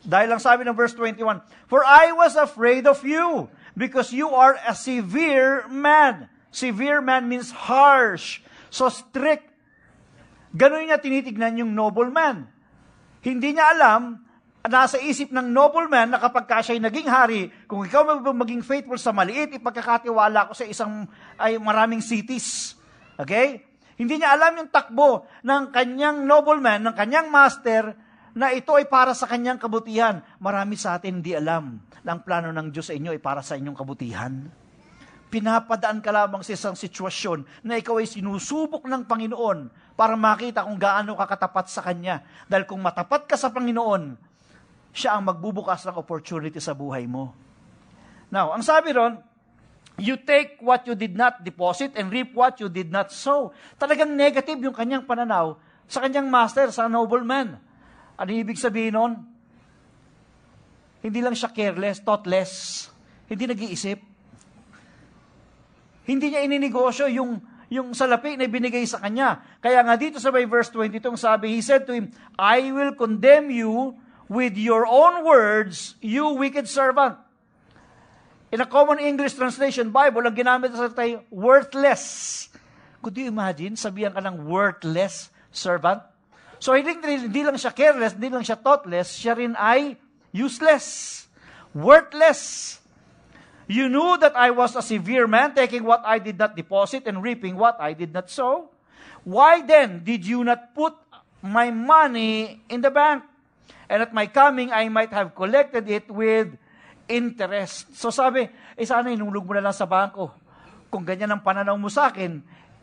Dahil 0.00 0.32
lang 0.32 0.40
sabi 0.40 0.64
ng 0.64 0.72
verse 0.72 0.96
21, 0.96 1.44
For 1.68 1.84
I 1.84 2.16
was 2.16 2.32
afraid 2.34 2.88
of 2.88 3.04
you, 3.04 3.52
because 3.76 4.10
you 4.10 4.32
are 4.32 4.56
a 4.64 4.72
severe 4.72 5.68
man. 5.68 6.32
Severe 6.50 7.04
man 7.04 7.28
means 7.28 7.52
harsh. 7.52 8.40
So 8.72 8.88
strict 8.88 9.50
Ganon 10.50 10.90
niya 10.90 10.98
tinitignan 10.98 11.62
yung 11.62 11.72
nobleman. 11.78 12.50
Hindi 13.22 13.54
niya 13.54 13.70
alam, 13.70 14.18
nasa 14.66 14.98
isip 14.98 15.30
ng 15.30 15.46
nobleman 15.46 16.10
na 16.10 16.18
kapag 16.18 16.44
ka 16.50 16.58
siya'y 16.58 16.82
naging 16.82 17.06
hari, 17.06 17.54
kung 17.70 17.86
ikaw 17.86 18.02
maging 18.34 18.66
faithful 18.66 18.98
sa 18.98 19.14
maliit, 19.14 19.54
ipagkakatiwala 19.54 20.50
ko 20.50 20.52
sa 20.56 20.66
isang 20.66 21.06
ay 21.38 21.54
maraming 21.62 22.02
cities. 22.02 22.74
Okay? 23.14 23.62
Hindi 24.00 24.16
niya 24.16 24.32
alam 24.32 24.56
yung 24.56 24.72
takbo 24.72 25.28
ng 25.44 25.76
kanyang 25.76 26.24
nobleman, 26.24 26.80
ng 26.88 26.94
kanyang 26.96 27.28
master, 27.28 27.92
na 28.32 28.48
ito 28.48 28.72
ay 28.72 28.88
para 28.88 29.12
sa 29.12 29.28
kanyang 29.28 29.60
kabutihan. 29.60 30.24
Marami 30.40 30.80
sa 30.80 30.96
atin 30.96 31.20
hindi 31.20 31.36
alam 31.36 31.84
na 32.00 32.16
ang 32.16 32.24
plano 32.24 32.48
ng 32.48 32.72
Diyos 32.72 32.88
sa 32.88 32.96
inyo 32.96 33.12
ay 33.12 33.20
para 33.20 33.44
sa 33.44 33.60
inyong 33.60 33.76
kabutihan. 33.76 34.32
Pinapadaan 35.28 36.00
ka 36.00 36.10
lamang 36.16 36.40
sa 36.40 36.56
isang 36.56 36.74
sitwasyon 36.74 37.62
na 37.62 37.76
ikaw 37.76 38.00
ay 38.00 38.08
sinusubok 38.08 38.88
ng 38.88 39.04
Panginoon 39.04 39.68
para 39.94 40.16
makita 40.16 40.64
kung 40.64 40.80
gaano 40.80 41.12
ka 41.14 41.36
katapat 41.36 41.68
sa 41.68 41.84
Kanya. 41.84 42.24
Dahil 42.48 42.64
kung 42.64 42.80
matapat 42.80 43.28
ka 43.28 43.36
sa 43.36 43.52
Panginoon, 43.52 44.16
siya 44.96 45.20
ang 45.20 45.28
magbubukas 45.28 45.84
ng 45.86 46.00
opportunity 46.00 46.56
sa 46.56 46.72
buhay 46.72 47.04
mo. 47.04 47.36
Now, 48.32 48.56
ang 48.56 48.64
sabi 48.64 48.96
ron, 48.96 49.20
you 50.00 50.16
take 50.16 50.56
what 50.64 50.88
you 50.88 50.96
did 50.96 51.14
not 51.14 51.44
deposit 51.44 51.92
and 51.94 52.08
reap 52.08 52.32
what 52.32 52.56
you 52.58 52.72
did 52.72 52.88
not 52.88 53.12
sow. 53.12 53.52
Talagang 53.76 54.16
negative 54.16 54.56
yung 54.56 54.72
kanyang 54.72 55.04
pananaw 55.04 55.60
sa 55.90 56.00
kanyang 56.00 56.32
master, 56.32 56.72
sa 56.72 56.88
nobleman. 56.88 57.60
Ano 58.16 58.30
ibig 58.32 58.56
sabihin 58.56 58.96
nun? 58.96 59.12
Hindi 61.04 61.20
lang 61.20 61.36
siya 61.36 61.52
careless, 61.52 62.00
thoughtless. 62.00 62.86
Hindi 63.28 63.50
nag-iisip. 63.50 63.98
Hindi 66.04 66.26
niya 66.32 66.44
ininegosyo 66.44 67.08
yung, 67.12 67.40
yung 67.72 67.92
salapi 67.96 68.36
na 68.36 68.48
binigay 68.48 68.84
sa 68.84 69.00
kanya. 69.00 69.40
Kaya 69.60 69.80
nga 69.84 69.96
dito 69.96 70.18
sa 70.18 70.32
may 70.32 70.44
verse 70.44 70.68
22, 70.72 71.16
sabi, 71.16 71.56
He 71.56 71.62
said 71.64 71.88
to 71.88 71.92
him, 71.96 72.12
I 72.36 72.72
will 72.72 72.92
condemn 72.96 73.48
you 73.48 73.96
with 74.30 74.54
your 74.54 74.86
own 74.86 75.26
words, 75.26 75.98
you 75.98 76.36
wicked 76.36 76.70
servant. 76.70 77.18
In 78.50 78.58
a 78.58 78.66
common 78.66 78.98
English 78.98 79.38
translation 79.38 79.94
Bible, 79.94 80.26
ang 80.26 80.34
ginamit 80.34 80.74
sa 80.74 80.90
tayo, 80.90 81.22
worthless. 81.30 82.50
Could 82.98 83.14
you 83.14 83.30
imagine, 83.30 83.78
sabihan 83.78 84.10
ka 84.10 84.18
ng 84.18 84.42
worthless 84.42 85.30
servant? 85.54 86.02
So, 86.58 86.74
hindi, 86.74 86.98
hindi 86.98 87.46
lang 87.46 87.54
siya 87.54 87.70
careless, 87.70 88.18
hindi 88.18 88.26
lang 88.26 88.42
siya 88.42 88.58
thoughtless, 88.58 89.14
siya 89.14 89.38
rin 89.38 89.54
ay 89.54 89.94
useless, 90.34 91.30
worthless. 91.70 92.76
You 93.70 93.86
knew 93.86 94.18
that 94.18 94.34
I 94.34 94.50
was 94.50 94.74
a 94.74 94.82
severe 94.82 95.30
man, 95.30 95.54
taking 95.54 95.86
what 95.86 96.02
I 96.02 96.18
did 96.18 96.34
not 96.34 96.58
deposit 96.58 97.06
and 97.06 97.22
reaping 97.22 97.54
what 97.54 97.78
I 97.78 97.94
did 97.94 98.10
not 98.10 98.34
sow. 98.34 98.74
Why 99.22 99.62
then 99.62 100.02
did 100.02 100.26
you 100.26 100.42
not 100.42 100.74
put 100.74 100.98
my 101.38 101.70
money 101.70 102.66
in 102.66 102.82
the 102.82 102.90
bank? 102.90 103.22
And 103.86 104.02
at 104.02 104.10
my 104.10 104.26
coming, 104.26 104.74
I 104.74 104.90
might 104.90 105.14
have 105.14 105.38
collected 105.38 105.86
it 105.86 106.10
with 106.10 106.58
interest. 107.10 107.90
So 107.92 108.14
sabi, 108.14 108.46
eh 108.78 108.86
sana 108.86 109.10
inulog 109.10 109.42
mo 109.42 109.52
na 109.58 109.66
lang 109.66 109.74
sa 109.74 109.90
bangko. 109.90 110.30
Kung 110.86 111.02
ganyan 111.02 111.34
ang 111.34 111.42
pananaw 111.42 111.74
mo 111.74 111.90
sa 111.90 112.14
akin, 112.14 112.38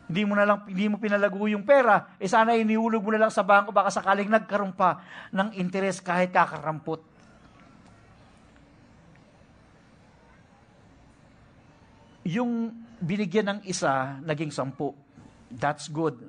hindi 0.08 0.24
mo 0.24 0.40
na 0.40 0.48
lang 0.48 0.64
hindi 0.68 0.88
mo 0.88 0.96
pinalago 1.00 1.48
yung 1.52 1.68
pera, 1.68 2.16
eh 2.16 2.32
sana 2.32 2.56
iniulog 2.56 3.04
mo 3.04 3.12
na 3.12 3.28
lang 3.28 3.34
sa 3.34 3.44
bangko 3.44 3.76
baka 3.76 3.92
sakaling 3.92 4.32
nagkaroon 4.32 4.72
pa 4.72 5.04
ng 5.36 5.56
interest 5.60 6.04
kahit 6.04 6.32
kakarampot. 6.32 7.04
Yung 12.28 12.76
binigyan 13.00 13.48
ng 13.56 13.60
isa, 13.64 14.20
naging 14.24 14.52
sampu. 14.52 14.92
That's 15.48 15.88
good. 15.88 16.28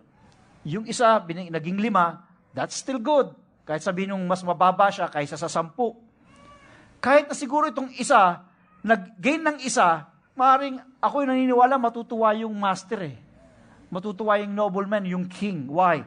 Yung 0.63 0.87
isa, 0.87 1.19
binig, 1.19 1.51
naging 1.51 1.79
lima, 1.83 2.23
that's 2.55 2.79
still 2.79 3.03
good. 3.03 3.35
Kahit 3.67 3.83
sabihin 3.83 4.15
nung 4.15 4.23
mas 4.31 4.47
mababa 4.47 4.91
siya 4.95 5.11
kaysa 5.11 5.35
sa 5.35 5.51
sampu. 5.51 6.08
Kahit 6.99 7.31
na 7.31 7.35
siguro 7.35 7.71
itong 7.71 7.95
isa, 7.95 8.43
nag-gain 8.83 9.43
ng 9.43 9.59
isa, 9.63 10.11
maaaring 10.35 10.83
ako'y 10.99 11.27
naniniwala 11.27 11.79
matutuwa 11.79 12.35
yung 12.35 12.55
master 12.55 13.01
eh 13.07 13.29
matutuwa 13.89 14.37
yung 14.41 14.53
nobleman, 14.53 15.05
yung 15.09 15.27
king. 15.27 15.67
Why? 15.69 16.05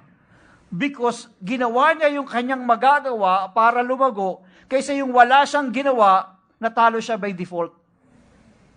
Because 0.72 1.28
ginawa 1.44 1.92
niya 1.98 2.16
yung 2.16 2.30
kanyang 2.30 2.64
magagawa 2.64 3.52
para 3.52 3.84
lumago, 3.84 4.46
kaysa 4.72 4.96
yung 4.96 5.12
wala 5.12 5.44
siyang 5.44 5.74
ginawa, 5.74 6.40
natalo 6.62 7.02
siya 7.04 7.20
by 7.20 7.36
default. 7.36 7.76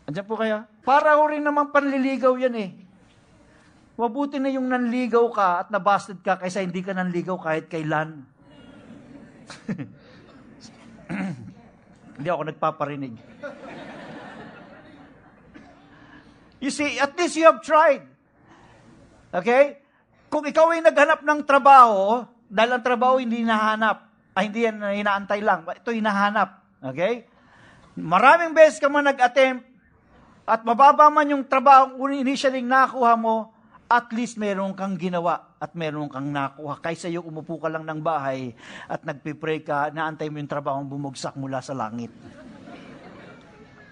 Andiyan 0.04 0.26
po 0.26 0.36
kaya? 0.36 0.66
Para 0.84 1.16
ho 1.16 1.24
rin 1.30 1.40
naman 1.40 1.70
panliligaw 1.70 2.34
yan 2.36 2.56
eh. 2.58 2.70
Mabuti 3.94 4.42
na 4.42 4.50
yung 4.50 4.66
nanligaw 4.66 5.30
ka 5.30 5.48
at 5.64 5.68
nabasted 5.70 6.18
ka 6.18 6.34
kaysa 6.34 6.66
hindi 6.66 6.82
ka 6.82 6.98
nanligaw 6.98 7.38
kahit 7.38 7.70
kailan. 7.70 8.26
hindi 12.18 12.28
ako 12.30 12.42
nagpaparinig. 12.50 13.14
You 16.64 16.72
see, 16.72 16.96
at 16.96 17.12
least 17.18 17.36
you 17.36 17.44
have 17.44 17.60
tried. 17.60 18.08
Okay? 19.34 19.82
Kung 20.32 20.46
ikaw 20.48 20.72
ay 20.72 20.80
naghanap 20.80 21.20
ng 21.20 21.40
trabaho, 21.44 22.24
dahil 22.48 22.70
ang 22.74 22.82
trabaho 22.82 23.20
hindi 23.20 23.44
nahanap, 23.44 24.08
ay 24.34 24.50
hindi 24.50 24.66
yan 24.66 24.82
hinaantay 24.82 25.44
lang, 25.44 25.62
ito 25.68 25.90
hinahanap. 25.92 26.62
Okay? 26.82 27.28
Maraming 27.94 28.50
beses 28.56 28.82
ka 28.82 28.90
man 28.90 29.06
nag-attempt, 29.06 29.62
at 30.44 30.60
mababa 30.66 31.08
man 31.08 31.30
yung 31.30 31.44
trabaho 31.46 31.94
initially 32.10 32.60
nakuha 32.60 33.14
mo, 33.14 33.54
at 33.86 34.10
least 34.10 34.40
meron 34.40 34.72
kang 34.72 34.98
ginawa 34.98 35.53
at 35.64 35.72
meron 35.72 36.12
kang 36.12 36.28
nakuha. 36.28 36.76
Kaysa 36.76 37.08
yung 37.08 37.24
umupo 37.24 37.56
ka 37.56 37.72
lang 37.72 37.88
ng 37.88 38.04
bahay 38.04 38.52
at 38.84 39.00
nagpipray 39.00 39.64
ka, 39.64 39.88
naantay 39.88 40.28
mo 40.28 40.36
yung 40.36 40.52
trabaho 40.52 40.84
bumugsak 40.84 41.32
mula 41.40 41.64
sa 41.64 41.72
langit. 41.72 42.12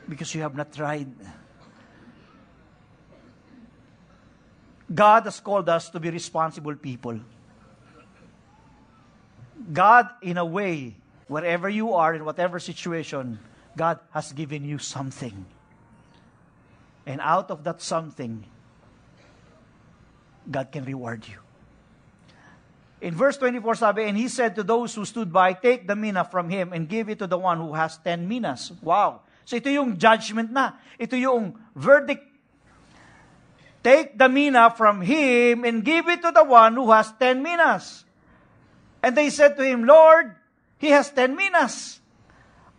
Because 0.04 0.28
you 0.36 0.44
have 0.44 0.52
not 0.52 0.68
tried. 0.68 1.08
God 4.92 5.24
has 5.24 5.40
called 5.40 5.72
us 5.72 5.88
to 5.88 5.96
be 5.96 6.12
responsible 6.12 6.76
people. 6.76 7.16
God, 9.72 10.12
in 10.20 10.36
a 10.36 10.44
way, 10.44 11.00
wherever 11.32 11.72
you 11.72 11.96
are, 11.96 12.12
in 12.12 12.28
whatever 12.28 12.60
situation, 12.60 13.40
God 13.72 13.96
has 14.12 14.36
given 14.36 14.68
you 14.68 14.76
something. 14.76 15.48
And 17.06 17.24
out 17.24 17.48
of 17.48 17.64
that 17.64 17.80
something, 17.80 18.44
God 20.44 20.68
can 20.68 20.84
reward 20.84 21.24
you. 21.24 21.41
In 23.02 23.18
verse 23.18 23.36
24 23.36 23.74
sabi, 23.74 24.06
And 24.06 24.16
he 24.16 24.30
said 24.30 24.54
to 24.54 24.62
those 24.62 24.94
who 24.94 25.04
stood 25.04 25.34
by, 25.34 25.52
Take 25.52 25.90
the 25.90 25.98
mina 25.98 26.22
from 26.22 26.48
him 26.48 26.72
and 26.72 26.88
give 26.88 27.10
it 27.10 27.18
to 27.18 27.26
the 27.26 27.38
one 27.38 27.58
who 27.58 27.74
has 27.74 27.98
10 27.98 28.30
minas. 28.30 28.70
Wow. 28.80 29.26
So 29.44 29.58
ito 29.58 29.66
yung 29.68 29.98
judgment 29.98 30.54
na. 30.54 30.78
Ito 31.02 31.18
yung 31.18 31.58
verdict 31.74 32.32
Take 33.82 34.16
the 34.16 34.30
mina 34.30 34.70
from 34.70 35.02
him 35.02 35.64
and 35.66 35.84
give 35.84 36.06
it 36.08 36.22
to 36.22 36.30
the 36.30 36.44
one 36.44 36.74
who 36.74 36.90
has 36.94 37.10
ten 37.18 37.42
minas. 37.42 38.06
And 39.02 39.18
they 39.18 39.28
said 39.30 39.58
to 39.58 39.64
him, 39.66 39.84
Lord, 39.84 40.38
he 40.78 40.94
has 40.94 41.10
ten 41.10 41.34
minas. 41.34 41.98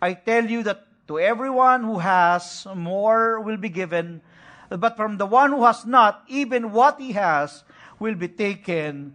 I 0.00 0.14
tell 0.14 0.44
you 0.44 0.64
that 0.64 0.88
to 1.08 1.20
everyone 1.20 1.84
who 1.84 2.00
has, 2.00 2.66
more 2.74 3.40
will 3.40 3.58
be 3.58 3.68
given, 3.68 4.22
but 4.70 4.96
from 4.96 5.18
the 5.20 5.28
one 5.28 5.52
who 5.52 5.64
has 5.64 5.84
not, 5.84 6.24
even 6.28 6.72
what 6.72 6.98
he 6.98 7.12
has 7.12 7.64
will 8.00 8.14
be 8.16 8.28
taken 8.28 9.14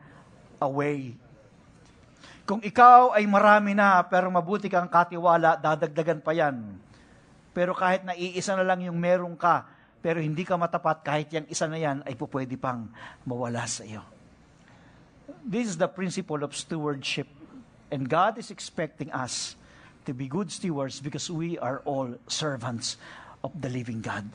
away. 0.59 1.15
Kung 2.45 2.59
ikaw 2.65 3.13
ay 3.13 3.29
marami 3.29 3.77
na, 3.77 4.01
pero 4.05 4.27
mabuti 4.29 4.71
kang 4.71 4.89
katiwala, 4.89 5.59
dadagdagan 5.59 6.21
pa 6.21 6.33
yan. 6.33 6.81
Pero 7.53 7.75
kahit 7.75 8.05
na 8.05 8.17
iisa 8.17 8.57
na 8.57 8.65
lang 8.65 8.81
yung 8.81 8.97
meron 8.97 9.35
ka, 9.37 9.65
pero 9.99 10.23
hindi 10.23 10.47
ka 10.47 10.55
matapat, 10.55 11.03
kahit 11.03 11.27
yung 11.35 11.47
isa 11.51 11.67
na 11.67 11.77
yan 11.77 12.01
ay 12.07 12.15
pupwede 12.15 12.55
pang 12.55 12.87
mawala 13.27 13.67
sa 13.67 13.83
iyo. 13.83 14.01
This 15.45 15.75
is 15.75 15.77
the 15.77 15.91
principle 15.91 16.41
of 16.41 16.55
stewardship. 16.55 17.27
And 17.89 18.07
God 18.07 18.37
is 18.37 18.53
expecting 18.53 19.09
us 19.11 19.59
to 20.05 20.13
be 20.13 20.29
good 20.29 20.49
stewards 20.49 21.01
because 21.01 21.29
we 21.29 21.57
are 21.57 21.81
all 21.85 22.17
servants 22.25 22.97
of 23.43 23.53
the 23.53 23.69
living 23.69 24.01
God. 24.01 24.25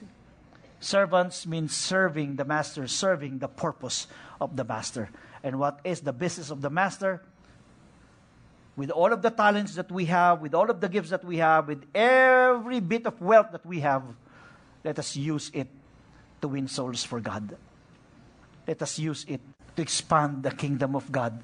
Servants 0.79 1.47
means 1.47 1.75
serving 1.75 2.37
the 2.37 2.45
master, 2.45 2.87
serving 2.87 3.39
the 3.39 3.49
purpose 3.49 4.07
of 4.41 4.55
the 4.55 4.62
master. 4.62 5.09
And 5.45 5.61
what 5.61 5.84
is 5.84 6.01
the 6.01 6.16
business 6.16 6.49
of 6.49 6.64
the 6.64 6.72
master? 6.72 7.20
With 8.74 8.90
all 8.90 9.12
of 9.12 9.20
the 9.20 9.30
talents 9.30 9.76
that 9.76 9.92
we 9.92 10.09
have, 10.09 10.40
with 10.40 10.57
all 10.57 10.66
of 10.72 10.80
the 10.80 10.88
gifts 10.88 11.11
that 11.12 11.22
we 11.22 11.38
have, 11.38 11.68
with 11.68 11.84
every 11.95 12.80
bit 12.80 13.07
of 13.07 13.20
wealth 13.20 13.53
that 13.53 13.64
we 13.64 13.84
have, 13.84 14.03
Let 14.84 15.01
us 15.01 15.16
use 15.16 15.49
it 15.57 15.72
to 16.45 16.47
win 16.47 16.68
souls 16.68 17.01
for 17.09 17.16
God. 17.16 17.57
Let 18.68 18.84
us 18.84 19.01
use 19.01 19.24
it 19.24 19.40
to 19.74 19.80
expand 19.80 20.45
the 20.45 20.53
kingdom 20.53 20.92
of 20.92 21.09
God. 21.09 21.40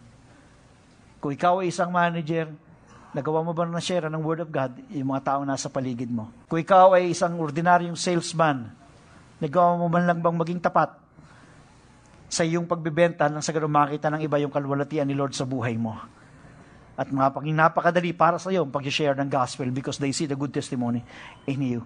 Kung 1.24 1.32
ikaw 1.32 1.64
ay 1.64 1.72
isang 1.72 1.88
manager, 1.88 2.52
nagawa 3.16 3.40
mo 3.40 3.56
ba 3.56 3.64
na 3.64 3.80
share 3.80 4.12
ng 4.12 4.20
Word 4.20 4.44
of 4.44 4.52
God 4.52 4.76
yung 4.92 5.08
mga 5.08 5.24
tao 5.24 5.40
nasa 5.48 5.72
paligid 5.72 6.12
mo? 6.12 6.28
Kung 6.52 6.60
ikaw 6.60 7.00
ay 7.00 7.16
isang 7.16 7.40
ordinaryong 7.40 7.96
salesman, 7.96 8.68
nagawa 9.40 9.80
mo 9.80 9.88
man 9.88 10.04
lang 10.04 10.20
bang 10.20 10.36
maging 10.36 10.60
tapat 10.60 10.92
sa 12.30 12.46
iyong 12.46 12.70
pagbebenta 12.70 13.26
nang 13.26 13.42
sa 13.42 13.50
ganun 13.50 13.74
makita 13.74 14.06
ng 14.14 14.22
iba 14.22 14.38
yung 14.38 14.54
kalwalatian 14.54 15.02
ni 15.02 15.18
Lord 15.18 15.34
sa 15.34 15.42
buhay 15.42 15.74
mo. 15.74 15.98
At 16.94 17.10
mga 17.10 17.34
paging 17.34 17.58
napakadali 17.58 18.14
para 18.14 18.38
sa 18.38 18.54
iyo 18.54 18.62
ang 18.62 18.70
pag-share 18.70 19.18
ng 19.18 19.26
gospel 19.26 19.66
because 19.74 19.98
they 19.98 20.14
see 20.14 20.30
the 20.30 20.38
good 20.38 20.54
testimony 20.54 21.02
in 21.50 21.58
you. 21.58 21.80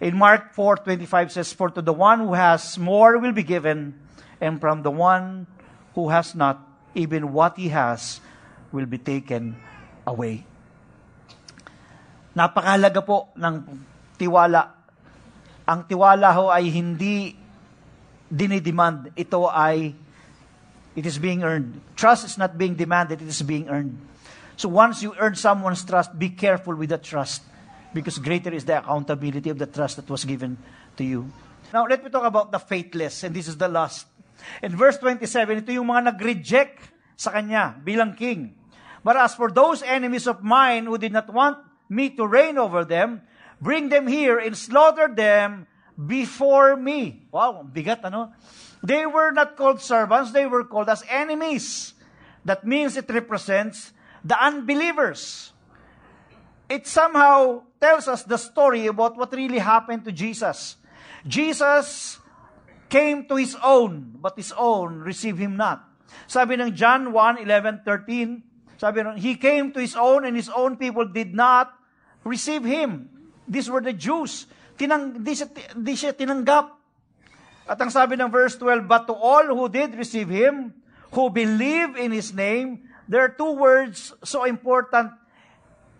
In 0.00 0.16
Mark 0.16 0.56
4:25 0.56 1.36
says, 1.36 1.52
For 1.52 1.68
to 1.68 1.84
the 1.84 1.92
one 1.92 2.24
who 2.24 2.32
has 2.32 2.80
more 2.80 3.20
will 3.20 3.36
be 3.36 3.44
given, 3.44 3.94
and 4.40 4.56
from 4.56 4.80
the 4.80 4.90
one 4.90 5.46
who 5.92 6.08
has 6.08 6.32
not, 6.32 6.64
even 6.96 7.36
what 7.36 7.60
he 7.60 7.68
has 7.68 8.24
will 8.72 8.88
be 8.88 8.96
taken 8.96 9.54
away. 10.08 10.48
Napakahalaga 12.32 13.04
po 13.04 13.28
ng 13.36 13.54
tiwala. 14.16 14.80
Ang 15.68 15.84
tiwala 15.84 16.32
ho 16.32 16.48
ay 16.48 16.72
hindi 16.72 17.41
dinidemand. 18.32 19.12
Ito 19.12 19.52
ay, 19.52 19.92
it 20.96 21.04
is 21.04 21.20
being 21.20 21.44
earned. 21.44 21.80
Trust 21.96 22.24
is 22.24 22.40
not 22.40 22.56
being 22.56 22.74
demanded, 22.74 23.20
it 23.20 23.28
is 23.28 23.44
being 23.44 23.68
earned. 23.68 24.00
So 24.56 24.68
once 24.68 25.02
you 25.02 25.12
earn 25.20 25.34
someone's 25.36 25.84
trust, 25.84 26.16
be 26.16 26.30
careful 26.30 26.74
with 26.74 26.88
that 26.90 27.04
trust 27.04 27.42
because 27.92 28.16
greater 28.18 28.52
is 28.52 28.64
the 28.64 28.78
accountability 28.78 29.50
of 29.50 29.58
the 29.58 29.66
trust 29.66 29.96
that 29.96 30.08
was 30.08 30.24
given 30.24 30.56
to 30.96 31.04
you. 31.04 31.28
Now, 31.72 31.86
let 31.86 32.04
me 32.04 32.10
talk 32.10 32.24
about 32.24 32.52
the 32.52 32.58
faithless, 32.58 33.24
and 33.24 33.34
this 33.34 33.48
is 33.48 33.56
the 33.56 33.68
last. 33.68 34.06
In 34.60 34.76
verse 34.76 34.98
27, 34.98 35.64
ito 35.64 35.72
yung 35.72 35.88
mga 35.88 36.12
nag-reject 36.12 36.92
sa 37.16 37.32
kanya 37.32 37.76
bilang 37.80 38.12
king. 38.12 38.52
But 39.00 39.16
as 39.16 39.34
for 39.34 39.50
those 39.50 39.80
enemies 39.82 40.28
of 40.28 40.44
mine 40.44 40.84
who 40.84 40.96
did 41.00 41.12
not 41.12 41.32
want 41.32 41.58
me 41.88 42.12
to 42.16 42.28
reign 42.28 42.60
over 42.60 42.84
them, 42.84 43.24
bring 43.60 43.88
them 43.88 44.06
here 44.06 44.38
and 44.38 44.56
slaughter 44.56 45.08
them 45.08 45.66
before 46.06 46.76
me. 46.76 47.26
Wow, 47.30 47.66
bigat 47.66 48.04
ano? 48.04 48.32
They 48.82 49.06
were 49.06 49.30
not 49.30 49.56
called 49.56 49.80
servants, 49.80 50.32
they 50.32 50.46
were 50.46 50.64
called 50.64 50.88
as 50.88 51.04
enemies. 51.08 51.94
That 52.44 52.66
means 52.66 52.96
it 52.96 53.08
represents 53.08 53.92
the 54.24 54.34
unbelievers. 54.34 55.52
It 56.68 56.86
somehow 56.86 57.62
tells 57.80 58.08
us 58.08 58.22
the 58.24 58.38
story 58.38 58.86
about 58.86 59.16
what 59.16 59.32
really 59.32 59.58
happened 59.58 60.04
to 60.06 60.12
Jesus. 60.12 60.76
Jesus 61.26 62.18
came 62.88 63.28
to 63.28 63.36
his 63.36 63.56
own, 63.62 64.18
but 64.18 64.36
his 64.36 64.52
own 64.56 64.98
received 65.00 65.38
him 65.38 65.56
not. 65.56 65.84
Sabi 66.26 66.58
ng 66.58 66.74
John 66.74 67.12
1, 67.12 67.38
11, 67.38 67.82
13, 67.84 68.42
sabi 68.76 69.00
ng, 69.00 69.16
He 69.16 69.36
came 69.36 69.72
to 69.72 69.80
his 69.80 69.94
own 69.94 70.24
and 70.24 70.36
his 70.36 70.50
own 70.50 70.76
people 70.76 71.06
did 71.06 71.34
not 71.34 71.72
receive 72.24 72.64
him. 72.64 73.08
These 73.46 73.70
were 73.70 73.80
the 73.80 73.92
Jews. 73.92 74.46
Tinang, 74.82 75.22
di, 75.22 75.30
siya, 75.30 75.46
di 75.78 75.94
siya 75.94 76.10
tinanggap. 76.10 76.74
At 77.70 77.78
ang 77.78 77.94
sabi 77.94 78.18
ng 78.18 78.26
verse 78.26 78.58
12, 78.58 78.90
But 78.90 79.06
to 79.06 79.14
all 79.14 79.46
who 79.46 79.70
did 79.70 79.94
receive 79.94 80.26
him, 80.26 80.74
who 81.14 81.30
believe 81.30 81.94
in 81.94 82.10
his 82.10 82.34
name, 82.34 82.90
there 83.06 83.22
are 83.22 83.30
two 83.30 83.54
words 83.54 84.10
so 84.26 84.42
important 84.42 85.14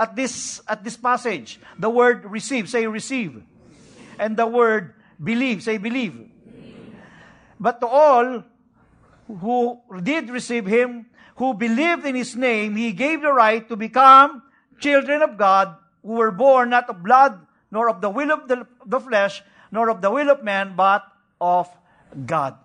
at 0.03 0.19
this, 0.19 0.59
at 0.67 0.83
this 0.83 0.99
passage. 0.99 1.63
The 1.79 1.87
word 1.87 2.27
receive, 2.27 2.67
say 2.67 2.91
receive. 2.91 3.47
And 4.19 4.35
the 4.35 4.51
word 4.51 4.99
believe, 5.23 5.63
say 5.63 5.79
believe. 5.79 6.19
But 7.63 7.79
to 7.79 7.87
all 7.87 8.43
who 9.31 9.79
did 10.03 10.27
receive 10.31 10.67
him, 10.67 11.07
who 11.39 11.55
believed 11.55 12.03
in 12.03 12.19
his 12.19 12.35
name, 12.35 12.75
he 12.75 12.91
gave 12.91 13.23
the 13.23 13.33
right 13.33 13.63
to 13.69 13.77
become 13.77 14.43
children 14.83 15.23
of 15.23 15.39
God 15.39 15.79
who 16.03 16.19
were 16.19 16.35
born 16.35 16.71
not 16.71 16.91
of 16.91 17.03
blood, 17.03 17.39
nor 17.73 17.89
of 17.89 18.05
the 18.05 18.11
will 18.13 18.31
of 18.31 18.47
the, 18.47 18.69
the 18.85 19.01
flesh, 19.01 19.43
nor 19.73 19.89
of 19.89 20.05
the 20.05 20.13
will 20.13 20.29
of 20.29 20.45
man, 20.45 20.77
but 20.77 21.03
of 21.41 21.67
God. 22.29 22.61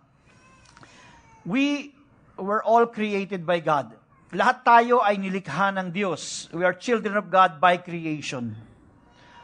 We 1.48 1.96
were 2.36 2.62
all 2.62 2.86
created 2.86 3.48
by 3.48 3.64
God. 3.64 3.96
Lahat 4.36 4.68
tayo 4.68 5.00
ay 5.00 5.16
nilikha 5.16 5.72
ng 5.72 5.96
Diyos. 5.96 6.52
We 6.52 6.68
are 6.68 6.76
children 6.76 7.16
of 7.16 7.32
God 7.32 7.64
by 7.64 7.80
creation. 7.80 8.60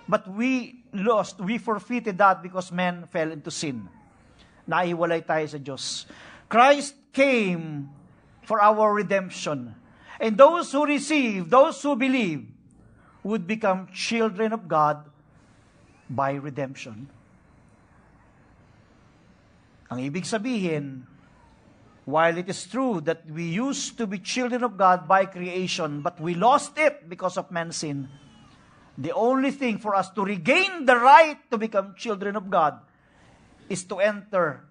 But 0.03 0.27
we 0.27 0.83
lost, 0.91 1.39
we 1.39 1.57
forfeited 1.57 2.19
that 2.19 2.43
because 2.43 2.67
man 2.75 3.07
fell 3.07 3.31
into 3.31 3.47
sin. 3.47 3.87
Naiwalay 4.67 5.23
tayo 5.23 5.47
sa 5.47 5.55
Diyos. 5.55 6.03
Christ 6.51 6.99
came 7.15 7.87
for 8.43 8.59
our 8.59 8.91
redemption. 8.91 9.79
And 10.19 10.35
those 10.35 10.75
who 10.75 10.83
receive, 10.83 11.47
those 11.47 11.79
who 11.79 11.95
believe, 11.95 12.51
would 13.23 13.47
become 13.47 13.87
children 13.95 14.51
of 14.51 14.67
God 14.67 15.07
by 16.09 16.33
redemption. 16.33 17.09
Ang 19.91 19.99
ibig 19.99 20.25
sabihin, 20.25 21.05
while 22.05 22.35
it 22.37 22.49
is 22.49 22.65
true 22.67 22.99
that 23.01 23.23
we 23.29 23.45
used 23.45 23.97
to 23.97 24.07
be 24.07 24.19
children 24.19 24.63
of 24.63 24.75
God 24.75 25.07
by 25.07 25.25
creation, 25.25 26.01
but 26.01 26.19
we 26.19 26.33
lost 26.33 26.77
it 26.77 27.07
because 27.07 27.37
of 27.37 27.51
man's 27.51 27.77
sin, 27.77 28.09
the 28.97 29.13
only 29.13 29.51
thing 29.51 29.77
for 29.77 29.95
us 29.95 30.09
to 30.11 30.23
regain 30.23 30.85
the 30.85 30.97
right 30.97 31.37
to 31.49 31.57
become 31.57 31.95
children 31.97 32.35
of 32.35 32.49
God 32.49 32.79
is 33.69 33.83
to 33.85 33.99
enter 33.99 34.65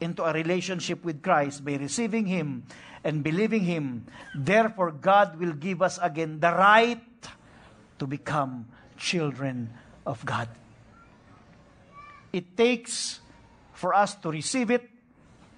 into 0.00 0.24
a 0.24 0.32
relationship 0.32 1.04
with 1.04 1.22
Christ 1.22 1.64
by 1.64 1.76
receiving 1.76 2.26
Him 2.26 2.64
and 3.04 3.22
believing 3.22 3.64
Him. 3.64 4.06
Therefore, 4.34 4.90
God 4.90 5.38
will 5.38 5.52
give 5.52 5.82
us 5.82 5.98
again 6.02 6.40
the 6.40 6.50
right 6.50 7.04
to 7.98 8.06
become 8.06 8.66
children 8.96 9.70
of 10.06 10.24
God. 10.24 10.48
It 12.30 12.54
takes 12.54 13.18
for 13.74 13.94
us 13.94 14.14
to 14.22 14.30
receive 14.30 14.70
it, 14.70 14.86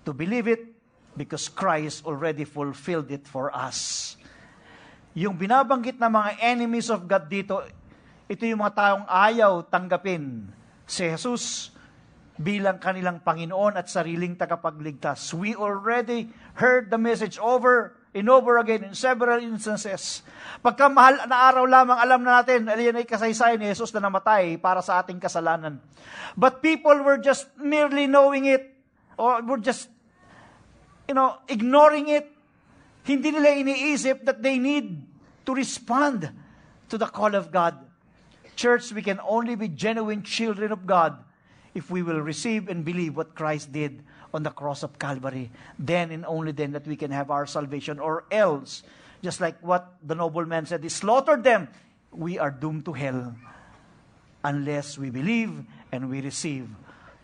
to 0.04 0.16
believe 0.16 0.48
it, 0.48 0.72
because 1.12 1.48
Christ 1.52 2.04
already 2.08 2.48
fulfilled 2.48 3.12
it 3.12 3.28
for 3.28 3.52
us. 3.52 4.16
Yung 5.12 5.36
binabanggit 5.36 6.00
ng 6.00 6.08
mga 6.08 6.30
enemies 6.40 6.88
of 6.88 7.04
God 7.04 7.28
dito, 7.28 7.60
ito 8.24 8.42
yung 8.48 8.64
mga 8.64 8.74
taong 8.74 9.04
ayaw 9.04 9.68
tanggapin 9.68 10.48
si 10.88 11.04
Jesus 11.04 11.68
bilang 12.40 12.80
kanilang 12.80 13.20
Panginoon 13.20 13.76
at 13.76 13.92
sariling 13.92 14.32
tagapagligtas. 14.40 15.36
We 15.36 15.52
already 15.52 16.32
heard 16.56 16.88
the 16.88 16.96
message 16.96 17.36
over 17.36 18.00
and 18.12 18.28
over 18.28 18.60
again 18.60 18.84
in 18.84 18.94
several 18.94 19.40
instances. 19.40 20.20
Pagka 20.60 20.92
mahal 20.92 21.24
na 21.24 21.48
araw 21.48 21.64
lamang, 21.64 21.96
alam 21.96 22.20
na 22.20 22.44
natin, 22.44 22.68
aliyan 22.68 23.00
ay 23.00 23.08
kasaysayan 23.08 23.56
ni 23.56 23.72
Jesus 23.72 23.92
na 23.96 24.04
namatay 24.04 24.60
para 24.60 24.84
sa 24.84 25.00
ating 25.00 25.16
kasalanan. 25.16 25.80
But 26.36 26.60
people 26.60 27.00
were 27.00 27.16
just 27.16 27.48
merely 27.56 28.04
knowing 28.04 28.44
it, 28.44 28.68
or 29.16 29.40
were 29.40 29.60
just, 29.60 29.88
you 31.08 31.16
know, 31.16 31.40
ignoring 31.48 32.12
it. 32.12 32.28
Hindi 33.02 33.34
nila 33.34 33.50
iniisip 33.56 34.28
that 34.28 34.44
they 34.44 34.60
need 34.60 35.02
to 35.48 35.50
respond 35.56 36.30
to 36.92 36.96
the 37.00 37.08
call 37.08 37.34
of 37.34 37.50
God. 37.50 37.74
Church, 38.54 38.92
we 38.92 39.00
can 39.00 39.18
only 39.24 39.56
be 39.56 39.66
genuine 39.66 40.22
children 40.22 40.70
of 40.70 40.86
God 40.86 41.16
if 41.72 41.88
we 41.88 42.04
will 42.04 42.20
receive 42.20 42.68
and 42.68 42.84
believe 42.84 43.16
what 43.16 43.34
Christ 43.34 43.72
did 43.72 44.04
on 44.34 44.42
the 44.42 44.50
cross 44.50 44.82
of 44.82 44.98
Calvary. 44.98 45.50
Then 45.78 46.10
and 46.10 46.24
only 46.26 46.52
then 46.52 46.72
that 46.72 46.86
we 46.86 46.96
can 46.96 47.10
have 47.10 47.30
our 47.30 47.46
salvation. 47.46 47.98
Or 47.98 48.24
else, 48.30 48.82
just 49.22 49.40
like 49.40 49.58
what 49.60 49.94
the 50.02 50.14
nobleman 50.14 50.66
said, 50.66 50.82
he 50.82 50.88
slaughtered 50.88 51.44
them. 51.44 51.68
We 52.10 52.38
are 52.38 52.50
doomed 52.50 52.84
to 52.86 52.92
hell 52.92 53.34
unless 54.44 54.98
we 54.98 55.10
believe 55.10 55.64
and 55.90 56.10
we 56.10 56.20
receive 56.20 56.68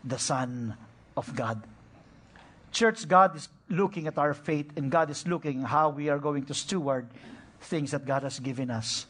the 0.03 0.17
Son 0.17 0.75
of 1.17 1.35
God. 1.35 1.61
Church, 2.71 3.07
God 3.07 3.35
is 3.35 3.49
looking 3.69 4.07
at 4.07 4.17
our 4.17 4.33
faith 4.33 4.71
and 4.77 4.91
God 4.91 5.09
is 5.09 5.27
looking 5.27 5.61
how 5.61 5.89
we 5.89 6.09
are 6.09 6.19
going 6.19 6.45
to 6.45 6.53
steward 6.53 7.07
things 7.61 7.91
that 7.91 8.05
God 8.05 8.23
has 8.23 8.39
given 8.39 8.71
us. 8.71 9.05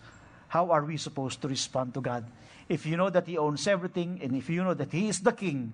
How 0.47 0.71
are 0.71 0.83
we 0.83 0.97
supposed 0.97 1.41
to 1.41 1.47
respond 1.47 1.93
to 1.93 2.01
God? 2.01 2.25
If 2.67 2.85
you 2.85 2.97
know 2.97 3.09
that 3.09 3.27
He 3.27 3.37
owns 3.37 3.67
everything 3.67 4.19
and 4.23 4.35
if 4.35 4.49
you 4.49 4.63
know 4.63 4.73
that 4.73 4.91
He 4.91 5.09
is 5.09 5.19
the 5.19 5.31
King, 5.31 5.73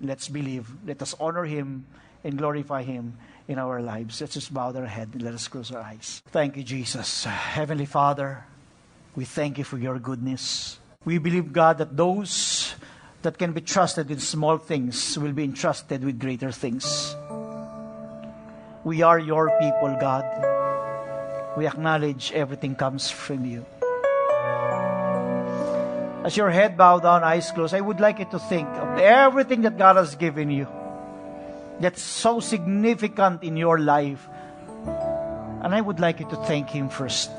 let's 0.00 0.28
believe. 0.28 0.68
Let 0.86 1.02
us 1.02 1.14
honor 1.20 1.44
Him 1.44 1.86
and 2.24 2.36
glorify 2.36 2.82
Him 2.82 3.18
in 3.46 3.58
our 3.58 3.80
lives. 3.80 4.20
Let's 4.20 4.34
just 4.34 4.52
bow 4.52 4.72
our 4.72 4.86
head 4.86 5.10
and 5.12 5.22
let 5.22 5.34
us 5.34 5.48
close 5.48 5.70
our 5.72 5.80
eyes. 5.80 6.22
Thank 6.28 6.56
you, 6.56 6.62
Jesus. 6.62 7.24
Heavenly 7.24 7.86
Father, 7.86 8.44
we 9.16 9.24
thank 9.24 9.58
you 9.58 9.64
for 9.64 9.78
your 9.78 9.98
goodness. 9.98 10.78
We 11.04 11.18
believe, 11.18 11.52
God, 11.52 11.78
that 11.78 11.96
those 11.96 12.74
that 13.22 13.38
can 13.38 13.52
be 13.52 13.60
trusted 13.60 14.10
in 14.10 14.20
small 14.20 14.58
things 14.58 15.18
will 15.18 15.32
be 15.32 15.44
entrusted 15.44 16.04
with 16.04 16.18
greater 16.18 16.52
things. 16.52 17.16
We 18.84 19.02
are 19.02 19.18
your 19.18 19.50
people, 19.58 19.96
God. 20.00 20.24
We 21.56 21.66
acknowledge 21.66 22.32
everything 22.32 22.76
comes 22.76 23.10
from 23.10 23.44
you. 23.44 23.66
As 26.28 26.36
your 26.36 26.52
head 26.52 26.76
bowed 26.76 27.08
down, 27.08 27.24
eyes 27.24 27.48
closed, 27.56 27.72
I 27.72 27.80
would 27.80 28.04
like 28.04 28.20
you 28.20 28.28
to 28.36 28.40
think 28.52 28.68
of 28.76 29.00
everything 29.00 29.64
that 29.64 29.80
God 29.80 29.96
has 29.96 30.12
given 30.12 30.52
you 30.52 30.68
that's 31.80 32.04
so 32.04 32.36
significant 32.36 33.40
in 33.40 33.56
your 33.56 33.80
life. 33.80 34.28
And 35.64 35.72
I 35.72 35.80
would 35.80 36.04
like 36.04 36.20
you 36.20 36.28
to 36.28 36.36
thank 36.44 36.68
Him 36.68 36.92
first. 36.92 37.32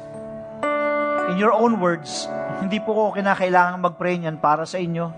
In 1.30 1.38
your 1.38 1.54
own 1.54 1.78
words, 1.78 2.26
hindi 2.66 2.82
po 2.82 2.98
ko 2.98 3.04
kinakailangan 3.14 3.78
mag-pray 3.78 4.26
niyan 4.26 4.42
para 4.42 4.66
sa 4.66 4.82
inyo. 4.82 5.14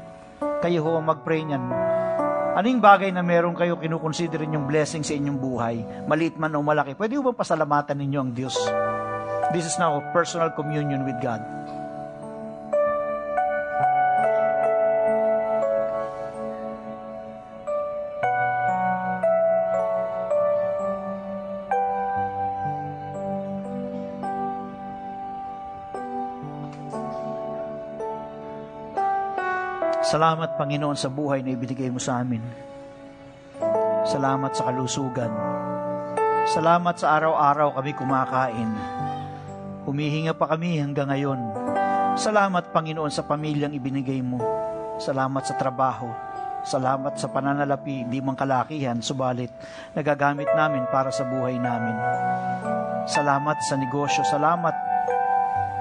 Kayo 0.59 0.83
ho 0.83 0.99
ang 0.99 1.07
mag-pray 1.07 1.39
niyan. 1.47 1.63
Anong 2.59 2.83
bagay 2.83 3.15
na 3.15 3.23
meron 3.23 3.55
kayo 3.55 3.79
kinukonsiderin 3.79 4.51
yung 4.51 4.67
blessing 4.67 5.07
sa 5.07 5.15
inyong 5.15 5.39
buhay, 5.39 5.79
maliit 6.11 6.35
man 6.35 6.51
o 6.51 6.59
malaki, 6.59 6.91
pwede 6.99 7.15
ba 7.23 7.31
pasalamatan 7.31 8.03
ninyo 8.03 8.19
ang 8.19 8.35
Diyos? 8.35 8.59
This 9.55 9.63
is 9.63 9.79
now 9.79 9.95
personal 10.11 10.51
communion 10.51 11.07
with 11.07 11.23
God. 11.23 11.60
Salamat, 30.11 30.59
Panginoon, 30.59 30.99
sa 30.99 31.07
buhay 31.07 31.39
na 31.39 31.55
ibinigay 31.55 31.87
mo 31.87 31.95
sa 31.95 32.19
amin. 32.19 32.43
Salamat 34.03 34.51
sa 34.51 34.67
kalusugan. 34.67 35.31
Salamat 36.51 36.99
sa 36.99 37.15
araw-araw 37.15 37.79
kami 37.79 37.95
kumakain. 37.95 38.75
Humihinga 39.87 40.35
pa 40.35 40.51
kami 40.51 40.83
hanggang 40.83 41.07
ngayon. 41.07 41.39
Salamat, 42.19 42.75
Panginoon, 42.75 43.07
sa 43.07 43.23
pamilyang 43.23 43.71
ibinigay 43.71 44.19
mo. 44.19 44.43
Salamat 44.99 45.47
sa 45.47 45.55
trabaho. 45.55 46.11
Salamat 46.67 47.15
sa 47.15 47.31
pananalapi, 47.31 48.03
di 48.11 48.19
man 48.19 48.35
kalakihan, 48.35 48.99
subalit 48.99 49.55
nagagamit 49.95 50.51
namin 50.51 50.91
para 50.91 51.07
sa 51.15 51.23
buhay 51.23 51.55
namin. 51.55 51.95
Salamat 53.07 53.63
sa 53.63 53.79
negosyo. 53.79 54.27
Salamat, 54.27 54.75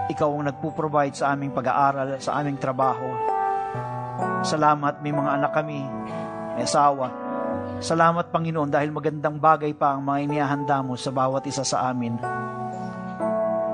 ikaw 0.07 0.31
ang 0.31 0.55
nagpo-provide 0.55 1.19
sa 1.19 1.35
aming 1.35 1.51
pag-aaral, 1.51 2.23
sa 2.23 2.39
aming 2.39 2.63
trabaho. 2.63 3.30
Salamat, 4.41 5.05
may 5.05 5.13
mga 5.13 5.31
anak 5.37 5.53
kami, 5.53 5.85
may 6.57 6.65
asawa. 6.65 7.13
Salamat, 7.81 8.33
Panginoon, 8.33 8.73
dahil 8.73 8.89
magandang 8.89 9.37
bagay 9.37 9.77
pa 9.77 9.93
ang 9.97 10.05
mga 10.05 10.29
inihahanda 10.29 10.81
mo 10.81 10.97
sa 10.97 11.13
bawat 11.13 11.45
isa 11.45 11.65
sa 11.65 11.93
amin. 11.93 12.17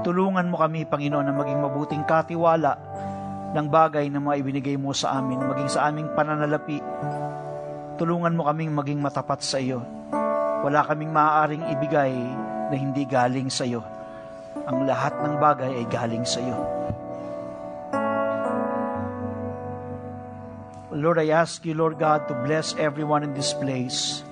Tulungan 0.03 0.47
mo 0.51 0.59
kami, 0.59 0.87
Panginoon, 0.87 1.27
na 1.27 1.35
maging 1.35 1.59
mabuting 1.63 2.03
katiwala 2.07 2.79
ng 3.55 3.67
bagay 3.71 4.11
na 4.11 4.19
mga 4.19 4.43
ibinigay 4.43 4.77
mo 4.79 4.91
sa 4.91 5.19
amin, 5.19 5.39
maging 5.39 5.71
sa 5.71 5.91
aming 5.91 6.11
pananalapi. 6.15 6.79
Tulungan 7.99 8.35
mo 8.35 8.47
kaming 8.51 8.75
maging 8.75 8.99
matapat 8.99 9.43
sa 9.43 9.63
iyo. 9.63 9.83
Wala 10.67 10.83
kaming 10.83 11.15
maaaring 11.15 11.65
ibigay 11.79 12.13
na 12.71 12.75
hindi 12.75 13.07
galing 13.07 13.51
sa 13.51 13.63
iyo. 13.63 13.83
Ang 14.67 14.83
lahat 14.87 15.15
ng 15.23 15.35
bagay 15.39 15.73
ay 15.79 15.87
galing 15.87 16.27
sa 16.27 16.43
iyo. 16.43 16.59
Lord, 20.97 21.19
I 21.19 21.29
ask 21.29 21.61
you, 21.69 21.75
Lord 21.75 21.99
God, 21.99 22.27
to 22.29 22.35
bless 22.49 22.73
everyone 22.81 23.23
in 23.23 23.35
this 23.35 23.53
place, 23.53 24.25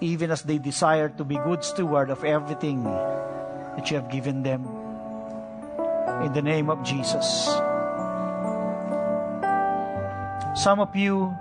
even 0.00 0.30
as 0.32 0.40
they 0.40 0.56
desire 0.56 1.12
to 1.20 1.24
be 1.24 1.36
good 1.36 1.62
steward 1.62 2.08
of 2.08 2.24
everything 2.24 2.84
that 2.84 3.90
you 3.90 4.00
have 4.00 4.10
given 4.10 4.42
them. 4.42 4.64
In 6.24 6.32
the 6.32 6.40
name 6.40 6.70
of 6.72 6.80
Jesus. 6.80 7.28
Some 10.56 10.80
of 10.80 10.96
you 10.96 11.36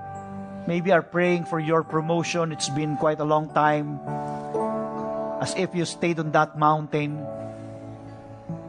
maybe 0.67 0.91
are 0.91 1.01
praying 1.01 1.45
for 1.45 1.59
your 1.59 1.83
promotion. 1.83 2.51
It's 2.51 2.67
been 2.67 2.97
quite 2.97 3.21
a 3.21 3.25
long 3.25 3.47
time. 3.55 4.03
As 5.39 5.55
if 5.55 5.71
you 5.73 5.85
stayed 5.85 6.19
on 6.19 6.31
that 6.35 6.59
mountain. 6.59 7.23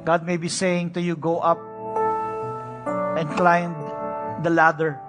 God 0.05 0.23
may 0.23 0.37
be 0.37 0.49
saying 0.49 0.95
to 0.95 1.03
you, 1.03 1.17
go 1.17 1.43
up 1.43 1.59
and 3.19 3.27
climb 3.35 3.75
the 4.45 4.51
ladder 4.51 5.01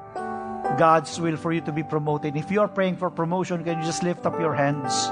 God's 0.75 1.19
will 1.19 1.37
for 1.37 1.53
you 1.53 1.61
to 1.61 1.71
be 1.71 1.83
promoted. 1.83 2.35
If 2.35 2.51
you 2.51 2.61
are 2.61 2.67
praying 2.67 2.97
for 2.97 3.09
promotion, 3.09 3.63
can 3.63 3.79
you 3.79 3.85
just 3.85 4.03
lift 4.03 4.25
up 4.25 4.39
your 4.39 4.53
hands? 4.53 5.07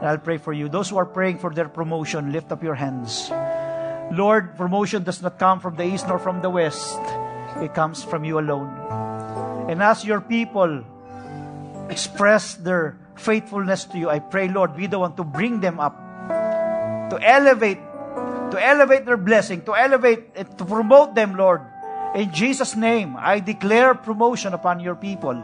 And 0.00 0.08
I'll 0.08 0.18
pray 0.18 0.38
for 0.38 0.52
you. 0.52 0.68
Those 0.68 0.88
who 0.88 0.96
are 0.96 1.04
praying 1.04 1.38
for 1.38 1.52
their 1.52 1.68
promotion, 1.68 2.32
lift 2.32 2.52
up 2.52 2.62
your 2.62 2.74
hands. 2.74 3.30
Lord, 4.12 4.56
promotion 4.56 5.02
does 5.02 5.20
not 5.22 5.38
come 5.38 5.60
from 5.60 5.76
the 5.76 5.84
east 5.84 6.08
nor 6.08 6.18
from 6.18 6.40
the 6.40 6.50
west. 6.50 6.98
It 7.60 7.74
comes 7.74 8.02
from 8.02 8.24
you 8.24 8.38
alone. 8.38 8.70
And 9.68 9.82
as 9.82 10.04
your 10.04 10.20
people 10.20 10.84
express 11.90 12.54
their 12.54 12.98
faithfulness 13.16 13.84
to 13.86 13.98
you, 13.98 14.08
I 14.08 14.18
pray, 14.18 14.48
Lord, 14.48 14.76
be 14.76 14.86
the 14.86 14.98
one 14.98 15.14
to 15.16 15.24
bring 15.24 15.60
them 15.60 15.78
up, 15.78 15.94
to 17.10 17.18
elevate, 17.20 17.78
to 18.50 18.56
elevate 18.58 19.04
their 19.04 19.18
blessing, 19.18 19.62
to 19.62 19.74
elevate, 19.74 20.34
to 20.34 20.64
promote 20.64 21.14
them, 21.14 21.36
Lord, 21.36 21.60
in 22.14 22.28
Jesus' 22.32 22.74
name, 22.74 23.14
I 23.18 23.38
declare 23.38 23.94
promotion 23.94 24.54
upon 24.54 24.80
your 24.80 24.94
people. 24.94 25.36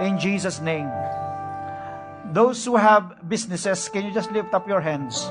In 0.00 0.16
Jesus' 0.16 0.60
name. 0.60 0.88
Those 2.30 2.62
who 2.64 2.76
have 2.76 3.18
businesses, 3.26 3.88
can 3.90 4.06
you 4.06 4.12
just 4.14 4.30
lift 4.30 4.54
up 4.54 4.68
your 4.68 4.80
hands? 4.80 5.26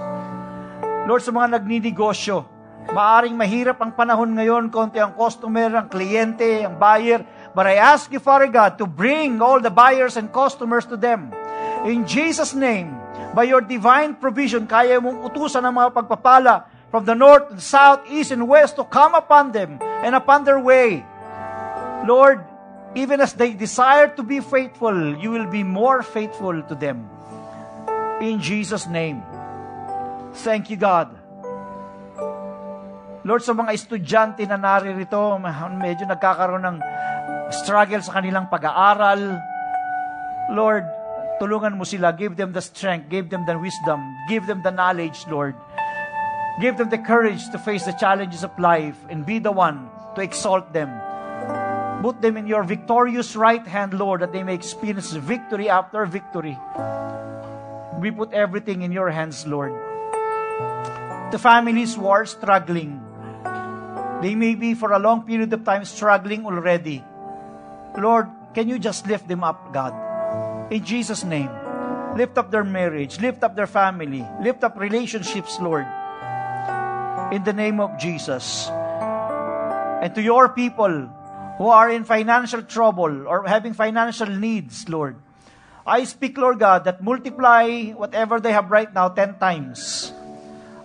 Lord, 1.07 1.23
sa 1.23 1.31
mga 1.31 1.57
nagninegosyo, 1.57 2.43
maaring 2.91 3.33
mahirap 3.33 3.79
ang 3.79 3.95
panahon 3.95 4.35
ngayon, 4.35 4.69
konti 4.69 4.99
ang 4.99 5.15
customer, 5.15 5.73
ang 5.73 5.87
kliyente, 5.87 6.65
ang 6.65 6.75
buyer, 6.77 7.23
but 7.55 7.65
I 7.65 7.79
ask 7.79 8.11
you, 8.11 8.19
Father 8.21 8.51
God, 8.51 8.77
to 8.77 8.85
bring 8.85 9.41
all 9.41 9.63
the 9.63 9.73
buyers 9.73 10.19
and 10.19 10.29
customers 10.29 10.85
to 10.85 10.99
them. 10.99 11.31
In 11.87 12.03
Jesus' 12.03 12.51
name, 12.51 12.93
by 13.31 13.47
your 13.47 13.63
divine 13.63 14.17
provision, 14.17 14.67
kaya 14.67 14.99
mong 14.99 15.23
utusan 15.23 15.63
ang 15.63 15.79
mga 15.79 15.95
pagpapala 15.95 16.67
from 16.89 17.05
the 17.05 17.13
north, 17.13 17.49
and 17.53 17.61
south, 17.61 18.01
east, 18.09 18.33
and 18.33 18.49
west 18.49 18.75
to 18.77 18.83
come 18.83 19.13
upon 19.13 19.53
them 19.53 19.77
and 20.01 20.17
upon 20.17 20.43
their 20.43 20.59
way. 20.59 21.05
Lord, 22.05 22.41
even 22.97 23.21
as 23.21 23.33
they 23.33 23.53
desire 23.53 24.09
to 24.17 24.23
be 24.25 24.41
faithful, 24.41 25.17
you 25.17 25.29
will 25.29 25.45
be 25.45 25.61
more 25.61 26.01
faithful 26.01 26.61
to 26.65 26.73
them. 26.73 27.05
In 28.21 28.41
Jesus' 28.41 28.89
name. 28.89 29.21
Thank 30.41 30.73
you, 30.73 30.77
God. 30.77 31.13
Lord, 33.21 33.45
sa 33.45 33.53
mga 33.53 33.71
estudyante 33.77 34.41
na 34.49 34.57
naririto, 34.57 35.37
medyo 35.77 36.09
nagkakaroon 36.09 36.65
ng 36.65 36.77
struggle 37.53 38.01
sa 38.01 38.17
kanilang 38.17 38.49
pag-aaral. 38.49 39.37
Lord, 40.57 40.87
tulungan 41.37 41.77
mo 41.77 41.85
sila. 41.85 42.09
Give 42.17 42.33
them 42.33 42.49
the 42.49 42.63
strength. 42.63 43.11
Give 43.13 43.29
them 43.29 43.45
the 43.45 43.53
wisdom. 43.59 44.01
Give 44.25 44.41
them 44.49 44.65
the 44.65 44.73
knowledge, 44.73 45.29
Lord 45.29 45.53
Give 46.59 46.75
them 46.75 46.89
the 46.89 46.99
courage 46.99 47.47
to 47.51 47.57
face 47.57 47.85
the 47.85 47.95
challenges 47.95 48.43
of 48.43 48.51
life 48.59 48.99
and 49.07 49.25
be 49.25 49.39
the 49.39 49.51
one 49.51 49.87
to 50.15 50.21
exalt 50.21 50.73
them. 50.73 50.91
Put 52.03 52.21
them 52.21 52.35
in 52.35 52.47
your 52.47 52.63
victorious 52.63 53.35
right 53.35 53.65
hand, 53.65 53.95
Lord, 53.95 54.19
that 54.21 54.33
they 54.33 54.43
may 54.43 54.55
experience 54.55 55.11
victory 55.13 55.69
after 55.69 56.05
victory. 56.05 56.59
We 57.99 58.11
put 58.11 58.33
everything 58.33 58.81
in 58.81 58.91
your 58.91 59.09
hands, 59.09 59.47
Lord. 59.47 59.71
The 61.31 61.39
families 61.39 61.95
who 61.95 62.07
are 62.07 62.25
struggling, 62.25 62.99
they 64.21 64.35
may 64.35 64.55
be 64.55 64.73
for 64.73 64.91
a 64.91 64.99
long 64.99 65.23
period 65.23 65.53
of 65.53 65.63
time 65.63 65.85
struggling 65.85 66.45
already. 66.45 67.03
Lord, 67.97 68.27
can 68.53 68.67
you 68.67 68.79
just 68.79 69.07
lift 69.07 69.29
them 69.29 69.45
up, 69.45 69.71
God? 69.71 69.95
In 70.71 70.83
Jesus' 70.83 71.23
name. 71.23 71.51
Lift 72.17 72.37
up 72.37 72.51
their 72.51 72.65
marriage, 72.65 73.21
lift 73.21 73.43
up 73.43 73.55
their 73.55 73.67
family, 73.67 74.25
lift 74.41 74.63
up 74.63 74.75
relationships, 74.75 75.59
Lord 75.61 75.85
in 77.31 77.43
the 77.43 77.53
name 77.53 77.79
of 77.79 77.97
Jesus. 77.97 78.69
And 78.69 80.13
to 80.15 80.21
your 80.21 80.49
people 80.49 81.09
who 81.57 81.67
are 81.67 81.89
in 81.89 82.03
financial 82.03 82.63
trouble 82.63 83.27
or 83.27 83.45
having 83.45 83.73
financial 83.73 84.27
needs, 84.27 84.87
Lord, 84.89 85.15
I 85.85 86.03
speak, 86.03 86.37
Lord 86.37 86.59
God, 86.59 86.85
that 86.85 87.03
multiply 87.03 87.91
whatever 87.91 88.39
they 88.39 88.51
have 88.51 88.71
right 88.71 88.91
now 88.93 89.09
10 89.09 89.39
times. 89.39 90.13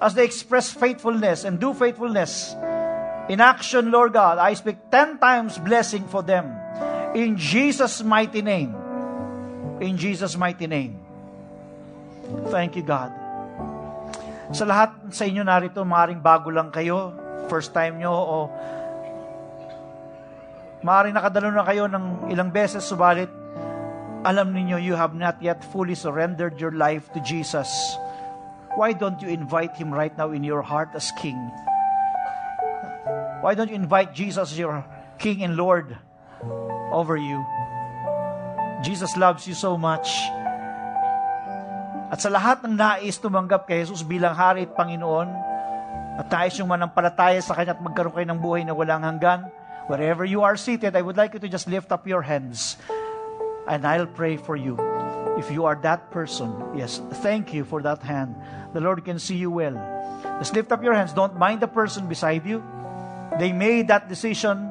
As 0.01 0.15
they 0.15 0.25
express 0.25 0.71
faithfulness 0.71 1.45
and 1.45 1.61
do 1.61 1.73
faithfulness 1.73 2.55
in 3.29 3.41
action, 3.41 3.91
Lord 3.91 4.13
God, 4.13 4.39
I 4.39 4.55
speak 4.55 4.91
10 4.91 5.19
times 5.19 5.59
blessing 5.59 6.05
for 6.09 6.23
them. 6.23 6.53
In 7.15 7.37
Jesus' 7.37 8.03
mighty 8.03 8.43
name. 8.43 8.75
In 9.81 9.97
Jesus' 9.97 10.37
mighty 10.37 10.67
name. 10.67 11.01
Thank 12.49 12.77
you, 12.77 12.83
God. 12.83 13.24
Sa 14.55 14.63
lahat 14.63 14.95
sa 15.11 15.27
inyo 15.27 15.43
narito, 15.43 15.83
maaaring 15.83 16.23
bago 16.23 16.47
lang 16.47 16.71
kayo, 16.71 17.11
first 17.51 17.75
time 17.75 17.99
nyo, 17.99 18.15
o 18.15 18.37
maaaring 20.87 21.11
nakadalo 21.11 21.51
na 21.51 21.67
kayo 21.67 21.91
ng 21.91 22.31
ilang 22.31 22.55
beses, 22.55 22.87
subalit 22.87 23.27
alam 24.25 24.57
niyo 24.57 24.81
you 24.81 24.95
have 24.97 25.13
not 25.13 25.37
yet 25.43 25.61
fully 25.75 25.99
surrendered 25.99 26.57
your 26.57 26.73
life 26.73 27.13
to 27.13 27.21
Jesus. 27.21 27.69
Why 28.79 28.95
don't 28.95 29.21
you 29.21 29.29
invite 29.29 29.77
Him 29.77 29.93
right 29.93 30.15
now 30.17 30.31
in 30.31 30.47
your 30.47 30.63
heart 30.63 30.95
as 30.95 31.13
King? 31.21 31.37
Why 33.43 33.53
don't 33.59 33.69
you 33.69 33.77
invite 33.77 34.15
Jesus 34.15 34.55
as 34.55 34.59
your 34.59 34.87
King 35.19 35.45
and 35.45 35.59
Lord 35.59 35.99
over 36.95 37.19
you? 37.19 37.45
Jesus 38.87 39.19
loves 39.19 39.51
you 39.51 39.55
so 39.55 39.77
much. 39.77 40.09
At 42.15 42.23
sa 42.23 42.31
lahat 42.31 42.63
ng 42.63 42.79
nais 42.79 43.19
tumanggap 43.19 43.67
kay 43.67 43.83
Jesus 43.83 44.07
bilang 44.07 44.39
Hari 44.39 44.71
at 44.71 44.73
Panginoon, 44.79 45.27
at 46.23 46.31
nais 46.31 46.55
yung 46.63 46.71
manampalataya 46.71 47.43
sa 47.43 47.59
Kanya 47.59 47.75
at 47.75 47.83
magkaroon 47.83 48.15
kayo 48.15 48.29
ng 48.31 48.39
buhay 48.39 48.63
na 48.63 48.71
walang 48.71 49.03
hanggan, 49.03 49.51
wherever 49.91 50.23
you 50.23 50.47
are 50.47 50.55
seated, 50.55 50.95
I 50.95 51.03
would 51.03 51.19
like 51.19 51.35
you 51.35 51.43
to 51.43 51.51
just 51.51 51.67
lift 51.67 51.91
up 51.91 52.07
your 52.07 52.23
hands. 52.23 52.79
and 53.67 53.87
I'll 53.87 54.07
pray 54.07 54.37
for 54.37 54.57
you. 54.57 54.77
If 55.39 55.51
you 55.51 55.65
are 55.65 55.75
that 55.83 56.11
person, 56.11 56.53
yes, 56.77 57.01
thank 57.25 57.53
you 57.53 57.65
for 57.65 57.83
that 57.83 58.03
hand. 58.03 58.37
The 58.73 58.81
Lord 58.81 59.05
can 59.05 59.19
see 59.19 59.37
you 59.37 59.51
well. 59.51 59.75
Just 60.39 60.55
lift 60.55 60.71
up 60.73 60.83
your 60.83 60.95
hands. 60.95 61.13
Don't 61.13 61.37
mind 61.37 61.61
the 61.61 61.69
person 61.69 62.07
beside 62.07 62.47
you. 62.47 62.63
They 63.39 63.53
made 63.53 63.89
that 63.89 64.09
decision 64.09 64.71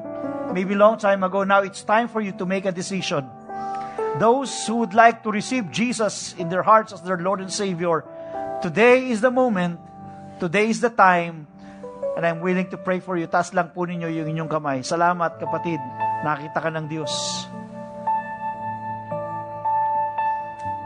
maybe 0.52 0.74
long 0.74 0.98
time 0.98 1.22
ago. 1.22 1.44
Now 1.44 1.60
it's 1.62 1.82
time 1.82 2.08
for 2.08 2.20
you 2.20 2.32
to 2.32 2.46
make 2.46 2.64
a 2.64 2.72
decision. 2.72 3.28
Those 4.18 4.54
who 4.66 4.76
would 4.86 4.94
like 4.94 5.26
to 5.26 5.30
receive 5.34 5.74
Jesus 5.74 6.38
in 6.38 6.48
their 6.48 6.62
hearts 6.62 6.94
as 6.94 7.02
their 7.02 7.18
Lord 7.18 7.42
and 7.42 7.50
Savior, 7.50 8.06
today 8.62 9.10
is 9.10 9.20
the 9.20 9.30
moment, 9.30 9.82
today 10.38 10.70
is 10.70 10.78
the 10.78 10.90
time, 10.90 11.50
and 12.16 12.22
I'm 12.22 12.38
willing 12.38 12.70
to 12.70 12.78
pray 12.78 13.02
for 13.02 13.18
you. 13.18 13.26
Taas 13.26 13.50
lang 13.50 13.74
po 13.74 13.90
ninyo 13.90 14.06
yung 14.06 14.30
inyong 14.30 14.50
kamay. 14.50 14.78
Salamat 14.86 15.34
kapatid, 15.42 15.82
nakita 16.22 16.62
ka 16.62 16.70
ng 16.70 16.86
Diyos. 16.86 17.10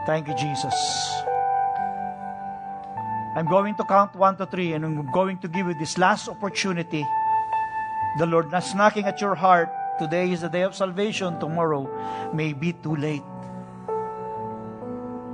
Thank 0.09 0.25
you, 0.25 0.33
Jesus. 0.33 0.73
I'm 3.37 3.45
going 3.45 3.77
to 3.77 3.85
count 3.85 4.17
one 4.17 4.41
to 4.41 4.49
three, 4.49 4.73
and 4.73 4.81
I'm 4.81 5.05
going 5.13 5.37
to 5.45 5.47
give 5.47 5.69
you 5.69 5.77
this 5.77 6.01
last 6.01 6.25
opportunity. 6.25 7.05
The 8.17 8.25
Lord 8.25 8.49
is 8.49 8.73
knocking 8.73 9.05
at 9.05 9.21
your 9.21 9.37
heart. 9.37 9.69
Today 9.99 10.31
is 10.31 10.39
the 10.39 10.47
day 10.47 10.63
of 10.63 10.71
salvation. 10.71 11.35
Tomorrow 11.43 11.83
may 12.31 12.55
be 12.55 12.71
too 12.71 12.95
late. 12.95 13.27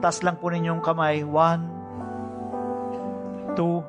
Tas 0.02 0.26
lang 0.26 0.42
po 0.42 0.50
ninyong 0.50 0.82
kamay. 0.82 1.22
One, 1.22 1.70
two, 3.54 3.86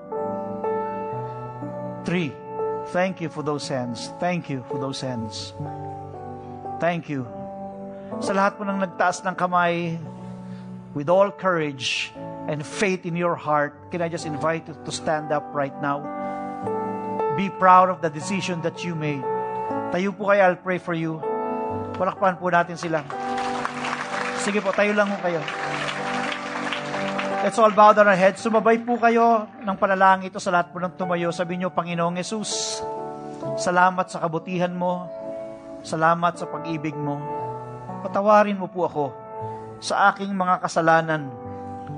three. 2.04 2.30
Thank 2.92 3.24
you 3.24 3.32
for 3.32 3.40
those 3.40 3.64
hands. 3.66 4.12
Thank 4.20 4.52
you 4.52 4.60
for 4.68 4.76
those 4.76 5.00
hands. 5.00 5.56
Thank 6.76 7.08
you. 7.08 7.24
Sa 8.20 8.36
lahat 8.36 8.60
po 8.60 8.68
ng 8.68 8.76
nagtaas 8.76 9.24
ng 9.24 9.34
kamay, 9.34 9.96
with 10.96 11.08
all 11.12 11.32
courage 11.32 12.12
and 12.48 12.64
faith 12.64 13.04
in 13.04 13.16
your 13.16 13.34
heart, 13.34 13.76
can 13.90 14.00
I 14.00 14.08
just 14.08 14.24
invite 14.24 14.68
you 14.68 14.76
to 14.76 14.92
stand 14.92 15.32
up 15.32 15.44
right 15.52 15.74
now? 15.80 16.04
Be 17.36 17.48
proud 17.48 17.88
of 17.88 18.00
the 18.00 18.08
decision 18.08 18.62
that 18.62 18.84
you 18.84 18.94
made. 18.94 19.35
Tayo 19.94 20.10
po 20.14 20.28
kayo, 20.30 20.40
I'll 20.50 20.58
pray 20.58 20.82
for 20.82 20.98
you. 20.98 21.22
Palakpan 21.94 22.36
po 22.36 22.50
natin 22.50 22.74
sila. 22.74 23.06
Sige 24.42 24.58
po, 24.58 24.74
tayo 24.74 24.90
lang 24.94 25.10
po 25.10 25.18
kayo. 25.22 25.38
Let's 27.46 27.62
all 27.62 27.70
bow 27.70 27.94
down 27.94 28.10
our 28.10 28.18
heads. 28.18 28.42
Sumabay 28.42 28.82
po 28.82 28.98
kayo 28.98 29.46
ng 29.62 29.76
panalangin 29.78 30.34
ito 30.34 30.42
sa 30.42 30.50
lahat 30.50 30.74
po 30.74 30.82
ng 30.82 30.98
tumayo. 30.98 31.30
Sabi 31.30 31.54
niyo, 31.54 31.70
Panginoong 31.70 32.18
Yesus, 32.18 32.82
salamat 33.54 34.10
sa 34.10 34.18
kabutihan 34.18 34.74
mo. 34.74 35.06
Salamat 35.86 36.34
sa 36.34 36.50
pag-ibig 36.50 36.98
mo. 36.98 37.22
Patawarin 38.02 38.58
mo 38.58 38.66
po 38.66 38.90
ako 38.90 39.06
sa 39.78 40.10
aking 40.10 40.34
mga 40.34 40.58
kasalanan. 40.58 41.30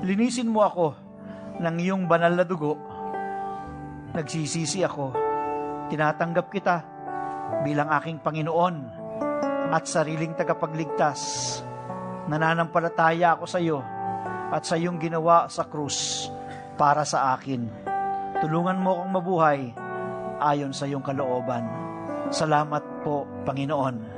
Linisin 0.04 0.52
mo 0.52 0.60
ako 0.60 0.92
ng 1.56 1.76
iyong 1.80 2.04
banal 2.04 2.36
na 2.36 2.44
dugo. 2.44 2.76
Nagsisisi 4.12 4.84
ako. 4.84 5.16
Tinatanggap 5.88 6.52
kita 6.52 6.97
bilang 7.62 7.88
aking 7.92 8.20
Panginoon 8.20 8.76
at 9.68 9.84
sariling 9.84 10.32
tagapagligtas. 10.34 11.20
Nananampalataya 12.28 13.36
ako 13.36 13.44
sa 13.48 13.58
iyo 13.60 13.80
at 14.48 14.64
sa 14.64 14.76
iyong 14.76 15.00
ginawa 15.00 15.48
sa 15.48 15.68
krus 15.68 16.28
para 16.76 17.04
sa 17.04 17.36
akin. 17.36 17.68
Tulungan 18.40 18.80
mo 18.80 19.00
akong 19.00 19.12
mabuhay 19.12 19.60
ayon 20.40 20.72
sa 20.72 20.88
iyong 20.88 21.04
kalooban. 21.04 21.64
Salamat 22.28 23.04
po, 23.04 23.24
Panginoon. 23.48 24.17